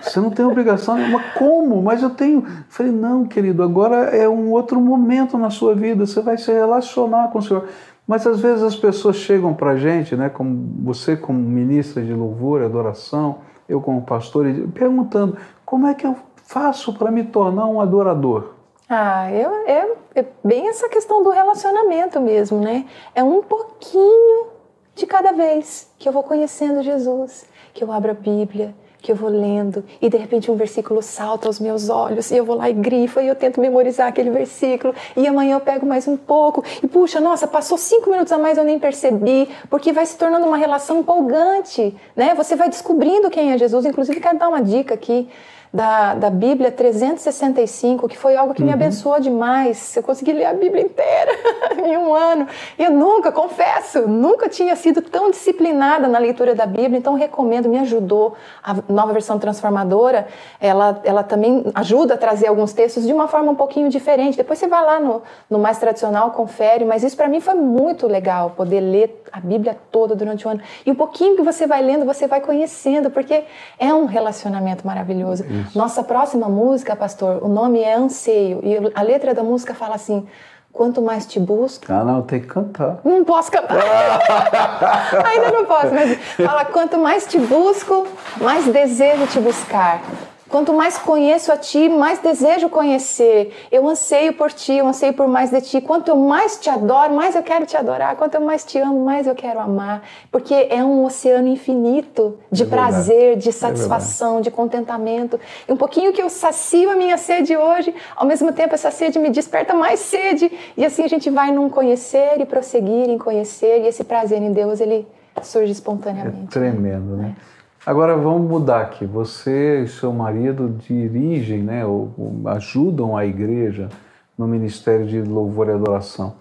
Você 0.02 0.22
não 0.22 0.30
tem 0.30 0.46
obrigação 0.46 0.96
nenhuma. 0.96 1.22
Como? 1.38 1.82
Mas 1.82 2.02
eu 2.02 2.12
tenho. 2.12 2.40
Eu 2.40 2.64
falei: 2.70 2.94
Não, 2.94 3.26
querido, 3.26 3.62
agora 3.62 4.16
é 4.16 4.30
um 4.30 4.52
outro 4.52 4.80
momento 4.80 5.38
na 5.38 5.50
sua 5.50 5.76
vida. 5.76 6.06
Você 6.06 6.22
vai 6.22 6.38
se 6.38 6.52
relacionar 6.52 7.28
com 7.30 7.40
o 7.40 7.42
Senhor. 7.42 7.66
Mas 8.08 8.26
às 8.26 8.40
vezes 8.40 8.64
as 8.64 8.76
pessoas 8.76 9.18
chegam 9.18 9.54
para 9.54 9.72
a 9.72 9.76
gente, 9.76 10.16
né, 10.16 10.30
como 10.30 10.68
você 10.84 11.16
como 11.16 11.38
ministra 11.38 12.02
de 12.04 12.12
louvor 12.12 12.62
e 12.62 12.66
adoração, 12.66 13.38
eu 13.68 13.80
como 13.80 14.02
pastor, 14.02 14.48
perguntando 14.74 15.38
como 15.64 15.86
é 15.86 15.94
que 15.94 16.08
eu 16.08 16.16
faço 16.44 16.92
para 16.94 17.12
me 17.12 17.24
tornar 17.24 17.68
um 17.68 17.80
adorador? 17.80 18.59
Ah, 18.91 19.32
eu, 19.32 19.54
é, 19.67 19.91
é 20.15 20.25
bem 20.43 20.67
essa 20.67 20.89
questão 20.89 21.21
do 21.21 21.30
relacionamento 21.30 22.19
mesmo, 22.19 22.60
né? 22.60 22.88
É 23.13 23.23
um 23.23 23.43
pouquinho 23.43 24.47
de 24.95 25.06
cada 25.06 25.32
vez 25.32 25.88
que 25.99 26.10
eu 26.10 26.12
vou 26.12 26.23
conhecendo 26.23 26.82
Jesus, 26.82 27.45
que 27.72 27.84
eu 27.84 27.91
abro 27.91 28.09
a 28.09 28.16
Bíblia, 28.16 28.74
que 28.97 29.11
eu 29.11 29.16
vou 29.16 29.30
lendo 29.30 29.86
e 30.01 30.09
de 30.09 30.18
repente 30.18 30.49
um 30.49 30.55
versículo 30.55 31.03
salta 31.03 31.47
aos 31.47 31.59
meus 31.59 31.88
olhos 31.88 32.32
e 32.32 32.38
eu 32.38 32.43
vou 32.43 32.55
lá 32.57 32.68
e 32.68 32.74
grifo 32.74 33.20
e 33.22 33.28
eu 33.28 33.36
tento 33.36 33.61
memorizar 33.61 34.07
aquele 34.07 34.32
versículo 34.32 34.93
e 35.16 35.26
amanhã 35.26 35.55
eu 35.55 35.61
pego 35.61 35.86
mais 35.86 36.07
um 36.07 36.18
pouco 36.18 36.64
e 36.84 36.88
puxa, 36.88 37.22
nossa, 37.22 37.47
passou 37.47 37.78
cinco 37.78 38.09
minutos 38.09 38.34
a 38.34 38.39
mais 38.39 38.57
eu 38.57 38.64
nem 38.64 38.80
percebi, 38.80 39.47
porque 39.70 39.93
vai 39.93 40.05
se 40.05 40.18
tornando 40.18 40.47
uma 40.47 40.57
relação 40.57 40.97
empolgante, 40.99 41.95
né? 42.16 42.34
Você 42.34 42.55
vai 42.55 42.68
descobrindo 42.68 43.30
quem 43.30 43.51
é 43.51 43.57
Jesus. 43.57 43.86
Inclusive 43.86 44.20
quero 44.20 44.39
dar 44.39 44.49
uma 44.49 44.61
dica 44.64 44.95
aqui 44.95 45.30
da, 45.72 46.15
da 46.15 46.30
Bíblia 46.30 46.72
365, 46.72 48.07
que 48.07 48.17
foi 48.17 48.36
algo 48.36 48.53
que 48.53 48.61
uhum. 48.61 48.67
me 48.67 48.74
abençoou 48.74 49.20
demais. 49.20 49.95
Eu 49.95 50.01
consegui 50.01 50.34
ler 50.34 50.45
a 50.45 50.53
Bíblia 50.53 50.82
inteira 50.82 51.32
em 51.86 51.95
um 51.95 52.13
ano. 52.13 52.47
E 52.78 52.84
eu 52.84 52.91
nunca, 52.91 53.32
confesso, 53.32 54.07
nunca 54.07 54.49
tinha 54.49 54.76
sido 54.76 55.01
tão 55.01 55.30
disciplinada 55.30 56.07
na 56.07 56.17
leitura 56.17 56.55
da 56.55 56.65
Bíblia, 56.65 56.97
então 56.97 57.13
recomendo, 57.13 57.70
me 57.70 57.78
ajudou. 57.80 58.36
A 58.63 58.76
nova 58.89 59.13
versão 59.13 59.38
transformadora, 59.38 60.28
ela, 60.59 60.99
ela 61.03 61.24
também 61.24 61.63
ajuda 61.76 62.15
a 62.15 62.17
trazer 62.17 62.47
alguns 62.47 62.74
textos 62.74 63.05
de 63.05 63.13
uma 63.13 63.28
forma 63.28 63.51
um 63.51 63.55
pouquinho 63.55 63.89
diferente. 63.89 64.38
Depois 64.38 64.57
você 64.57 64.67
vai 64.67 64.84
lá 64.84 64.99
no, 64.99 65.22
no 65.49 65.59
mais 65.59 65.78
tradicional, 65.78 66.32
confere, 66.32 66.84
mas 66.84 67.03
isso 67.03 67.15
para 67.15 67.28
mim 67.28 67.39
foi 67.39 67.53
muito 67.53 68.07
legal, 68.07 68.51
poder 68.51 68.80
ler 68.80 69.24
a 69.32 69.39
Bíblia 69.39 69.78
toda 69.91 70.15
durante 70.15 70.47
o 70.47 70.49
ano. 70.49 70.61
E 70.86 70.91
um 70.91 70.95
pouquinho 70.95 71.36
que 71.36 71.43
você 71.43 71.67
vai 71.67 71.84
lendo, 71.84 72.05
você 72.05 72.28
vai 72.28 72.41
conhecendo, 72.41 73.11
porque 73.11 73.43
é 73.78 73.93
um 73.93 74.05
relacionamento 74.05 74.86
maravilhoso. 74.86 75.43
Isso. 75.62 75.78
Nossa 75.78 76.03
próxima 76.03 76.47
música, 76.47 76.95
pastor, 76.95 77.43
o 77.43 77.47
nome 77.47 77.82
é 77.82 77.95
Anseio. 77.95 78.60
E 78.64 78.91
a 78.93 79.01
letra 79.01 79.34
da 79.34 79.43
música 79.43 79.74
fala 79.74 79.95
assim: 79.95 80.28
Quanto 80.72 81.01
mais 81.01 81.26
te 81.26 81.39
busco. 81.39 81.86
Ah, 81.89 82.03
não, 82.03 82.22
tem 82.22 82.39
que 82.39 82.47
cantar. 82.47 82.99
Não 83.03 83.24
posso 83.26 83.51
cantar. 83.51 83.76
Ainda 85.26 85.51
não 85.51 85.66
posso, 85.66 85.93
mas 85.93 86.18
fala: 86.36 86.66
quanto 86.66 86.97
mais 86.97 87.26
te 87.26 87.39
busco, 87.39 88.07
mais 88.39 88.66
desejo 88.66 89.28
te 89.28 89.39
buscar. 89.39 90.01
Quanto 90.50 90.74
mais 90.74 90.97
conheço 90.97 91.52
a 91.52 91.58
Ti, 91.58 91.88
mais 91.88 92.18
desejo 92.20 92.70
conhecer. 92.70 93.54
Eu 93.72 93.88
anseio 93.88 94.34
por 94.34 94.52
Ti, 94.52 94.74
eu 94.74 94.88
anseio 94.88 95.14
por 95.14 95.28
mais 95.28 95.52
de 95.52 95.62
Ti. 95.62 95.80
Quanto 95.80 96.10
eu 96.10 96.16
mais 96.16 96.58
te 96.58 96.70
adoro, 96.70 97.14
mais 97.14 97.36
eu 97.36 97.43
quero 97.43 97.68
te 97.68 97.78
adorar. 97.78 98.16
Quanto 98.16 98.34
eu 98.34 98.41
mais 98.41 98.66
te 98.66 98.80
amo, 98.80 99.06
mais 99.06 99.28
eu 99.28 99.36
quero 99.36 99.60
amar. 99.60 100.02
Porque 100.32 100.68
é 100.70 100.84
um 100.84 101.06
oceano 101.06 101.47
infinito 101.47 102.38
de 102.52 102.64
é 102.64 102.66
prazer, 102.66 103.38
de 103.38 103.50
é 103.50 103.52
satisfação, 103.52 104.39
é 104.39 104.41
de 104.41 104.50
contentamento. 104.50 105.39
E 105.68 105.72
um 105.72 105.78
pouquinho 105.78 106.12
que 106.12 106.22
eu 106.22 106.30
sacio 106.30 106.89
a 106.89 106.95
minha 106.95 107.18
sede 107.18 107.56
hoje, 107.56 107.93
ao 108.16 108.26
mesmo 108.26 108.52
tempo 108.52 108.74
essa 108.74 108.89
sede 108.89 109.20
me 109.20 109.30
desperta 109.30 109.76
mais 109.76 110.00
sede. 110.00 110.52
E 110.76 110.84
assim 110.84 111.04
a 111.04 111.08
gente 111.08 111.30
vai 111.30 111.52
num 111.52 111.70
conhecer 111.70 112.41
e 112.41 112.45
prosseguir 112.45 113.08
em 113.08 113.20
conhecer. 113.20 113.84
E 113.84 113.88
esse 113.88 114.04
prazer 114.04 114.41
em 114.41 114.52
Deus, 114.52 114.82
ele 114.82 115.08
surge 115.43 115.72
espontaneamente. 115.72 116.45
É 116.45 116.52
tremendo, 116.52 117.16
né? 117.16 117.36
É. 117.45 117.49
Agora 117.90 118.16
vamos 118.16 118.48
mudar 118.48 118.82
aqui. 118.82 119.04
Você 119.04 119.82
e 119.82 119.88
seu 119.88 120.14
marido 120.14 120.76
dirigem, 120.88 121.64
né, 121.64 121.84
ou, 121.84 122.14
ou 122.16 122.48
ajudam 122.50 123.18
a 123.18 123.26
igreja 123.26 123.90
no 124.38 124.48
ministério 124.48 125.08
de 125.08 125.20
louvor 125.24 125.70
e 125.70 125.72
adoração. 125.72 126.36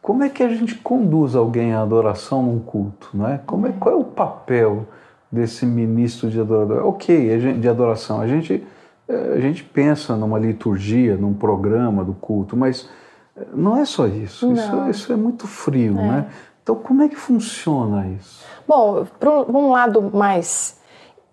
Como 0.00 0.22
é 0.22 0.28
que 0.28 0.44
a 0.44 0.48
gente 0.48 0.76
conduz 0.76 1.34
alguém 1.34 1.74
à 1.74 1.82
adoração 1.82 2.44
num 2.44 2.60
culto, 2.60 3.10
né? 3.14 3.40
Como 3.46 3.66
é, 3.66 3.72
qual 3.72 3.96
é 3.96 3.98
o 3.98 4.04
papel 4.04 4.86
desse 5.30 5.66
ministro 5.66 6.30
de 6.30 6.40
adoração? 6.40 6.88
Ok, 6.88 7.38
de 7.58 7.68
adoração. 7.68 8.20
A 8.20 8.28
gente 8.28 8.64
eh, 9.08 9.34
a 9.34 9.40
gente 9.40 9.64
pensa 9.64 10.14
numa 10.14 10.38
liturgia, 10.38 11.16
num 11.16 11.34
programa 11.34 12.04
do 12.04 12.12
culto, 12.12 12.56
mas 12.56 12.88
eh, 13.36 13.44
não 13.52 13.76
é 13.76 13.84
só 13.84 14.06
isso. 14.06 14.52
Isso, 14.52 14.88
isso, 14.88 15.12
é 15.12 15.16
muito 15.16 15.48
frio, 15.48 15.98
é. 15.98 16.02
né? 16.02 16.26
Então, 16.62 16.76
como 16.76 17.02
é 17.02 17.08
que 17.08 17.16
funciona 17.16 18.06
isso? 18.06 18.44
Bom, 18.70 19.04
para 19.18 19.28
um 19.32 19.72
lado 19.72 20.00
mais 20.14 20.78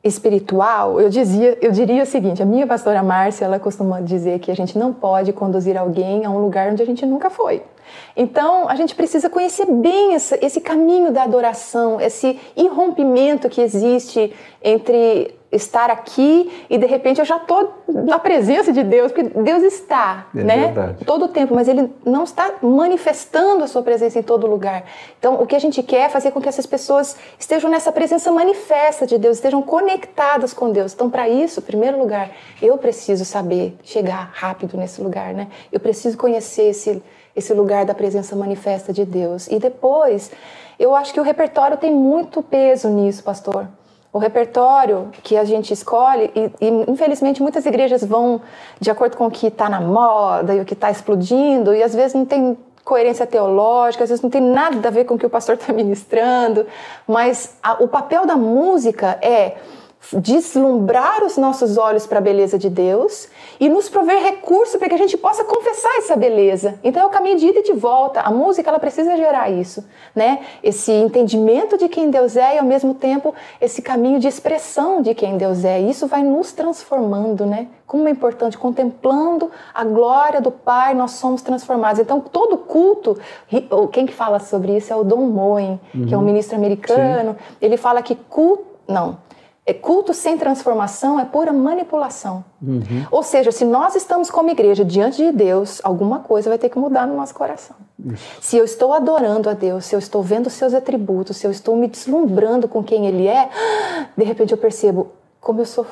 espiritual, 0.04 1.00
eu 1.00 1.08
dizia, 1.08 1.56
eu 1.62 1.72
diria 1.72 2.02
o 2.02 2.06
seguinte: 2.08 2.42
a 2.42 2.46
minha 2.48 2.66
pastora 2.66 3.04
Márcia, 3.04 3.46
ela 3.46 3.60
costuma 3.60 4.02
dizer 4.02 4.40
que 4.40 4.50
a 4.50 4.56
gente 4.56 4.76
não 4.76 4.92
pode 4.92 5.32
conduzir 5.34 5.78
alguém 5.78 6.26
a 6.26 6.32
um 6.32 6.40
lugar 6.40 6.72
onde 6.72 6.82
a 6.82 6.86
gente 6.86 7.06
nunca 7.06 7.30
foi. 7.30 7.62
Então, 8.16 8.68
a 8.68 8.74
gente 8.74 8.96
precisa 8.96 9.30
conhecer 9.30 9.68
bem 9.68 10.16
esse, 10.16 10.34
esse 10.42 10.60
caminho 10.60 11.12
da 11.12 11.26
adoração, 11.26 12.02
esse 12.02 12.40
irrompimento 12.56 13.50
que 13.50 13.62
existe 13.62 14.34
entre 14.60 15.37
estar 15.52 15.90
aqui 15.90 16.66
e 16.70 16.78
de 16.78 16.86
repente 16.86 17.20
eu 17.20 17.26
já 17.26 17.38
estou 17.38 17.84
na 17.88 18.20
presença 18.20 18.72
de 18.74 18.84
Deus, 18.84 19.12
porque 19.12 19.30
Deus 19.30 19.64
está, 19.64 20.28
é 20.36 20.44
né? 20.44 20.58
Verdade. 20.66 21.06
Todo 21.06 21.26
o 21.26 21.28
tempo, 21.28 21.56
mas 21.56 21.68
Ele 21.68 21.90
não 22.06 22.24
está 22.24 22.56
manifestando 22.62 23.64
a 23.64 23.68
sua 23.68 23.82
presença 23.82 24.20
em 24.20 24.24
todo 24.24 24.46
lugar. 24.46 24.84
Então, 25.18 25.36
o 25.36 25.46
que 25.46 25.56
a 25.56 25.60
gente 25.60 25.82
quer 25.82 26.02
é 26.02 26.10
fazer 26.10 26.32
com 26.32 26.42
que 26.42 26.50
essas 26.50 26.66
pessoas 26.66 27.16
estejam 27.40 27.70
nessa 27.70 27.92
presença 27.92 28.32
manifesta 28.32 29.08
de 29.08 29.18
Deus, 29.18 29.38
estejam 29.38 29.62
conectadas 29.62 30.54
com 30.54 30.72
Deus. 30.72 30.94
Então, 30.94 31.10
para 31.10 31.30
isso, 31.30 31.60
em 31.60 31.64
primeiro 31.64 31.98
lugar, 31.98 32.30
eu 32.62 32.78
preciso 32.78 33.24
saber 33.24 33.78
chegar 33.84 34.32
rápido 34.34 34.78
nesse 34.78 35.02
lugar, 35.02 35.34
né? 35.34 35.48
Eu 35.72 35.80
preciso 35.80 36.18
conhecer 36.18 36.70
esse 36.70 37.02
esse 37.38 37.54
lugar 37.54 37.86
da 37.86 37.94
presença 37.94 38.36
manifesta 38.36 38.92
de 38.92 39.06
Deus. 39.06 39.46
E 39.48 39.60
depois, 39.60 40.32
eu 40.80 40.96
acho 40.96 41.14
que 41.14 41.20
o 41.20 41.24
repertório 41.24 41.78
tem 41.78 41.94
muito 41.94 42.42
peso 42.42 42.90
nisso, 42.90 43.24
pastor. 43.24 43.68
O 44.18 44.20
repertório 44.20 45.10
que 45.22 45.38
a 45.38 45.44
gente 45.44 45.72
escolhe, 45.72 46.32
e, 46.36 46.52
e 46.60 46.92
infelizmente 46.92 47.40
muitas 47.40 47.64
igrejas 47.68 48.04
vão 48.04 48.42
de 48.80 48.90
acordo 48.90 49.16
com 49.16 49.28
o 49.28 49.30
que 49.30 49.46
está 49.46 49.70
na 49.70 49.80
moda 49.80 50.56
e 50.56 50.60
o 50.60 50.66
que 50.66 50.74
está 50.74 50.90
explodindo, 50.90 51.72
e 51.72 51.84
às 51.84 51.94
vezes 51.94 52.16
não 52.16 52.26
tem 52.26 52.58
coerência 52.84 53.28
teológica, 53.28 54.04
às 54.04 54.10
vezes 54.10 54.24
não 54.24 54.30
tem 54.32 54.42
nada 54.42 54.88
a 54.88 54.92
ver 54.92 55.06
com 55.06 55.14
o 55.14 55.20
que 55.20 55.26
o 55.28 55.30
pastor 55.30 55.54
está 55.54 55.70
ministrando, 55.72 56.66
mas 57.08 57.56
a, 57.62 57.74
o 57.74 57.88
papel 57.88 58.26
da 58.26 58.36
música 58.36 59.20
é 59.22 59.58
deslumbrar 60.14 61.24
os 61.24 61.38
nossos 61.38 61.78
olhos 61.78 62.06
para 62.08 62.20
a 62.20 62.22
beleza 62.22 62.58
de 62.58 62.70
Deus 62.70 63.28
e 63.60 63.68
nos 63.68 63.90
prover 63.90 64.22
recurso 64.22 64.78
para 64.78 64.88
que 64.88 64.96
a 64.96 64.98
gente 64.98 65.18
possa 65.18 65.44
confessar 65.44 65.98
essa 65.98 66.16
beleza. 66.16 66.80
Então 66.84 67.02
é 67.02 67.06
o 67.06 67.10
caminho 67.10 67.38
de 67.38 67.48
ida 67.48 67.60
e 67.60 67.64
de 67.64 67.74
volta. 67.74 68.22
A 68.22 68.32
música 68.32 68.70
ela 68.70 68.80
precisa 68.80 69.18
gerar 69.18 69.50
isso, 69.50 69.84
né? 70.16 70.40
Esse 70.64 70.92
entendimento 70.92 71.78
de 71.78 71.90
quem 71.90 72.10
Deus 72.10 72.38
é 72.38 72.56
e 72.56 72.60
ao 72.60 72.66
mesmo 72.66 72.94
tempo 72.94 73.34
esse 73.60 73.82
caminho 73.82 74.20
de 74.20 74.28
expressão 74.28 75.02
de 75.02 75.14
quem 75.14 75.38
Deus 75.38 75.66
é. 75.66 75.80
Isso 75.80 76.08
vai 76.08 76.24
nos 76.24 76.52
transformando, 76.52 77.46
né? 77.46 77.68
Como 77.86 78.08
é 78.08 78.12
importante 78.12 78.58
contemplando 78.58 79.50
a 79.74 79.84
glória 79.84 80.42
do 80.42 80.52
Pai, 80.52 80.94
nós 80.94 81.12
somos 81.12 81.42
transformados. 81.42 82.00
Então 82.00 82.20
todo 82.20 82.58
culto, 82.58 83.18
quem 83.92 84.06
que 84.06 84.14
fala 84.14 84.40
sobre 84.40 84.78
isso 84.78 84.94
é 84.94 84.96
o 84.96 85.04
Don 85.04 85.26
Moen, 85.26 85.80
uhum. 85.94 86.06
que 86.06 86.14
é 86.14 86.18
um 86.18 86.22
uhum. 86.22 86.26
ministro 86.26 86.56
americano. 86.56 87.32
Sim. 87.32 87.56
Ele 87.62 87.78
fala 87.78 88.02
que 88.02 88.16
culto, 88.16 88.66
não, 88.88 89.18
é 89.68 89.74
culto 89.74 90.14
sem 90.14 90.38
transformação 90.38 91.20
é 91.20 91.26
pura 91.26 91.52
manipulação. 91.52 92.46
Uhum. 92.62 93.06
Ou 93.12 93.22
seja, 93.22 93.52
se 93.52 93.66
nós 93.66 93.98
estamos 93.98 94.32
como 94.32 94.50
igreja 94.50 94.86
diante 94.86 95.18
de 95.18 95.30
Deus, 95.34 95.82
alguma 95.84 96.20
coisa 96.20 96.50
vai 96.50 96.58
ter 96.58 96.70
que 96.70 96.80
mudar 96.80 97.06
no 97.06 97.18
nosso 97.18 97.36
coração. 97.36 97.76
Isso. 98.00 98.24
Se 98.40 98.58
eu 98.58 98.64
estou 98.64 98.94
adorando 98.94 99.50
a 99.50 99.54
Deus, 99.54 99.84
se 99.84 99.94
eu 99.94 100.00
estou 100.00 100.24
vendo 100.24 100.48
os 100.48 100.54
seus 100.54 100.74
atributos, 100.74 101.36
se 101.36 101.46
eu 101.46 101.52
estou 101.52 101.76
me 101.76 101.90
deslumbrando 101.90 102.70
com 102.70 102.82
quem 102.82 103.08
Ele 103.08 103.28
é, 103.28 103.50
de 104.16 104.24
repente 104.24 104.54
eu 104.54 104.58
percebo 104.58 105.12
como 105.42 105.60
eu 105.60 105.66
sou 105.66 105.86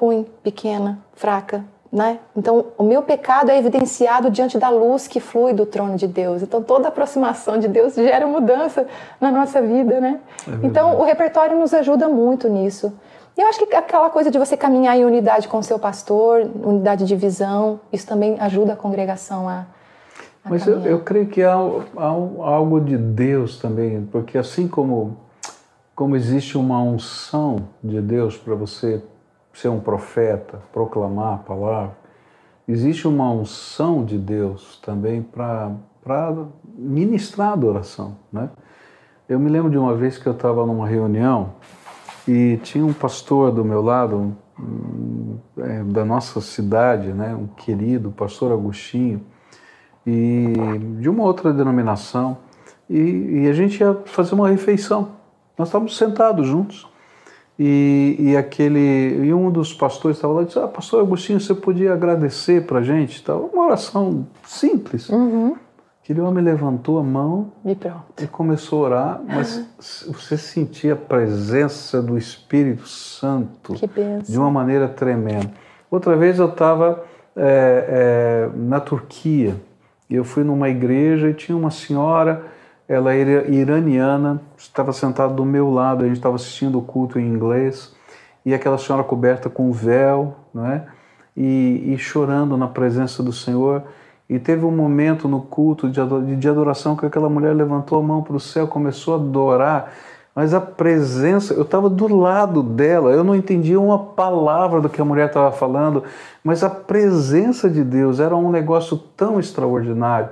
ruim, 0.00 0.26
pequena, 0.42 0.98
fraca, 1.12 1.64
né? 1.92 2.18
Então, 2.36 2.66
o 2.76 2.82
meu 2.82 3.02
pecado 3.02 3.50
é 3.50 3.58
evidenciado 3.58 4.28
diante 4.28 4.58
da 4.58 4.70
luz 4.70 5.06
que 5.06 5.20
flui 5.20 5.52
do 5.52 5.66
trono 5.66 5.96
de 5.96 6.08
Deus. 6.08 6.42
Então, 6.42 6.62
toda 6.62 6.88
aproximação 6.88 7.58
de 7.58 7.68
Deus 7.68 7.94
gera 7.94 8.26
mudança 8.26 8.86
na 9.20 9.30
nossa 9.30 9.62
vida, 9.62 10.00
né? 10.00 10.18
É 10.48 10.66
então, 10.66 10.98
o 10.98 11.04
repertório 11.04 11.56
nos 11.56 11.72
ajuda 11.72 12.08
muito 12.08 12.48
nisso. 12.48 12.92
Eu 13.36 13.46
acho 13.46 13.64
que 13.64 13.74
aquela 13.74 14.10
coisa 14.10 14.30
de 14.30 14.38
você 14.38 14.56
caminhar 14.56 14.96
em 14.96 15.04
unidade 15.04 15.48
com 15.48 15.58
o 15.58 15.62
seu 15.62 15.78
pastor, 15.78 16.42
unidade 16.62 17.06
de 17.06 17.16
visão, 17.16 17.80
isso 17.92 18.06
também 18.06 18.38
ajuda 18.40 18.74
a 18.74 18.76
congregação 18.76 19.48
a. 19.48 19.66
a 20.44 20.50
Mas 20.50 20.66
eu, 20.66 20.80
eu, 20.80 21.00
creio 21.00 21.26
que 21.26 21.42
há, 21.42 21.54
há, 21.54 22.04
algo 22.04 22.80
de 22.80 22.96
Deus 22.96 23.58
também, 23.58 24.04
porque 24.10 24.36
assim 24.36 24.68
como, 24.68 25.16
como 25.94 26.16
existe 26.16 26.58
uma 26.58 26.82
unção 26.82 27.68
de 27.82 28.00
Deus 28.00 28.36
para 28.36 28.54
você 28.54 29.02
ser 29.52 29.68
um 29.68 29.80
profeta, 29.80 30.60
proclamar 30.72 31.34
a 31.34 31.38
palavra, 31.38 31.96
existe 32.66 33.06
uma 33.06 33.30
unção 33.30 34.04
de 34.04 34.18
Deus 34.18 34.78
também 34.82 35.22
para 35.22 35.72
ministrar 36.76 37.50
a 37.50 37.52
adoração. 37.52 38.16
Né? 38.32 38.48
Eu 39.28 39.38
me 39.38 39.48
lembro 39.48 39.70
de 39.70 39.78
uma 39.78 39.94
vez 39.94 40.18
que 40.18 40.26
eu 40.26 40.32
estava 40.32 40.66
numa 40.66 40.86
reunião 40.86 41.54
e 42.30 42.58
tinha 42.58 42.86
um 42.86 42.92
pastor 42.92 43.50
do 43.50 43.64
meu 43.64 43.82
lado, 43.82 44.36
é, 45.58 45.82
da 45.82 46.04
nossa 46.04 46.40
cidade, 46.40 47.08
né, 47.08 47.34
um 47.34 47.48
querido, 47.48 48.12
pastor 48.12 48.52
Agostinho, 48.52 49.20
e 50.06 50.52
de 51.00 51.08
uma 51.08 51.24
outra 51.24 51.52
denominação. 51.52 52.38
e, 52.88 53.42
e 53.42 53.48
a 53.48 53.52
gente 53.52 53.80
ia 53.80 53.98
fazer 54.04 54.36
uma 54.36 54.48
refeição. 54.48 55.08
Nós 55.58 55.68
estávamos 55.68 55.96
sentados 55.96 56.46
juntos. 56.46 56.88
E, 57.58 58.16
e, 58.18 58.36
aquele 58.36 59.26
e 59.26 59.34
um 59.34 59.50
dos 59.50 59.74
pastores 59.74 60.16
estava 60.16 60.32
lá 60.32 60.42
e 60.42 60.46
disse: 60.46 60.58
Ah, 60.58 60.66
pastor 60.66 61.02
Agostinho, 61.02 61.38
você 61.38 61.54
podia 61.54 61.92
agradecer 61.92 62.64
para 62.64 62.78
a 62.78 62.82
gente? 62.82 63.22
Uma 63.52 63.66
oração 63.66 64.26
simples. 64.44 65.10
Uhum. 65.10 65.56
Aquele 66.10 66.22
homem 66.22 66.42
levantou 66.42 66.98
a 66.98 67.04
mão 67.04 67.52
e, 67.64 67.78
e 68.20 68.26
começou 68.26 68.82
a 68.84 68.88
orar, 68.88 69.20
mas 69.24 69.64
você 70.08 70.36
sentia 70.36 70.94
a 70.94 70.96
presença 70.96 72.02
do 72.02 72.18
Espírito 72.18 72.88
Santo 72.88 73.76
de 74.28 74.36
uma 74.36 74.50
maneira 74.50 74.88
tremenda. 74.88 75.52
Outra 75.88 76.16
vez 76.16 76.40
eu 76.40 76.48
estava 76.48 77.04
é, 77.36 78.48
é, 78.52 78.58
na 78.58 78.80
Turquia 78.80 79.54
e 80.10 80.16
eu 80.16 80.24
fui 80.24 80.42
numa 80.42 80.68
igreja 80.68 81.30
e 81.30 81.34
tinha 81.34 81.56
uma 81.56 81.70
senhora 81.70 82.44
ela 82.88 83.14
era 83.14 83.48
iraniana, 83.48 84.42
estava 84.58 84.92
sentada 84.92 85.32
do 85.32 85.44
meu 85.44 85.70
lado, 85.70 86.02
a 86.02 86.08
gente 86.08 86.16
estava 86.16 86.34
assistindo 86.34 86.76
o 86.76 86.82
culto 86.82 87.20
em 87.20 87.24
inglês, 87.24 87.94
e 88.44 88.52
aquela 88.52 88.78
senhora 88.78 89.04
coberta 89.04 89.48
com 89.48 89.70
véu, 89.70 90.34
não 90.52 90.66
é? 90.66 90.86
E, 91.36 91.94
e, 91.94 91.98
chorando 91.98 92.56
na 92.56 92.66
presença 92.66 93.22
do 93.22 93.32
Senhor. 93.32 93.84
E 94.30 94.38
teve 94.38 94.64
um 94.64 94.70
momento 94.70 95.26
no 95.26 95.40
culto 95.40 95.90
de 95.90 96.48
adoração 96.48 96.94
que 96.94 97.04
aquela 97.04 97.28
mulher 97.28 97.52
levantou 97.52 97.98
a 97.98 98.02
mão 98.02 98.22
para 98.22 98.36
o 98.36 98.38
céu, 98.38 98.68
começou 98.68 99.14
a 99.14 99.16
adorar, 99.16 99.92
mas 100.32 100.54
a 100.54 100.60
presença, 100.60 101.52
eu 101.52 101.62
estava 101.62 101.90
do 101.90 102.06
lado 102.06 102.62
dela, 102.62 103.10
eu 103.10 103.24
não 103.24 103.34
entendia 103.34 103.80
uma 103.80 103.98
palavra 103.98 104.80
do 104.80 104.88
que 104.88 105.00
a 105.00 105.04
mulher 105.04 105.26
estava 105.26 105.50
falando, 105.50 106.04
mas 106.44 106.62
a 106.62 106.70
presença 106.70 107.68
de 107.68 107.82
Deus 107.82 108.20
era 108.20 108.36
um 108.36 108.52
negócio 108.52 108.96
tão 109.16 109.40
extraordinário. 109.40 110.28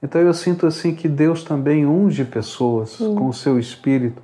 Então 0.00 0.20
eu 0.20 0.32
sinto 0.32 0.64
assim 0.64 0.94
que 0.94 1.08
Deus 1.08 1.42
também 1.42 1.84
unge 1.84 2.24
pessoas 2.24 2.90
Sim. 2.90 3.16
com 3.16 3.26
o 3.26 3.34
seu 3.34 3.58
espírito 3.58 4.22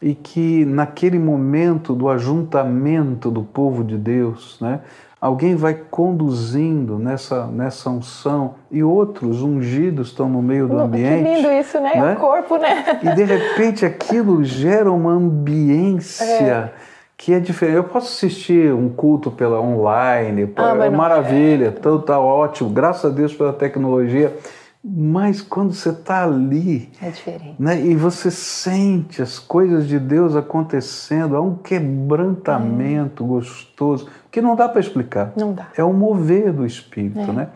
e 0.00 0.14
que 0.14 0.64
naquele 0.64 1.18
momento 1.18 1.92
do 1.92 2.08
ajuntamento 2.08 3.32
do 3.32 3.42
povo 3.42 3.82
de 3.82 3.98
Deus, 3.98 4.56
né, 4.60 4.80
alguém 5.20 5.54
vai 5.54 5.74
conduzindo 5.90 6.98
nessa, 6.98 7.46
nessa 7.46 7.90
unção 7.90 8.54
e 8.70 8.82
outros 8.82 9.42
ungidos 9.42 10.08
estão 10.08 10.28
no 10.28 10.40
meio 10.40 10.66
do 10.66 10.78
ambiente. 10.78 11.24
Que 11.24 11.34
lindo 11.34 11.52
isso, 11.52 11.78
né? 11.78 11.94
né? 11.94 12.14
O 12.14 12.16
corpo, 12.16 12.56
né? 12.56 12.98
E 13.02 13.14
de 13.14 13.24
repente 13.24 13.84
aquilo 13.84 14.42
gera 14.42 14.90
uma 14.90 15.12
ambiência. 15.12 16.24
É. 16.24 16.72
Que 17.18 17.34
é 17.34 17.38
diferente. 17.38 17.76
Eu 17.76 17.84
posso 17.84 18.06
assistir 18.06 18.72
um 18.72 18.88
culto 18.88 19.30
pela 19.30 19.60
online, 19.60 20.50
ah, 20.56 20.86
é 20.86 20.88
maravilha, 20.88 21.66
é. 21.66 21.70
tudo 21.70 22.00
tá 22.00 22.18
ótimo, 22.18 22.70
graças 22.70 23.12
a 23.12 23.14
Deus 23.14 23.34
pela 23.34 23.52
tecnologia. 23.52 24.34
Mas 24.82 25.42
quando 25.42 25.74
você 25.74 25.90
está 25.90 26.24
ali, 26.24 26.88
é 27.02 27.10
diferente. 27.10 27.54
Né, 27.58 27.84
e 27.84 27.94
você 27.94 28.30
sente 28.30 29.20
as 29.20 29.38
coisas 29.38 29.86
de 29.86 29.98
Deus 29.98 30.34
acontecendo, 30.34 31.36
há 31.36 31.40
um 31.40 31.54
quebrantamento 31.54 33.22
gostoso 33.24 34.08
que 34.30 34.40
não 34.40 34.56
dá 34.56 34.68
para 34.68 34.80
explicar. 34.80 35.32
Não 35.36 35.52
dá. 35.52 35.68
É 35.76 35.84
o 35.84 35.92
mover 35.92 36.50
do 36.52 36.64
Espírito, 36.64 37.18
é. 37.18 37.32
né? 37.32 37.48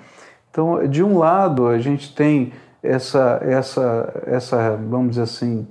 Então, 0.50 0.86
de 0.86 1.02
um 1.02 1.18
lado, 1.18 1.66
a 1.66 1.78
gente 1.78 2.14
tem 2.14 2.52
essa, 2.82 3.40
essa, 3.42 4.22
essa, 4.26 4.76
vamos 4.76 5.10
dizer 5.10 5.22
assim, 5.22 5.66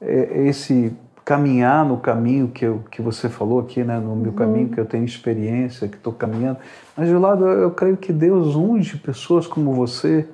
é, 0.00 0.46
esse 0.46 0.94
caminhar 1.24 1.84
no 1.84 1.96
caminho 1.96 2.48
que, 2.48 2.66
eu, 2.66 2.84
que 2.90 3.00
você 3.00 3.28
falou 3.28 3.60
aqui, 3.60 3.82
né, 3.82 3.98
no 3.98 4.14
meu 4.14 4.30
uhum. 4.30 4.36
caminho, 4.36 4.68
que 4.68 4.78
eu 4.78 4.84
tenho 4.84 5.04
experiência, 5.04 5.88
que 5.88 5.96
estou 5.96 6.12
caminhando. 6.12 6.58
Mas 6.96 7.08
de 7.08 7.14
um 7.14 7.20
lado, 7.20 7.46
eu 7.46 7.70
creio 7.70 7.96
que 7.96 8.12
Deus 8.12 8.54
unge 8.54 8.98
pessoas 8.98 9.46
como 9.46 9.72
você 9.72 10.28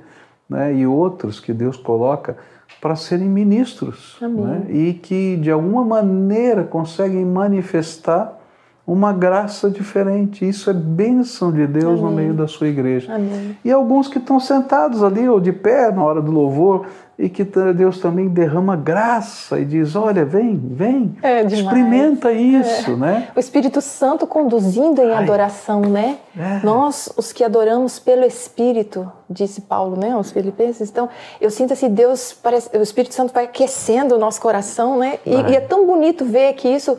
né, 0.49 0.75
e 0.75 0.87
outros 0.87 1.41
que 1.41 1.53
Deus 1.53 1.77
coloca 1.77 2.37
para 2.81 2.95
serem 2.95 3.29
ministros 3.29 4.17
né, 4.21 4.67
e 4.69 4.95
que 4.95 5.37
de 5.37 5.51
alguma 5.51 5.85
maneira 5.85 6.65
conseguem 6.65 7.25
manifestar 7.25 8.39
uma 8.87 9.13
graça 9.13 9.71
diferente. 9.71 10.49
Isso 10.49 10.71
é 10.71 10.73
bênção 10.73 11.53
de 11.53 11.67
Deus 11.67 11.99
Amém. 11.99 12.03
no 12.03 12.11
meio 12.11 12.35
da 12.35 12.47
sua 12.47 12.69
igreja. 12.69 13.15
Amém. 13.15 13.57
E 13.63 13.71
alguns 13.71 14.09
que 14.09 14.17
estão 14.17 14.41
sentados 14.41 15.03
ali 15.03 15.29
ou 15.29 15.39
de 15.39 15.53
pé 15.53 15.93
na 15.93 16.03
hora 16.03 16.23
do 16.23 16.31
louvor 16.31 16.87
e 17.19 17.29
que 17.29 17.43
Deus 17.75 17.99
também 17.99 18.29
derrama 18.29 18.77
graça 18.77 19.59
e 19.59 19.65
diz: 19.65 19.97
olha, 19.97 20.25
vem, 20.25 20.57
vem, 20.57 21.17
é 21.21 21.43
experimenta 21.43 22.31
isso, 22.31 22.93
é. 22.93 22.97
né? 22.97 23.29
O 23.35 23.41
Espírito 23.41 23.81
Santo 23.81 24.25
conduzindo 24.25 25.03
em 25.03 25.11
Ai. 25.11 25.25
adoração, 25.25 25.81
né? 25.81 26.19
É. 26.39 26.61
Nós, 26.65 27.13
os 27.17 27.33
que 27.33 27.43
adoramos 27.43 27.99
pelo 27.99 28.25
Espírito, 28.25 29.11
disse 29.29 29.63
Paulo, 29.63 29.97
né, 29.97 30.13
aos 30.13 30.31
Filipenses. 30.31 30.89
Então, 30.89 31.09
eu 31.41 31.51
sinto 31.51 31.73
assim, 31.73 31.89
Deus, 31.89 32.33
parece, 32.33 32.77
o 32.77 32.83
Espírito 32.83 33.15
Santo 33.15 33.35
vai 33.35 33.45
aquecendo 33.45 34.15
o 34.15 34.19
nosso 34.19 34.41
coração, 34.41 34.97
né? 34.97 35.19
E, 35.27 35.35
e 35.35 35.57
é 35.57 35.61
tão 35.61 35.85
bonito 35.87 36.25
ver 36.25 36.53
que 36.53 36.69
isso 36.69 36.97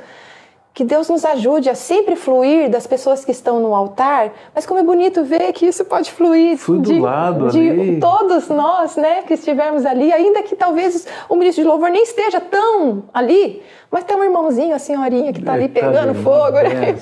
que 0.73 0.83
Deus 0.83 1.09
nos 1.09 1.25
ajude 1.25 1.69
a 1.69 1.75
sempre 1.75 2.15
fluir 2.15 2.69
das 2.69 2.87
pessoas 2.87 3.25
que 3.25 3.31
estão 3.31 3.59
no 3.59 3.75
altar, 3.75 4.31
mas 4.53 4.65
como 4.65 4.79
é 4.79 4.83
bonito 4.83 5.23
ver 5.23 5.51
que 5.51 5.65
isso 5.65 5.83
pode 5.83 6.11
fluir 6.11 6.57
Fui 6.57 6.79
de, 6.79 6.99
lado 6.99 7.49
de 7.49 7.69
ali. 7.69 7.99
todos 7.99 8.47
nós, 8.47 8.95
né, 8.95 9.23
que 9.23 9.33
estivermos 9.33 9.85
ali, 9.85 10.11
ainda 10.11 10.41
que 10.43 10.55
talvez 10.55 11.07
o 11.27 11.35
ministro 11.35 11.63
de 11.63 11.69
louvor 11.69 11.89
nem 11.89 12.03
esteja 12.03 12.39
tão 12.39 13.03
ali, 13.13 13.61
mas 13.91 14.03
tem 14.03 14.15
um 14.15 14.23
irmãozinho, 14.23 14.73
a 14.73 14.79
senhorinha 14.79 15.33
que 15.33 15.39
está 15.39 15.53
ali 15.53 15.67
pegando 15.67 16.13
fogo. 16.15 16.57
Né? 16.57 16.95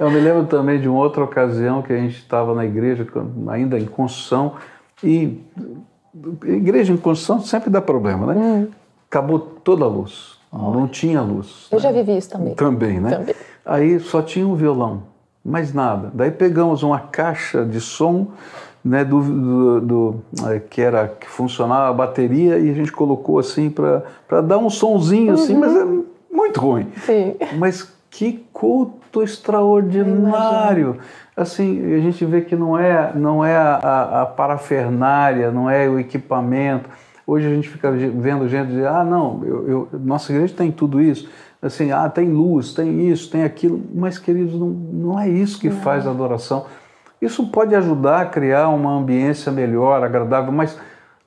Eu 0.00 0.10
me 0.10 0.18
lembro 0.18 0.46
também 0.46 0.80
de 0.80 0.88
uma 0.88 0.98
outra 0.98 1.22
ocasião 1.22 1.82
que 1.82 1.92
a 1.92 1.96
gente 1.96 2.16
estava 2.16 2.54
na 2.54 2.64
igreja, 2.64 3.06
ainda 3.48 3.78
em 3.78 3.86
construção, 3.86 4.54
e 5.04 5.40
igreja 6.44 6.92
em 6.92 6.96
construção 6.96 7.40
sempre 7.40 7.70
dá 7.70 7.80
problema, 7.80 8.34
né? 8.34 8.34
Hum. 8.34 8.68
Acabou 9.08 9.38
toda 9.38 9.84
a 9.84 9.88
luz 9.88 10.35
não 10.56 10.88
tinha 10.88 11.20
luz. 11.20 11.68
Eu 11.70 11.78
né? 11.78 11.82
já 11.82 11.92
vivi 11.92 12.16
isso 12.16 12.30
também. 12.30 12.54
Também, 12.54 13.00
né? 13.00 13.10
Também. 13.10 13.34
Aí 13.64 13.98
só 14.00 14.22
tinha 14.22 14.46
um 14.46 14.54
violão, 14.54 15.02
mais 15.44 15.72
nada. 15.72 16.10
Daí 16.14 16.30
pegamos 16.30 16.82
uma 16.82 17.00
caixa 17.00 17.64
de 17.64 17.80
som, 17.80 18.28
né, 18.84 19.04
do, 19.04 19.20
do, 19.20 19.80
do 19.80 20.22
é, 20.48 20.60
que 20.60 20.80
era 20.80 21.08
que 21.08 21.26
funcionava 21.26 21.88
a 21.88 21.92
bateria 21.92 22.58
e 22.58 22.70
a 22.70 22.72
gente 22.72 22.92
colocou 22.92 23.38
assim 23.40 23.68
para 23.68 24.40
dar 24.40 24.58
um 24.58 24.70
sonzinho 24.70 25.34
assim, 25.34 25.54
uhum. 25.54 25.60
mas 25.60 25.76
é 25.76 25.84
muito 26.30 26.60
ruim. 26.60 26.86
Sim. 27.04 27.34
Mas 27.58 27.92
que 28.08 28.44
culto 28.52 29.22
extraordinário! 29.22 30.98
Assim, 31.36 31.94
a 31.94 31.98
gente 31.98 32.24
vê 32.24 32.40
que 32.40 32.54
não 32.54 32.78
é 32.78 33.12
não 33.14 33.44
é 33.44 33.56
a, 33.56 33.74
a, 33.74 34.22
a 34.22 34.26
parafernália, 34.26 35.50
não 35.50 35.68
é 35.68 35.88
o 35.88 35.98
equipamento 35.98 36.88
Hoje 37.26 37.46
a 37.46 37.50
gente 37.50 37.68
fica 37.68 37.90
vendo 37.90 38.48
gente 38.48 38.68
dizer, 38.68 38.86
ah, 38.86 39.02
não, 39.02 39.42
eu, 39.44 39.68
eu, 39.68 39.88
nossa 39.98 40.32
igreja 40.32 40.54
tem 40.54 40.70
tudo 40.70 41.00
isso. 41.00 41.28
Assim, 41.60 41.90
ah, 41.90 42.08
tem 42.08 42.28
luz, 42.28 42.72
tem 42.72 43.10
isso, 43.10 43.30
tem 43.30 43.42
aquilo. 43.42 43.82
Mas, 43.92 44.18
queridos, 44.18 44.54
não, 44.54 44.68
não 44.68 45.18
é 45.18 45.28
isso 45.28 45.58
que 45.58 45.68
não. 45.68 45.76
faz 45.76 46.06
a 46.06 46.10
adoração. 46.10 46.66
Isso 47.20 47.46
pode 47.48 47.74
ajudar 47.74 48.20
a 48.20 48.26
criar 48.26 48.68
uma 48.68 48.92
ambiência 48.92 49.50
melhor, 49.50 50.04
agradável, 50.04 50.52
mas 50.52 50.78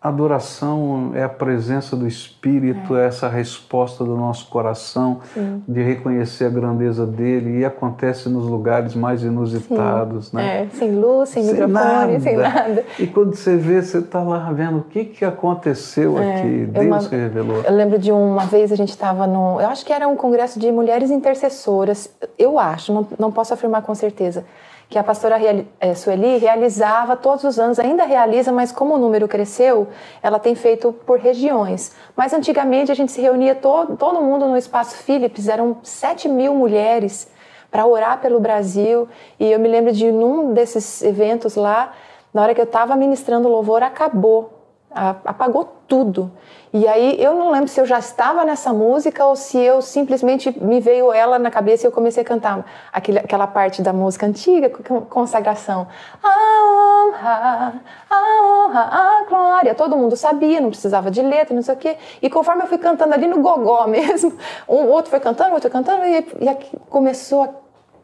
Adoração 0.01 1.11
é 1.13 1.23
a 1.23 1.27
presença 1.27 1.93
do 1.93 2.07
Espírito, 2.07 2.95
é, 2.95 3.03
é 3.03 3.07
essa 3.07 3.27
resposta 3.27 4.01
do 4.01 4.15
nosso 4.15 4.47
coração 4.47 5.19
Sim. 5.33 5.61
de 5.67 5.83
reconhecer 5.83 6.45
a 6.45 6.49
grandeza 6.49 7.05
dele 7.05 7.59
e 7.59 7.65
acontece 7.65 8.29
nos 8.29 8.45
lugares 8.45 8.95
mais 8.95 9.23
inusitados, 9.23 10.27
Sim. 10.27 10.37
né? 10.37 10.63
É, 10.63 10.67
sem 10.69 10.95
luz, 10.95 11.27
sem, 11.27 11.43
sem 11.43 11.51
microfone, 11.51 11.73
nada. 11.73 12.19
sem 12.21 12.37
nada. 12.37 12.85
E 12.97 13.07
quando 13.07 13.35
você 13.35 13.57
vê, 13.57 13.81
você 13.81 13.97
está 13.97 14.23
lá 14.23 14.49
vendo 14.53 14.77
o 14.77 14.83
que, 14.83 15.03
que 15.03 15.25
aconteceu 15.25 16.17
é, 16.17 16.37
aqui, 16.37 16.65
Deus 16.67 16.85
uma, 16.85 17.17
revelou. 17.17 17.61
Eu 17.63 17.75
lembro 17.75 17.99
de 17.99 18.09
uma 18.13 18.45
vez 18.45 18.71
a 18.71 18.77
gente 18.77 18.91
estava 18.91 19.27
no, 19.27 19.59
eu 19.59 19.67
acho 19.67 19.85
que 19.85 19.91
era 19.91 20.07
um 20.07 20.15
congresso 20.15 20.57
de 20.61 20.71
mulheres 20.71 21.11
intercessoras, 21.11 22.09
eu 22.37 22.57
acho, 22.57 22.93
não, 22.93 23.05
não 23.19 23.31
posso 23.33 23.53
afirmar 23.53 23.81
com 23.81 23.93
certeza 23.93 24.45
que 24.89 24.97
a 24.97 25.03
pastora 25.03 25.37
é, 25.79 25.93
Sueli 25.93 26.39
realizava 26.39 27.15
todos 27.15 27.43
os 27.43 27.59
anos, 27.59 27.77
ainda 27.77 28.05
realiza, 28.05 28.51
mas 28.51 28.71
como 28.71 28.95
o 28.95 28.97
número 28.97 29.27
cresceu, 29.27 29.87
ela 30.21 30.39
tem 30.39 30.55
feito 30.55 30.91
por 30.91 31.19
regiões. 31.19 31.95
Mas 32.15 32.33
antigamente 32.33 32.91
a 32.91 32.95
gente 32.95 33.11
se 33.11 33.21
reunia 33.21 33.53
todo, 33.53 33.95
todo 33.95 34.19
mundo 34.19 34.47
no 34.47 34.57
Espaço 34.57 34.95
Philips, 34.97 35.47
eram 35.47 35.77
7 35.83 36.27
mil 36.27 36.55
mulheres 36.55 37.29
para 37.69 37.85
orar 37.85 38.19
pelo 38.19 38.39
Brasil. 38.39 39.07
E 39.39 39.51
eu 39.51 39.59
me 39.59 39.67
lembro 39.67 39.91
de 39.91 40.11
num 40.11 40.53
desses 40.53 41.03
eventos 41.03 41.55
lá, 41.55 41.93
na 42.33 42.41
hora 42.41 42.55
que 42.55 42.61
eu 42.61 42.65
estava 42.65 42.95
ministrando 42.95 43.47
louvor, 43.47 43.83
acabou, 43.83 44.58
apagou 44.91 45.77
tudo. 45.87 46.31
E 46.71 46.87
aí 46.87 47.21
eu 47.21 47.35
não 47.35 47.51
lembro 47.51 47.67
se 47.67 47.79
eu 47.79 47.85
já 47.85 47.97
estava 47.97 48.43
nessa 48.43 48.71
música 48.71 49.25
ou 49.25 49.35
se 49.35 49.57
eu 49.57 49.81
simplesmente 49.81 50.51
me 50.63 50.79
veio 50.79 51.11
ela 51.11 51.39
na 51.39 51.49
cabeça 51.49 51.85
e 51.85 51.87
eu 51.87 51.91
comecei 51.91 52.21
a 52.21 52.25
cantar 52.25 52.63
aquele, 52.93 53.19
aquela 53.19 53.47
parte 53.47 53.81
da 53.81 53.91
música 53.91 54.25
antiga, 54.25 54.69
consagração. 55.09 55.87
A 56.23 57.07
honra, 57.09 57.73
a 58.09 58.43
honra, 58.43 58.81
a 58.81 59.25
glória. 59.27 59.73
Todo 59.73 59.97
mundo 59.97 60.15
sabia, 60.15 60.61
não 60.61 60.69
precisava 60.69 61.09
de 61.09 61.21
letra, 61.21 61.55
não 61.55 61.63
sei 61.63 61.73
o 61.73 61.77
quê. 61.77 61.97
E 62.21 62.29
conforme 62.29 62.63
eu 62.63 62.67
fui 62.67 62.77
cantando 62.77 63.13
ali 63.13 63.27
no 63.27 63.41
gogó 63.41 63.85
mesmo, 63.89 64.37
um 64.67 64.87
outro 64.87 65.09
foi 65.09 65.19
cantando, 65.19 65.55
outro 65.55 65.71
cantando, 65.71 66.05
e, 66.05 66.19
e 66.19 66.77
começou 66.87 67.43
a 67.43 67.49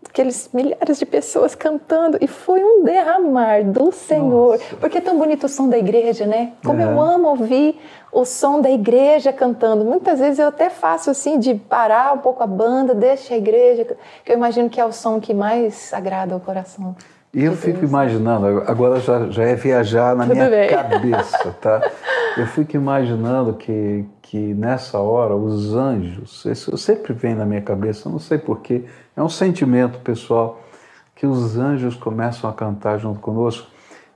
aqueles 0.09 0.49
milhares 0.53 0.97
de 0.97 1.05
pessoas 1.05 1.55
cantando 1.55 2.17
e 2.21 2.27
foi 2.27 2.63
um 2.63 2.83
derramar 2.83 3.63
do 3.63 3.91
Senhor. 3.91 4.53
Nossa. 4.53 4.75
Porque 4.77 4.97
é 4.97 5.01
tão 5.01 5.17
bonito 5.17 5.45
o 5.45 5.49
som 5.49 5.67
da 5.67 5.77
igreja, 5.77 6.25
né? 6.25 6.53
Como 6.63 6.81
é. 6.81 6.85
eu 6.85 7.01
amo 7.01 7.29
ouvir 7.29 7.79
o 8.11 8.23
som 8.23 8.61
da 8.61 8.69
igreja 8.69 9.33
cantando. 9.33 9.83
Muitas 9.83 10.19
vezes 10.19 10.39
eu 10.39 10.47
até 10.47 10.69
faço 10.69 11.09
assim 11.09 11.37
de 11.37 11.53
parar 11.53 12.13
um 12.13 12.19
pouco 12.19 12.41
a 12.41 12.47
banda, 12.47 12.95
deixa 12.95 13.33
a 13.33 13.37
igreja, 13.37 13.85
que 14.23 14.31
eu 14.31 14.37
imagino 14.37 14.69
que 14.69 14.79
é 14.79 14.85
o 14.85 14.91
som 14.91 15.19
que 15.19 15.33
mais 15.33 15.93
agrada 15.93 16.35
o 16.35 16.39
coração. 16.39 16.95
E 17.33 17.43
eu 17.43 17.51
fico 17.51 17.83
imaginando, 17.83 18.63
agora 18.65 18.97
já, 19.01 19.29
já 19.29 19.43
é 19.43 19.55
viajar 19.55 20.15
na 20.15 20.23
Tudo 20.23 20.35
minha 20.35 20.49
bem. 20.49 20.69
cabeça, 20.69 21.53
tá? 21.59 21.81
Eu 22.37 22.47
fico 22.47 22.77
imaginando 22.77 23.53
que, 23.55 24.05
que 24.25 24.55
nessa 24.55 24.97
hora 24.97 25.35
os 25.35 25.75
anjos, 25.75 26.43
isso 26.45 26.75
sempre 26.77 27.13
vem 27.13 27.35
na 27.35 27.45
minha 27.45 27.61
cabeça, 27.61 28.09
não 28.09 28.17
sei 28.17 28.39
porquê, 28.39 28.83
é 29.15 29.21
um 29.21 29.29
sentimento 29.29 29.99
pessoal, 29.99 30.61
que 31.15 31.27
os 31.27 31.57
anjos 31.59 31.95
começam 31.95 32.49
a 32.49 32.53
cantar 32.53 32.97
junto 32.97 33.19
conosco 33.19 33.67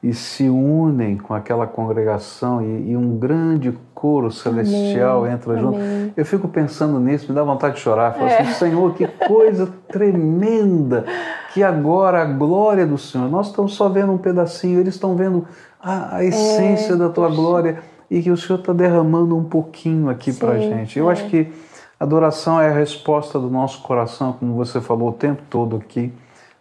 e 0.01 0.11
se 0.11 0.49
unem 0.49 1.15
com 1.15 1.33
aquela 1.33 1.67
congregação 1.67 2.59
e, 2.59 2.89
e 2.89 2.97
um 2.97 3.19
grande 3.19 3.77
coro 3.93 4.31
celestial 4.31 5.19
Amém. 5.19 5.33
entra 5.33 5.53
Amém. 5.53 5.63
junto. 5.63 6.13
Eu 6.17 6.25
fico 6.25 6.47
pensando 6.47 6.99
nisso, 6.99 7.27
me 7.29 7.35
dá 7.35 7.43
vontade 7.43 7.75
de 7.75 7.81
chorar. 7.81 8.13
Falo 8.13 8.29
é. 8.29 8.41
assim, 8.41 8.53
Senhor, 8.53 8.93
que 8.95 9.05
coisa 9.07 9.67
tremenda 9.89 11.05
que 11.53 11.61
agora 11.61 12.23
a 12.23 12.25
glória 12.25 12.85
do 12.87 12.97
Senhor, 12.97 13.29
nós 13.29 13.47
estamos 13.47 13.75
só 13.75 13.87
vendo 13.87 14.11
um 14.11 14.17
pedacinho, 14.17 14.79
eles 14.79 14.95
estão 14.95 15.15
vendo 15.15 15.45
a, 15.79 16.15
a 16.17 16.23
essência 16.23 16.93
é. 16.93 16.97
da 16.97 17.09
tua 17.09 17.29
glória 17.29 17.77
e 18.09 18.21
que 18.21 18.31
o 18.31 18.37
Senhor 18.37 18.59
está 18.59 18.73
derramando 18.73 19.37
um 19.37 19.43
pouquinho 19.43 20.09
aqui 20.09 20.33
para 20.33 20.53
a 20.53 20.59
gente. 20.59 20.97
Eu 20.97 21.09
é. 21.09 21.13
acho 21.13 21.27
que 21.27 21.51
adoração 21.99 22.59
é 22.59 22.69
a 22.69 22.73
resposta 22.73 23.39
do 23.39 23.49
nosso 23.49 23.81
coração, 23.81 24.33
como 24.33 24.55
você 24.55 24.81
falou 24.81 25.09
o 25.09 25.13
tempo 25.13 25.41
todo 25.49 25.75
aqui, 25.77 26.11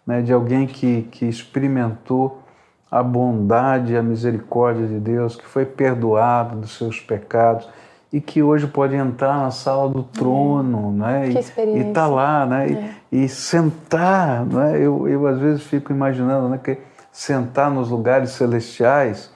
né, 0.06 0.20
de 0.20 0.32
alguém 0.32 0.66
que, 0.66 1.02
que 1.10 1.26
experimentou 1.26 2.42
a 2.90 3.02
bondade 3.02 3.92
e 3.92 3.96
a 3.96 4.02
misericórdia 4.02 4.86
de 4.86 4.98
Deus, 4.98 5.36
que 5.36 5.44
foi 5.44 5.64
perdoado 5.64 6.56
dos 6.56 6.76
seus 6.76 7.00
pecados 7.00 7.68
e 8.10 8.20
que 8.20 8.42
hoje 8.42 8.66
pode 8.66 8.96
entrar 8.96 9.38
na 9.38 9.50
sala 9.50 9.88
do 9.88 10.02
trono, 10.02 10.94
é. 11.04 11.28
né? 11.28 11.28
E 11.28 11.78
estar 11.80 11.92
tá 11.92 12.06
lá, 12.06 12.46
né? 12.46 12.70
É. 12.70 12.94
E, 13.12 13.24
e, 13.24 13.28
sentar, 13.28 14.46
né? 14.46 14.78
Eu, 14.78 15.06
eu 15.06 15.26
às 15.26 15.38
vezes 15.38 15.62
fico 15.62 15.92
imaginando, 15.92 16.48
né? 16.48 16.58
Que 16.62 16.78
sentar 17.12 17.70
nos 17.70 17.90
lugares 17.90 18.30
celestiais 18.30 19.30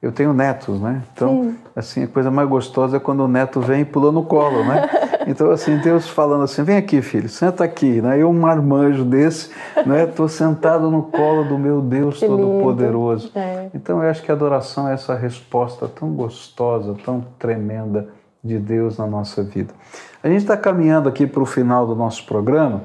eu 0.00 0.12
tenho 0.12 0.32
netos, 0.32 0.80
né? 0.80 1.02
Então, 1.12 1.44
Sim. 1.44 1.56
assim, 1.74 2.04
a 2.04 2.08
coisa 2.08 2.30
mais 2.30 2.48
gostosa 2.48 2.98
é 2.98 3.00
quando 3.00 3.20
o 3.20 3.28
neto 3.28 3.60
vem 3.60 3.80
e 3.80 3.84
pula 3.84 4.12
no 4.12 4.22
colo, 4.22 4.64
né? 4.64 4.88
Então, 5.28 5.50
assim, 5.50 5.76
Deus 5.78 6.08
falando 6.08 6.44
assim, 6.44 6.62
vem 6.62 6.76
aqui, 6.76 7.02
filho, 7.02 7.28
senta 7.28 7.64
aqui, 7.64 8.00
né? 8.00 8.16
Eu, 8.16 8.30
um 8.30 8.38
marmanjo 8.38 9.04
desse, 9.04 9.50
né? 9.84 10.04
Estou 10.04 10.28
sentado 10.28 10.88
no 10.88 11.02
colo 11.02 11.42
do 11.42 11.58
meu 11.58 11.80
Deus 11.80 12.20
Todo-Poderoso. 12.20 13.32
É. 13.34 13.68
Então, 13.74 14.00
eu 14.00 14.08
acho 14.08 14.22
que 14.22 14.30
a 14.30 14.34
adoração 14.34 14.88
é 14.88 14.94
essa 14.94 15.16
resposta 15.16 15.88
tão 15.88 16.12
gostosa, 16.12 16.94
tão 17.04 17.24
tremenda 17.40 18.08
de 18.42 18.56
Deus 18.56 18.98
na 18.98 19.06
nossa 19.08 19.42
vida. 19.42 19.74
A 20.22 20.28
gente 20.28 20.42
está 20.42 20.56
caminhando 20.56 21.08
aqui 21.08 21.26
para 21.26 21.42
o 21.42 21.46
final 21.46 21.86
do 21.88 21.96
nosso 21.96 22.24
programa 22.24 22.82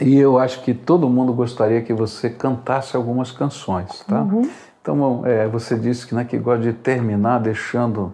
e 0.00 0.16
eu 0.16 0.38
acho 0.38 0.62
que 0.62 0.72
todo 0.72 1.08
mundo 1.08 1.32
gostaria 1.32 1.82
que 1.82 1.92
você 1.92 2.30
cantasse 2.30 2.94
algumas 2.94 3.30
canções, 3.32 4.04
tá? 4.06 4.22
Uhum. 4.22 4.48
Então, 4.88 5.26
é, 5.26 5.46
você 5.46 5.76
disse 5.76 6.06
que, 6.06 6.14
né, 6.14 6.24
que 6.24 6.38
gosta 6.38 6.62
de 6.62 6.72
terminar 6.72 7.40
deixando 7.40 8.10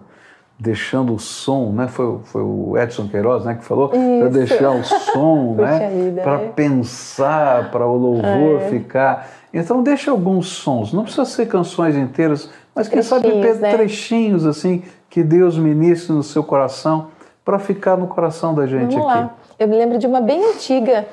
deixando 0.57 1.13
o 1.13 1.19
som, 1.19 1.71
né? 1.73 1.87
Foi, 1.87 2.19
foi 2.23 2.41
o 2.41 2.77
Edson 2.77 3.09
Queiroz, 3.09 3.43
né, 3.43 3.55
que 3.55 3.63
falou 3.63 3.89
para 3.89 4.29
deixar 4.29 4.71
o 4.71 4.83
som, 4.83 5.55
né? 5.59 6.13
Para 6.21 6.41
é. 6.41 6.47
pensar, 6.49 7.71
para 7.71 7.85
o 7.85 7.95
louvor 7.95 8.61
é. 8.61 8.69
ficar. 8.69 9.29
Então 9.53 9.81
deixa 9.83 10.11
alguns 10.11 10.47
sons, 10.47 10.91
não 10.91 11.03
precisa 11.03 11.25
ser 11.25 11.45
canções 11.45 11.95
inteiras, 11.95 12.49
mas 12.73 12.89
quem 12.89 13.01
sabe 13.01 13.33
né? 13.33 13.71
trechinhos 13.71 14.45
assim 14.45 14.83
que 15.09 15.23
Deus 15.23 15.57
ministre 15.57 16.13
no 16.13 16.23
seu 16.23 16.43
coração 16.43 17.07
para 17.43 17.57
ficar 17.57 17.95
no 17.95 18.07
coração 18.07 18.53
da 18.53 18.65
gente 18.65 18.95
Vamos 18.95 19.11
aqui. 19.11 19.19
Lá. 19.19 19.35
Eu 19.57 19.67
me 19.67 19.77
lembro 19.77 19.97
de 19.97 20.07
uma 20.07 20.19
bem 20.19 20.43
antiga, 20.51 21.05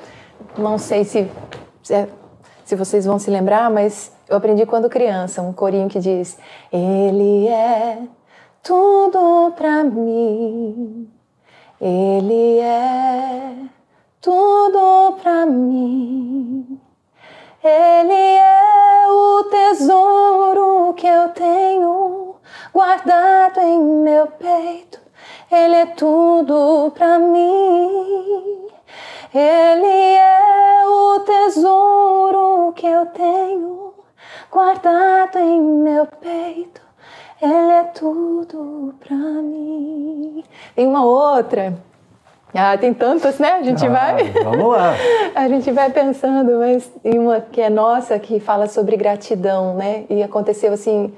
não 0.57 0.77
sei 0.77 1.05
se 1.05 1.27
se 2.73 2.75
vocês 2.75 3.05
vão 3.05 3.19
se 3.19 3.29
lembrar, 3.29 3.69
mas 3.69 4.11
eu 4.27 4.35
aprendi 4.35 4.65
quando 4.65 4.89
criança, 4.89 5.43
um 5.43 5.53
corinho 5.53 5.87
que 5.87 5.99
diz: 5.99 6.37
Ele 6.71 7.47
é 7.47 7.99
tudo 8.63 9.51
para 9.55 9.83
mim. 9.83 11.07
Ele 11.79 12.59
é 12.59 13.53
tudo 14.19 15.17
para 15.21 15.45
mim. 15.45 16.79
Ele 17.63 18.13
é 18.13 19.07
o 19.07 19.43
tesouro 19.43 20.93
que 20.95 21.05
eu 21.05 21.29
tenho 21.29 22.35
guardado 22.73 23.59
em 23.59 23.79
meu 23.79 24.27
peito. 24.27 24.99
Ele 25.51 25.75
é 25.75 25.85
tudo 25.85 26.91
para 26.95 27.19
mim. 27.19 28.62
Ele 29.33 29.87
é 29.87 30.87
o 30.87 31.19
tesouro 31.21 32.71
que 32.73 32.85
eu 32.85 33.07
tenho 33.07 33.93
guardado 34.51 35.39
em 35.39 35.59
meu 35.59 36.05
peito. 36.05 36.81
Ele 37.41 37.71
é 37.71 37.83
tudo 37.85 38.93
pra 38.99 39.15
mim. 39.15 40.43
Tem 40.75 40.85
uma 40.85 41.03
outra. 41.03 41.73
Ah, 42.53 42.77
tem 42.77 42.93
tantas, 42.93 43.39
né? 43.39 43.53
A 43.53 43.63
gente 43.63 43.83
ah, 43.87 43.89
vai. 43.89 44.23
Vamos 44.43 44.71
lá. 44.77 44.93
a 45.33 45.47
gente 45.47 45.71
vai 45.71 45.89
pensando, 45.89 46.59
mas 46.59 46.87
tem 47.01 47.17
uma 47.17 47.41
que 47.41 47.59
é 47.59 47.71
nossa 47.71 48.19
que 48.19 48.39
fala 48.39 48.67
sobre 48.67 48.95
gratidão, 48.95 49.73
né? 49.73 50.05
E 50.11 50.21
aconteceu 50.21 50.71
assim 50.73 51.11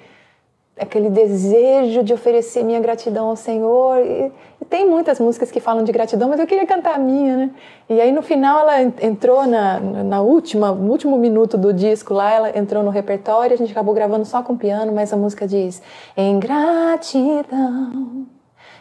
aquele 0.77 1.09
desejo 1.09 2.03
de 2.03 2.13
oferecer 2.13 2.63
minha 2.63 2.79
gratidão 2.79 3.27
ao 3.27 3.35
Senhor. 3.35 3.97
E, 3.99 4.31
e, 4.61 4.65
tem 4.65 4.87
muitas 4.87 5.19
músicas 5.19 5.51
que 5.51 5.59
falam 5.59 5.83
de 5.83 5.91
gratidão, 5.91 6.27
mas 6.29 6.39
eu 6.39 6.47
queria 6.47 6.65
cantar 6.65 6.95
a 6.95 6.99
minha, 6.99 7.37
né? 7.37 7.51
E 7.89 8.01
aí 8.01 8.11
no 8.11 8.21
final 8.21 8.59
ela 8.59 8.81
entrou 8.81 9.45
na, 9.47 9.79
na 9.79 10.21
última, 10.21 10.71
no 10.71 10.91
último 10.91 11.17
minuto 11.17 11.57
do 11.57 11.71
disco 11.71 12.13
lá, 12.13 12.31
ela 12.31 12.57
entrou 12.57 12.83
no 12.83 12.89
repertório, 12.89 13.53
a 13.53 13.57
gente 13.57 13.71
acabou 13.71 13.93
gravando 13.93 14.25
só 14.25 14.43
com 14.43 14.57
piano, 14.57 14.91
mas 14.91 15.13
a 15.13 15.17
música 15.17 15.47
diz: 15.47 15.81
Em 16.17 16.39
gratidão 16.39 18.25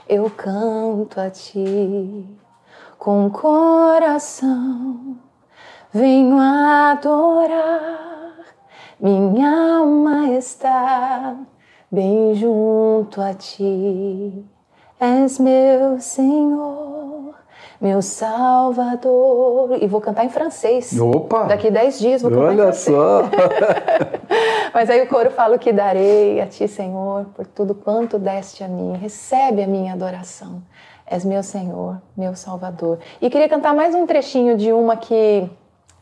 eu 0.09 0.31
canto 0.31 1.21
a 1.21 1.31
ti 1.31 2.27
com 2.99 3.31
coração, 3.31 5.17
venho 5.93 6.39
adorar, 6.39 8.35
minha 8.99 9.79
alma 9.79 10.31
está 10.31 11.37
bem 11.95 12.35
junto 12.35 13.21
a 13.21 13.33
ti. 13.33 14.45
És 14.99 15.39
meu 15.39 16.01
Senhor, 16.01 17.35
meu 17.81 18.03
Salvador. 18.03 19.79
E 19.81 19.87
vou 19.87 20.01
cantar 20.01 20.25
em 20.25 20.29
francês. 20.29 20.99
Opa! 20.99 21.45
Daqui 21.45 21.71
dez 21.71 21.99
dias 21.99 22.23
vou 22.23 22.31
cantar 22.31 22.45
Olha 22.47 22.53
em 22.55 22.57
francês. 22.57 22.97
só! 22.97 23.23
Mas 24.75 24.91
aí 24.91 25.01
o 25.03 25.09
coro 25.09 25.31
fala 25.31 25.55
o 25.55 25.59
que 25.59 25.73
darei 25.73 26.41
a 26.41 26.47
ti, 26.47 26.67
Senhor, 26.67 27.27
por 27.35 27.47
tudo 27.47 27.75
quanto 27.75 28.19
deste 28.19 28.65
a 28.65 28.69
mim. 28.69 28.97
Recebe 28.97 29.63
a 29.63 29.67
minha 29.67 29.93
adoração. 29.93 30.63
És 31.07 31.25
meu 31.25 31.43
Senhor, 31.43 32.01
meu 32.17 32.35
Salvador. 32.35 32.99
E 33.21 33.31
queria 33.31 33.49
cantar 33.49 33.75
mais 33.75 33.95
um 33.95 34.07
trechinho 34.07 34.57
de 34.57 34.73
uma 34.73 34.97
que 34.97 35.49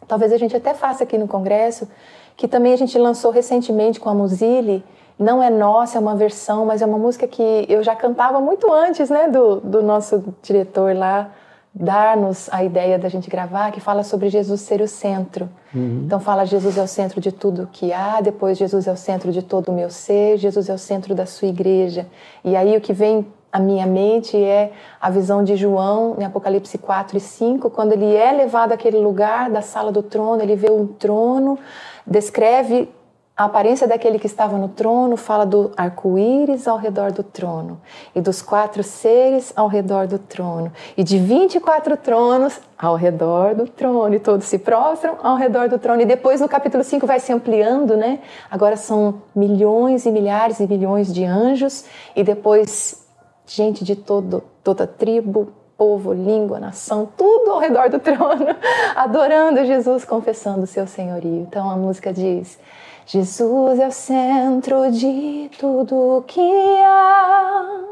talvez 0.09 0.33
a 0.33 0.39
gente 0.39 0.57
até 0.57 0.73
faça 0.75 1.05
aqui 1.05 1.19
no 1.19 1.27
Congresso, 1.29 1.89
que 2.37 2.49
também 2.49 2.73
a 2.73 2.77
gente 2.77 2.97
lançou 2.97 3.31
recentemente 3.31 3.99
com 4.01 4.09
a 4.09 4.15
Muzile, 4.15 4.83
não 5.19 5.43
é 5.43 5.51
nossa, 5.51 5.99
é 5.99 6.01
uma 6.01 6.17
versão, 6.17 6.65
mas 6.65 6.83
é 6.83 6.87
uma 6.87 6.99
música 6.99 7.27
que 7.27 7.67
eu 7.69 7.83
já 7.83 7.95
cantava 7.95 8.41
muito 8.41 8.73
antes, 8.73 9.11
né, 9.11 9.29
do, 9.29 9.61
do 9.61 9.83
nosso 9.83 10.23
diretor 10.43 10.97
lá 10.97 11.31
dar-nos 11.75 12.53
a 12.53 12.63
ideia 12.63 12.99
da 12.99 13.09
gente 13.09 13.31
gravar, 13.31 13.71
que 13.73 13.81
fala 13.81 14.03
sobre 14.03 14.29
Jesus 14.29 14.61
ser 14.61 14.83
o 14.83 14.89
centro. 14.89 15.49
Uhum. 15.75 16.03
Então 16.05 16.21
fala 16.21 16.45
Jesus 16.45 16.77
é 16.77 16.83
o 16.83 16.87
centro 16.87 17.21
de 17.21 17.33
tudo 17.33 17.69
que 17.73 17.93
há, 17.93 18.21
depois 18.21 18.59
Jesus 18.59 18.87
é 18.87 18.93
o 18.93 18.97
centro 18.97 19.33
de 19.33 19.43
todo 19.43 19.71
o 19.71 19.73
meu 19.73 19.89
ser, 19.89 20.37
Jesus 20.37 20.69
é 20.69 20.75
o 20.75 20.79
centro 20.79 21.15
da 21.15 21.25
sua 21.25 21.49
igreja. 21.49 22.07
E 22.45 22.55
aí 22.55 22.77
o 22.77 22.81
que 22.81 22.93
vem 22.93 23.27
à 23.51 23.59
minha 23.59 23.87
mente 23.87 24.37
é 24.37 24.73
a 25.01 25.09
visão 25.09 25.43
de 25.43 25.57
João 25.57 26.17
em 26.19 26.25
Apocalipse 26.25 26.77
4 26.77 27.17
e 27.17 27.21
5, 27.21 27.71
quando 27.71 27.93
ele 27.93 28.15
é 28.15 28.33
levado 28.33 28.73
àquele 28.73 28.99
lugar 28.99 29.51
da 29.51 29.63
sala 29.63 29.91
do 29.91 30.03
trono, 30.03 30.43
ele 30.43 30.57
vê 30.57 30.71
um 30.71 30.87
trono, 30.87 31.59
descreve 32.07 32.89
a 33.35 33.47
aparência 33.47 33.89
daquele 33.89 34.19
que 34.19 34.27
estava 34.27 34.59
no 34.59 34.69
trono 34.69 35.17
fala 35.17 35.47
do 35.47 35.73
arco-íris 35.75 36.69
ao 36.69 36.77
redor 36.77 37.13
do 37.13 37.23
trono, 37.23 37.81
e 38.15 38.21
dos 38.21 38.43
quatro 38.43 38.83
seres 38.83 39.53
ao 39.57 39.69
redor 39.69 40.07
do 40.07 40.19
trono, 40.19 40.71
e 40.97 41.03
de 41.03 41.19
24 41.19 41.97
tronos 41.97 42.61
ao 42.79 42.95
redor 42.95 43.55
do 43.55 43.67
trono, 43.67 44.15
e 44.15 44.21
todos 44.21 44.47
se 44.47 44.59
prostram 44.59 45.17
ao 45.23 45.37
redor 45.37 45.69
do 45.71 45.79
trono. 45.79 46.03
E 46.03 46.05
depois 46.05 46.43
no 46.43 46.49
capítulo 46.49 46.85
5 46.85 47.07
vai 47.07 47.21
se 47.21 47.33
ampliando, 47.33 47.97
né? 47.97 48.19
Agora 48.51 48.77
são 48.77 49.23
milhões 49.35 50.05
e 50.05 50.11
milhares 50.11 50.61
e 50.61 50.67
milhões 50.67 51.13
de 51.13 51.25
anjos, 51.25 51.87
e 52.15 52.23
depois 52.23 53.03
gente 53.47 53.83
de 53.83 53.97
todo, 53.97 54.45
toda 54.63 54.87
tribo, 54.87 55.49
povo, 55.77 56.13
língua, 56.13 56.61
nação, 56.61 57.09
tudo 57.17 57.51
ao 57.51 57.59
redor 57.59 57.89
do 57.89 57.99
trono, 57.99 58.47
adorando 58.95 59.65
Jesus, 59.65 60.05
confessando 60.05 60.65
o 60.65 60.67
seu 60.67 60.87
senhorio. 60.87 61.41
Então 61.41 61.69
a 61.71 61.77
música 61.77 62.13
diz: 62.13 62.59
Jesus 63.07 63.79
é 63.79 63.89
o 63.89 63.93
centro 63.93 64.91
de 64.91 65.51
tudo 65.59 66.25
que 66.27 66.81
há. 66.85 67.85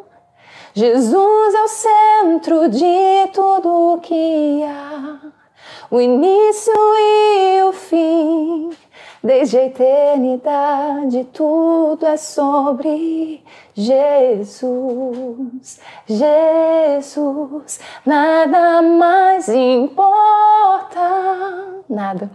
Jesus 0.74 1.54
é 1.54 1.62
o 1.62 1.68
centro 1.68 2.68
de 2.68 3.28
tudo 3.32 4.00
que 4.02 4.62
há. 4.64 5.20
O 5.90 6.00
início 6.00 6.72
e 6.72 7.62
o 7.64 7.72
fim 7.72 8.70
Desde 9.22 9.58
a 9.58 9.66
eternidade 9.66 11.24
tudo 11.24 12.06
é 12.06 12.16
sobre 12.16 13.44
Jesus, 13.74 15.78
Jesus, 16.06 17.80
nada 18.04 18.80
mais 18.80 19.46
importa, 19.50 21.00
nada, 21.86 22.30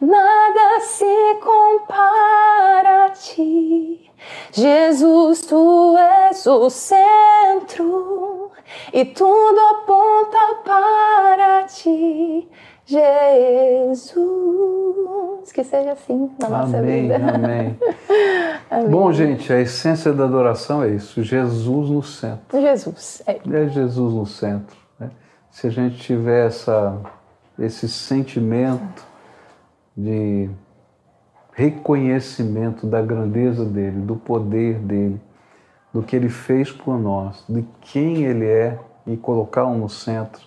nada 0.00 0.80
se 0.80 1.34
compara 1.42 3.06
a 3.06 3.10
ti. 3.10 4.10
Jesus, 4.52 5.42
tu 5.42 5.96
és 5.96 6.46
o 6.46 6.68
centro 6.70 8.50
e 8.92 9.04
tudo 9.04 9.60
aponta 9.60 10.38
para 10.64 11.64
ti. 11.64 12.48
Jesus. 12.84 14.08
Que 15.52 15.62
seja 15.64 15.92
assim 15.92 16.30
na 16.40 16.48
nossa 16.48 16.78
amém, 16.78 17.02
vida. 17.02 17.16
Amém. 17.16 17.78
amém. 18.70 18.88
Bom, 18.88 19.12
gente, 19.12 19.52
a 19.52 19.60
essência 19.60 20.12
da 20.12 20.24
adoração 20.24 20.82
é 20.82 20.88
isso: 20.90 21.22
Jesus 21.22 21.90
no 21.90 22.02
centro. 22.02 22.60
Jesus. 22.60 23.22
É, 23.26 23.32
é 23.36 23.68
Jesus 23.68 24.14
no 24.14 24.24
centro. 24.24 24.76
Né? 24.98 25.10
Se 25.50 25.66
a 25.66 25.70
gente 25.70 25.98
tiver 25.98 26.46
essa, 26.46 26.98
esse 27.58 27.88
sentimento 27.88 29.07
de 29.98 30.48
reconhecimento 31.52 32.86
da 32.86 33.02
grandeza 33.02 33.64
dele, 33.64 34.00
do 34.00 34.14
poder 34.14 34.78
dele, 34.78 35.20
do 35.92 36.02
que 36.04 36.14
ele 36.14 36.28
fez 36.28 36.70
por 36.70 36.96
nós, 36.96 37.44
de 37.48 37.64
quem 37.80 38.22
ele 38.22 38.46
é 38.46 38.78
e 39.04 39.16
colocar 39.16 39.66
um 39.66 39.78
no 39.78 39.88
centro, 39.88 40.40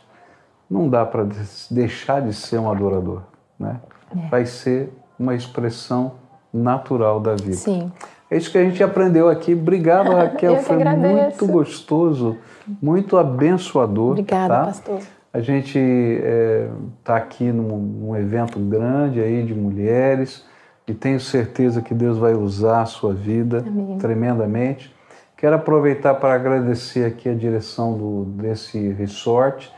não 0.70 0.88
dá 0.88 1.06
para 1.06 1.28
deixar 1.70 2.22
de 2.22 2.34
ser 2.34 2.60
um 2.60 2.72
adorador, 2.72 3.24
né? 3.60 3.82
É. 4.16 4.30
Vai 4.30 4.46
ser 4.46 4.90
uma 5.20 5.36
expressão 5.36 6.14
natural 6.54 7.20
da 7.20 7.36
vida. 7.36 7.58
Sim. 7.58 7.92
É 8.30 8.38
isso 8.38 8.50
que 8.50 8.58
a 8.58 8.64
gente 8.64 8.82
aprendeu 8.82 9.28
aqui. 9.28 9.54
Obrigado, 9.54 10.12
Raquel. 10.16 10.58
Foi 10.60 10.78
muito 10.78 11.46
gostoso, 11.46 12.38
muito 12.82 13.18
abençoador. 13.18 14.12
Obrigada, 14.12 14.54
tá? 14.54 14.66
pastor. 14.68 15.02
A 15.34 15.40
gente 15.40 15.80
está 15.80 16.28
é, 16.28 16.70
tá 17.04 17.16
aqui 17.16 17.52
num, 17.52 17.78
num, 17.78 18.16
evento 18.18 18.60
grande 18.60 19.22
aí 19.22 19.44
de 19.44 19.54
mulheres 19.54 20.46
e 20.86 20.94
tenho 20.94 21.22
certeza 21.22 21.82
que 21.82 21.94
Deus 21.94 22.18
vai 22.18 22.34
usar 22.34 22.82
a 22.82 22.86
sua 22.86 23.14
vida 23.14 23.60
Amém. 23.60 23.98
tremendamente. 23.98 24.94
Quero 25.38 25.56
aproveitar 25.56 26.16
para 26.16 26.34
agradecer 26.34 27.06
aqui 27.06 27.30
a 27.30 27.34
direção 27.34 27.98
do, 27.98 28.26
desse 28.26 28.90
resort 28.90 29.72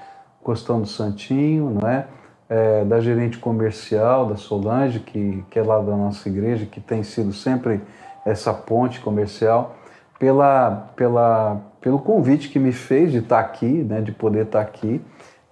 Costão 0.43 0.81
do 0.81 0.87
Santinho, 0.87 1.69
não 1.69 1.87
é? 1.87 2.07
é? 2.49 2.83
da 2.83 2.99
gerente 2.99 3.37
comercial, 3.37 4.25
da 4.25 4.35
Solange, 4.35 4.99
que, 4.99 5.43
que 5.49 5.57
é 5.57 5.63
lá 5.63 5.77
da 5.77 5.95
nossa 5.95 6.27
igreja, 6.27 6.65
que 6.65 6.81
tem 6.81 7.01
sido 7.03 7.31
sempre 7.31 7.79
essa 8.25 8.53
ponte 8.53 8.99
comercial, 8.99 9.77
pela, 10.19 10.89
pela, 10.95 11.61
pelo 11.79 11.99
convite 11.99 12.49
que 12.49 12.59
me 12.59 12.71
fez 12.71 13.11
de 13.11 13.19
estar 13.19 13.39
aqui, 13.39 13.65
né, 13.65 14.01
de 14.01 14.11
poder 14.11 14.45
estar 14.45 14.61
aqui. 14.61 15.01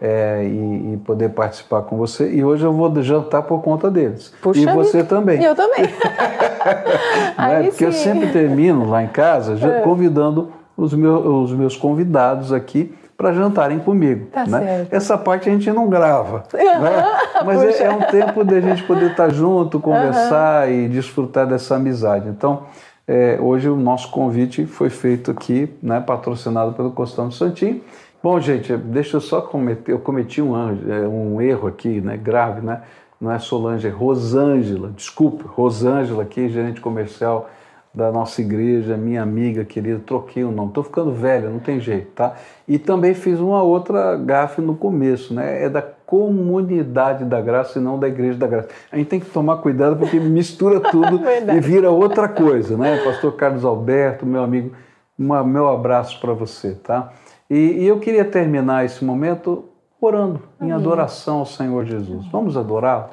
É, 0.03 0.43
e, 0.43 0.93
e, 0.93 0.97
poder 1.05 1.29
participar 1.29 1.83
com 1.83 1.95
você. 1.95 2.27
E 2.31 2.43
hoje 2.43 2.65
eu 2.65 2.73
vou 2.73 2.91
jantar 3.03 3.43
por 3.43 3.61
conta 3.61 3.91
deles. 3.91 4.33
Puxa 4.41 4.59
e 4.59 4.65
você 4.65 5.03
também. 5.03 5.43
Eu 5.43 5.53
também. 5.53 5.83
né? 7.37 7.63
Porque 7.65 7.77
sim. 7.77 7.85
eu 7.85 7.91
sempre 7.91 8.31
termino 8.31 8.89
lá 8.89 9.03
em 9.03 9.07
casa 9.07 9.53
é. 9.63 9.81
convidando 9.81 10.51
os 10.75 10.91
meus, 10.95 11.51
os 11.51 11.53
meus 11.53 11.77
convidados 11.77 12.51
aqui 12.51 12.91
para 13.21 13.33
jantarem 13.33 13.77
comigo. 13.77 14.25
Tá 14.31 14.47
né? 14.47 14.87
Essa 14.89 15.15
parte 15.15 15.47
a 15.47 15.51
gente 15.51 15.71
não 15.71 15.87
grava, 15.87 16.43
né? 16.51 17.19
mas 17.45 17.79
é, 17.79 17.83
é, 17.83 17.91
um 17.91 18.01
tempo 18.01 18.43
de 18.43 18.55
a 18.55 18.61
gente 18.61 18.81
poder 18.83 19.11
estar 19.11 19.27
tá 19.27 19.29
junto, 19.29 19.79
conversar 19.79 20.67
uhum. 20.67 20.73
e 20.73 20.87
desfrutar 20.87 21.45
dessa 21.45 21.75
amizade. 21.75 22.27
Então, 22.27 22.63
é, 23.07 23.37
hoje 23.39 23.69
o 23.69 23.75
nosso 23.75 24.09
convite 24.09 24.65
foi 24.65 24.89
feito 24.89 25.29
aqui, 25.29 25.71
né, 25.83 25.99
patrocinado 25.99 26.73
pelo 26.73 26.89
Costão 26.91 27.29
Santinho. 27.29 27.81
Bom, 28.23 28.39
gente, 28.39 28.77
deixa 28.77 29.17
eu 29.17 29.21
só 29.21 29.41
cometer, 29.41 29.91
eu 29.91 29.99
cometi 29.99 30.43
um, 30.43 30.55
é, 30.55 31.07
um 31.07 31.41
erro 31.41 31.67
aqui, 31.67 31.99
né, 31.99 32.15
grave, 32.15 32.61
né? 32.61 32.83
Não 33.19 33.31
é 33.31 33.39
Solange, 33.39 33.87
é 33.87 33.89
Rosângela, 33.89 34.91
desculpe, 34.95 35.43
Rosângela 35.47 36.21
aqui, 36.21 36.47
gerente 36.47 36.79
comercial 36.79 37.49
da 37.93 38.11
nossa 38.11 38.39
igreja, 38.41 38.95
minha 38.95 39.21
amiga 39.21 39.65
querida, 39.65 39.99
troquei 40.05 40.43
o 40.43 40.51
nome. 40.51 40.69
Estou 40.69 40.83
ficando 40.83 41.11
velha, 41.11 41.49
não 41.49 41.59
tem 41.59 41.79
jeito, 41.79 42.11
tá? 42.11 42.35
E 42.67 42.79
também 42.79 43.13
fiz 43.13 43.39
uma 43.39 43.63
outra 43.63 44.15
gafe 44.15 44.61
no 44.61 44.75
começo, 44.75 45.33
né? 45.33 45.63
É 45.63 45.69
da 45.69 45.81
comunidade 45.81 47.25
da 47.25 47.41
graça 47.41 47.79
e 47.79 47.81
não 47.81 47.99
da 47.99 48.07
igreja 48.07 48.37
da 48.37 48.47
graça. 48.47 48.69
A 48.91 48.97
gente 48.97 49.07
tem 49.07 49.19
que 49.19 49.29
tomar 49.29 49.57
cuidado 49.57 49.97
porque 49.97 50.19
mistura 50.19 50.79
tudo 50.91 51.21
e 51.53 51.59
vira 51.59 51.89
outra 51.89 52.29
coisa, 52.29 52.77
né? 52.77 52.97
Pastor 53.03 53.33
Carlos 53.33 53.65
Alberto, 53.65 54.25
meu 54.25 54.43
amigo, 54.43 54.73
uma, 55.17 55.43
meu 55.43 55.67
abraço 55.67 56.19
para 56.19 56.33
você, 56.33 56.75
tá? 56.75 57.11
E, 57.51 57.83
e, 57.83 57.85
eu 57.85 57.99
queria 57.99 58.23
terminar 58.23 58.85
esse 58.85 59.03
momento 59.03 59.65
orando 59.99 60.41
Amém. 60.57 60.71
em 60.71 60.73
adoração 60.73 61.39
ao 61.39 61.45
Senhor 61.45 61.83
Jesus. 61.83 62.25
Vamos 62.27 62.55
adorá-lo? 62.55 63.09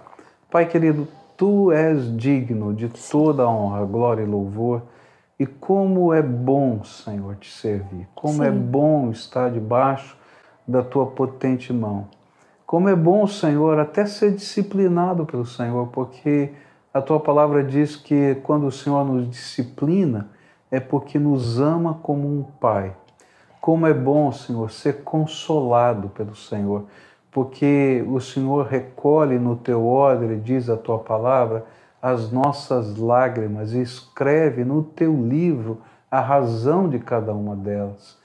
Pai 0.48 0.64
querido, 0.64 1.08
Tu 1.36 1.72
és 1.72 2.16
digno 2.16 2.72
de 2.72 2.88
toda 2.88 3.48
honra, 3.48 3.84
glória 3.84 4.22
e 4.22 4.26
louvor. 4.26 4.82
E 5.40 5.44
como 5.44 6.14
é 6.14 6.22
bom, 6.22 6.84
Senhor, 6.84 7.34
te 7.34 7.50
servir. 7.50 8.06
Como 8.14 8.44
é 8.44 8.50
Sim. 8.50 8.56
é 8.56 8.60
bom 8.60 9.10
estar 9.10 9.50
debaixo 9.50 10.16
da 10.66 10.84
tua 10.84 11.06
potente 11.06 11.72
mão. 11.72 12.06
Como 12.64 12.88
é 12.88 12.94
bom, 12.94 13.26
Senhor, 13.26 13.80
até 13.80 14.06
ser 14.06 14.32
disciplinado 14.34 15.26
pelo 15.26 15.46
Senhor, 15.46 15.88
porque 15.88 16.52
a 16.94 17.02
tua 17.02 17.18
palavra 17.18 17.64
diz 17.64 17.96
que 17.96 18.36
quando 18.44 18.68
o 18.68 18.72
Senhor 18.72 19.04
nos 19.04 19.28
disciplina, 19.28 20.28
é 20.70 20.78
porque 20.78 21.18
nos 21.18 21.60
ama 21.60 21.98
como 22.02 22.28
um 22.28 22.44
pai. 22.60 22.94
Como 23.68 23.86
é 23.86 23.92
bom, 23.92 24.32
Senhor, 24.32 24.70
ser 24.70 25.02
consolado 25.02 26.08
pelo 26.08 26.34
Senhor 26.34 26.86
porque 27.30 28.02
o 28.08 28.18
Senhor 28.18 28.64
recolhe 28.64 29.38
no 29.38 29.56
teu 29.56 29.86
odre, 29.86 30.36
diz 30.36 30.70
a 30.70 30.76
tua 30.78 31.00
palavra, 31.00 31.66
as 32.00 32.32
nossas 32.32 32.96
lágrimas 32.96 33.74
e 33.74 33.82
escreve 33.82 34.64
no 34.64 34.82
teu 34.82 35.12
livro 35.12 35.82
a 36.10 36.18
razão 36.18 36.88
de 36.88 36.98
cada 36.98 37.34
uma 37.34 37.54
delas. 37.54 38.16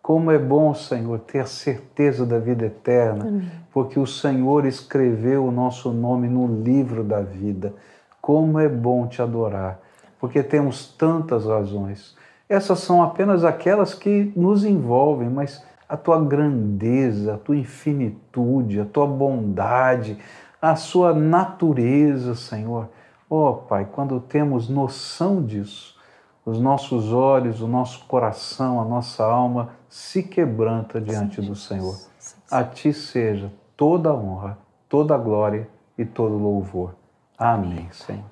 Como 0.00 0.30
é 0.30 0.38
bom, 0.38 0.72
Senhor, 0.72 1.18
ter 1.18 1.40
a 1.40 1.46
certeza 1.46 2.24
da 2.24 2.38
vida 2.38 2.66
eterna, 2.66 3.26
Amém. 3.26 3.50
porque 3.72 3.98
o 3.98 4.06
Senhor 4.06 4.64
escreveu 4.66 5.46
o 5.46 5.50
nosso 5.50 5.92
nome 5.92 6.28
no 6.28 6.62
livro 6.62 7.02
da 7.02 7.22
vida. 7.22 7.74
Como 8.20 8.56
é 8.60 8.68
bom 8.68 9.08
te 9.08 9.20
adorar, 9.20 9.80
porque 10.20 10.44
temos 10.44 10.94
tantas 10.96 11.44
razões. 11.44 12.21
Essas 12.52 12.80
são 12.80 13.02
apenas 13.02 13.46
aquelas 13.46 13.94
que 13.94 14.30
nos 14.36 14.62
envolvem, 14.62 15.30
mas 15.30 15.64
a 15.88 15.96
tua 15.96 16.22
grandeza, 16.22 17.32
a 17.32 17.38
tua 17.38 17.56
infinitude, 17.56 18.78
a 18.78 18.84
tua 18.84 19.06
bondade, 19.06 20.18
a 20.60 20.76
sua 20.76 21.14
natureza, 21.14 22.34
Senhor. 22.34 22.90
Oh, 23.26 23.54
Pai, 23.54 23.88
quando 23.90 24.20
temos 24.20 24.68
noção 24.68 25.42
disso, 25.42 25.98
os 26.44 26.60
nossos 26.60 27.10
olhos, 27.10 27.62
o 27.62 27.66
nosso 27.66 28.04
coração, 28.04 28.82
a 28.82 28.84
nossa 28.84 29.24
alma 29.24 29.70
se 29.88 30.22
quebranta 30.22 31.00
diante 31.00 31.40
Sim, 31.40 31.48
do 31.48 31.56
Senhor. 31.56 31.94
Sim, 32.18 32.36
a 32.50 32.62
Ti 32.64 32.92
seja 32.92 33.50
toda 33.74 34.10
a 34.10 34.14
honra, 34.14 34.58
toda 34.90 35.14
a 35.14 35.18
glória 35.18 35.66
e 35.96 36.04
todo 36.04 36.36
louvor. 36.36 36.94
Amém, 37.38 37.88
Senhor. 37.92 38.31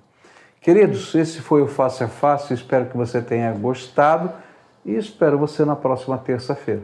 Queridos, 0.73 1.13
esse 1.17 1.41
foi 1.41 1.63
o 1.63 1.67
Face 1.67 2.05
a 2.05 2.07
Face. 2.07 2.55
Espero 2.55 2.87
que 2.87 2.97
você 2.97 3.21
tenha 3.21 3.51
gostado 3.51 4.31
e 4.87 4.95
espero 4.95 5.37
você 5.37 5.65
na 5.65 5.75
próxima 5.75 6.17
terça-feira. 6.17 6.83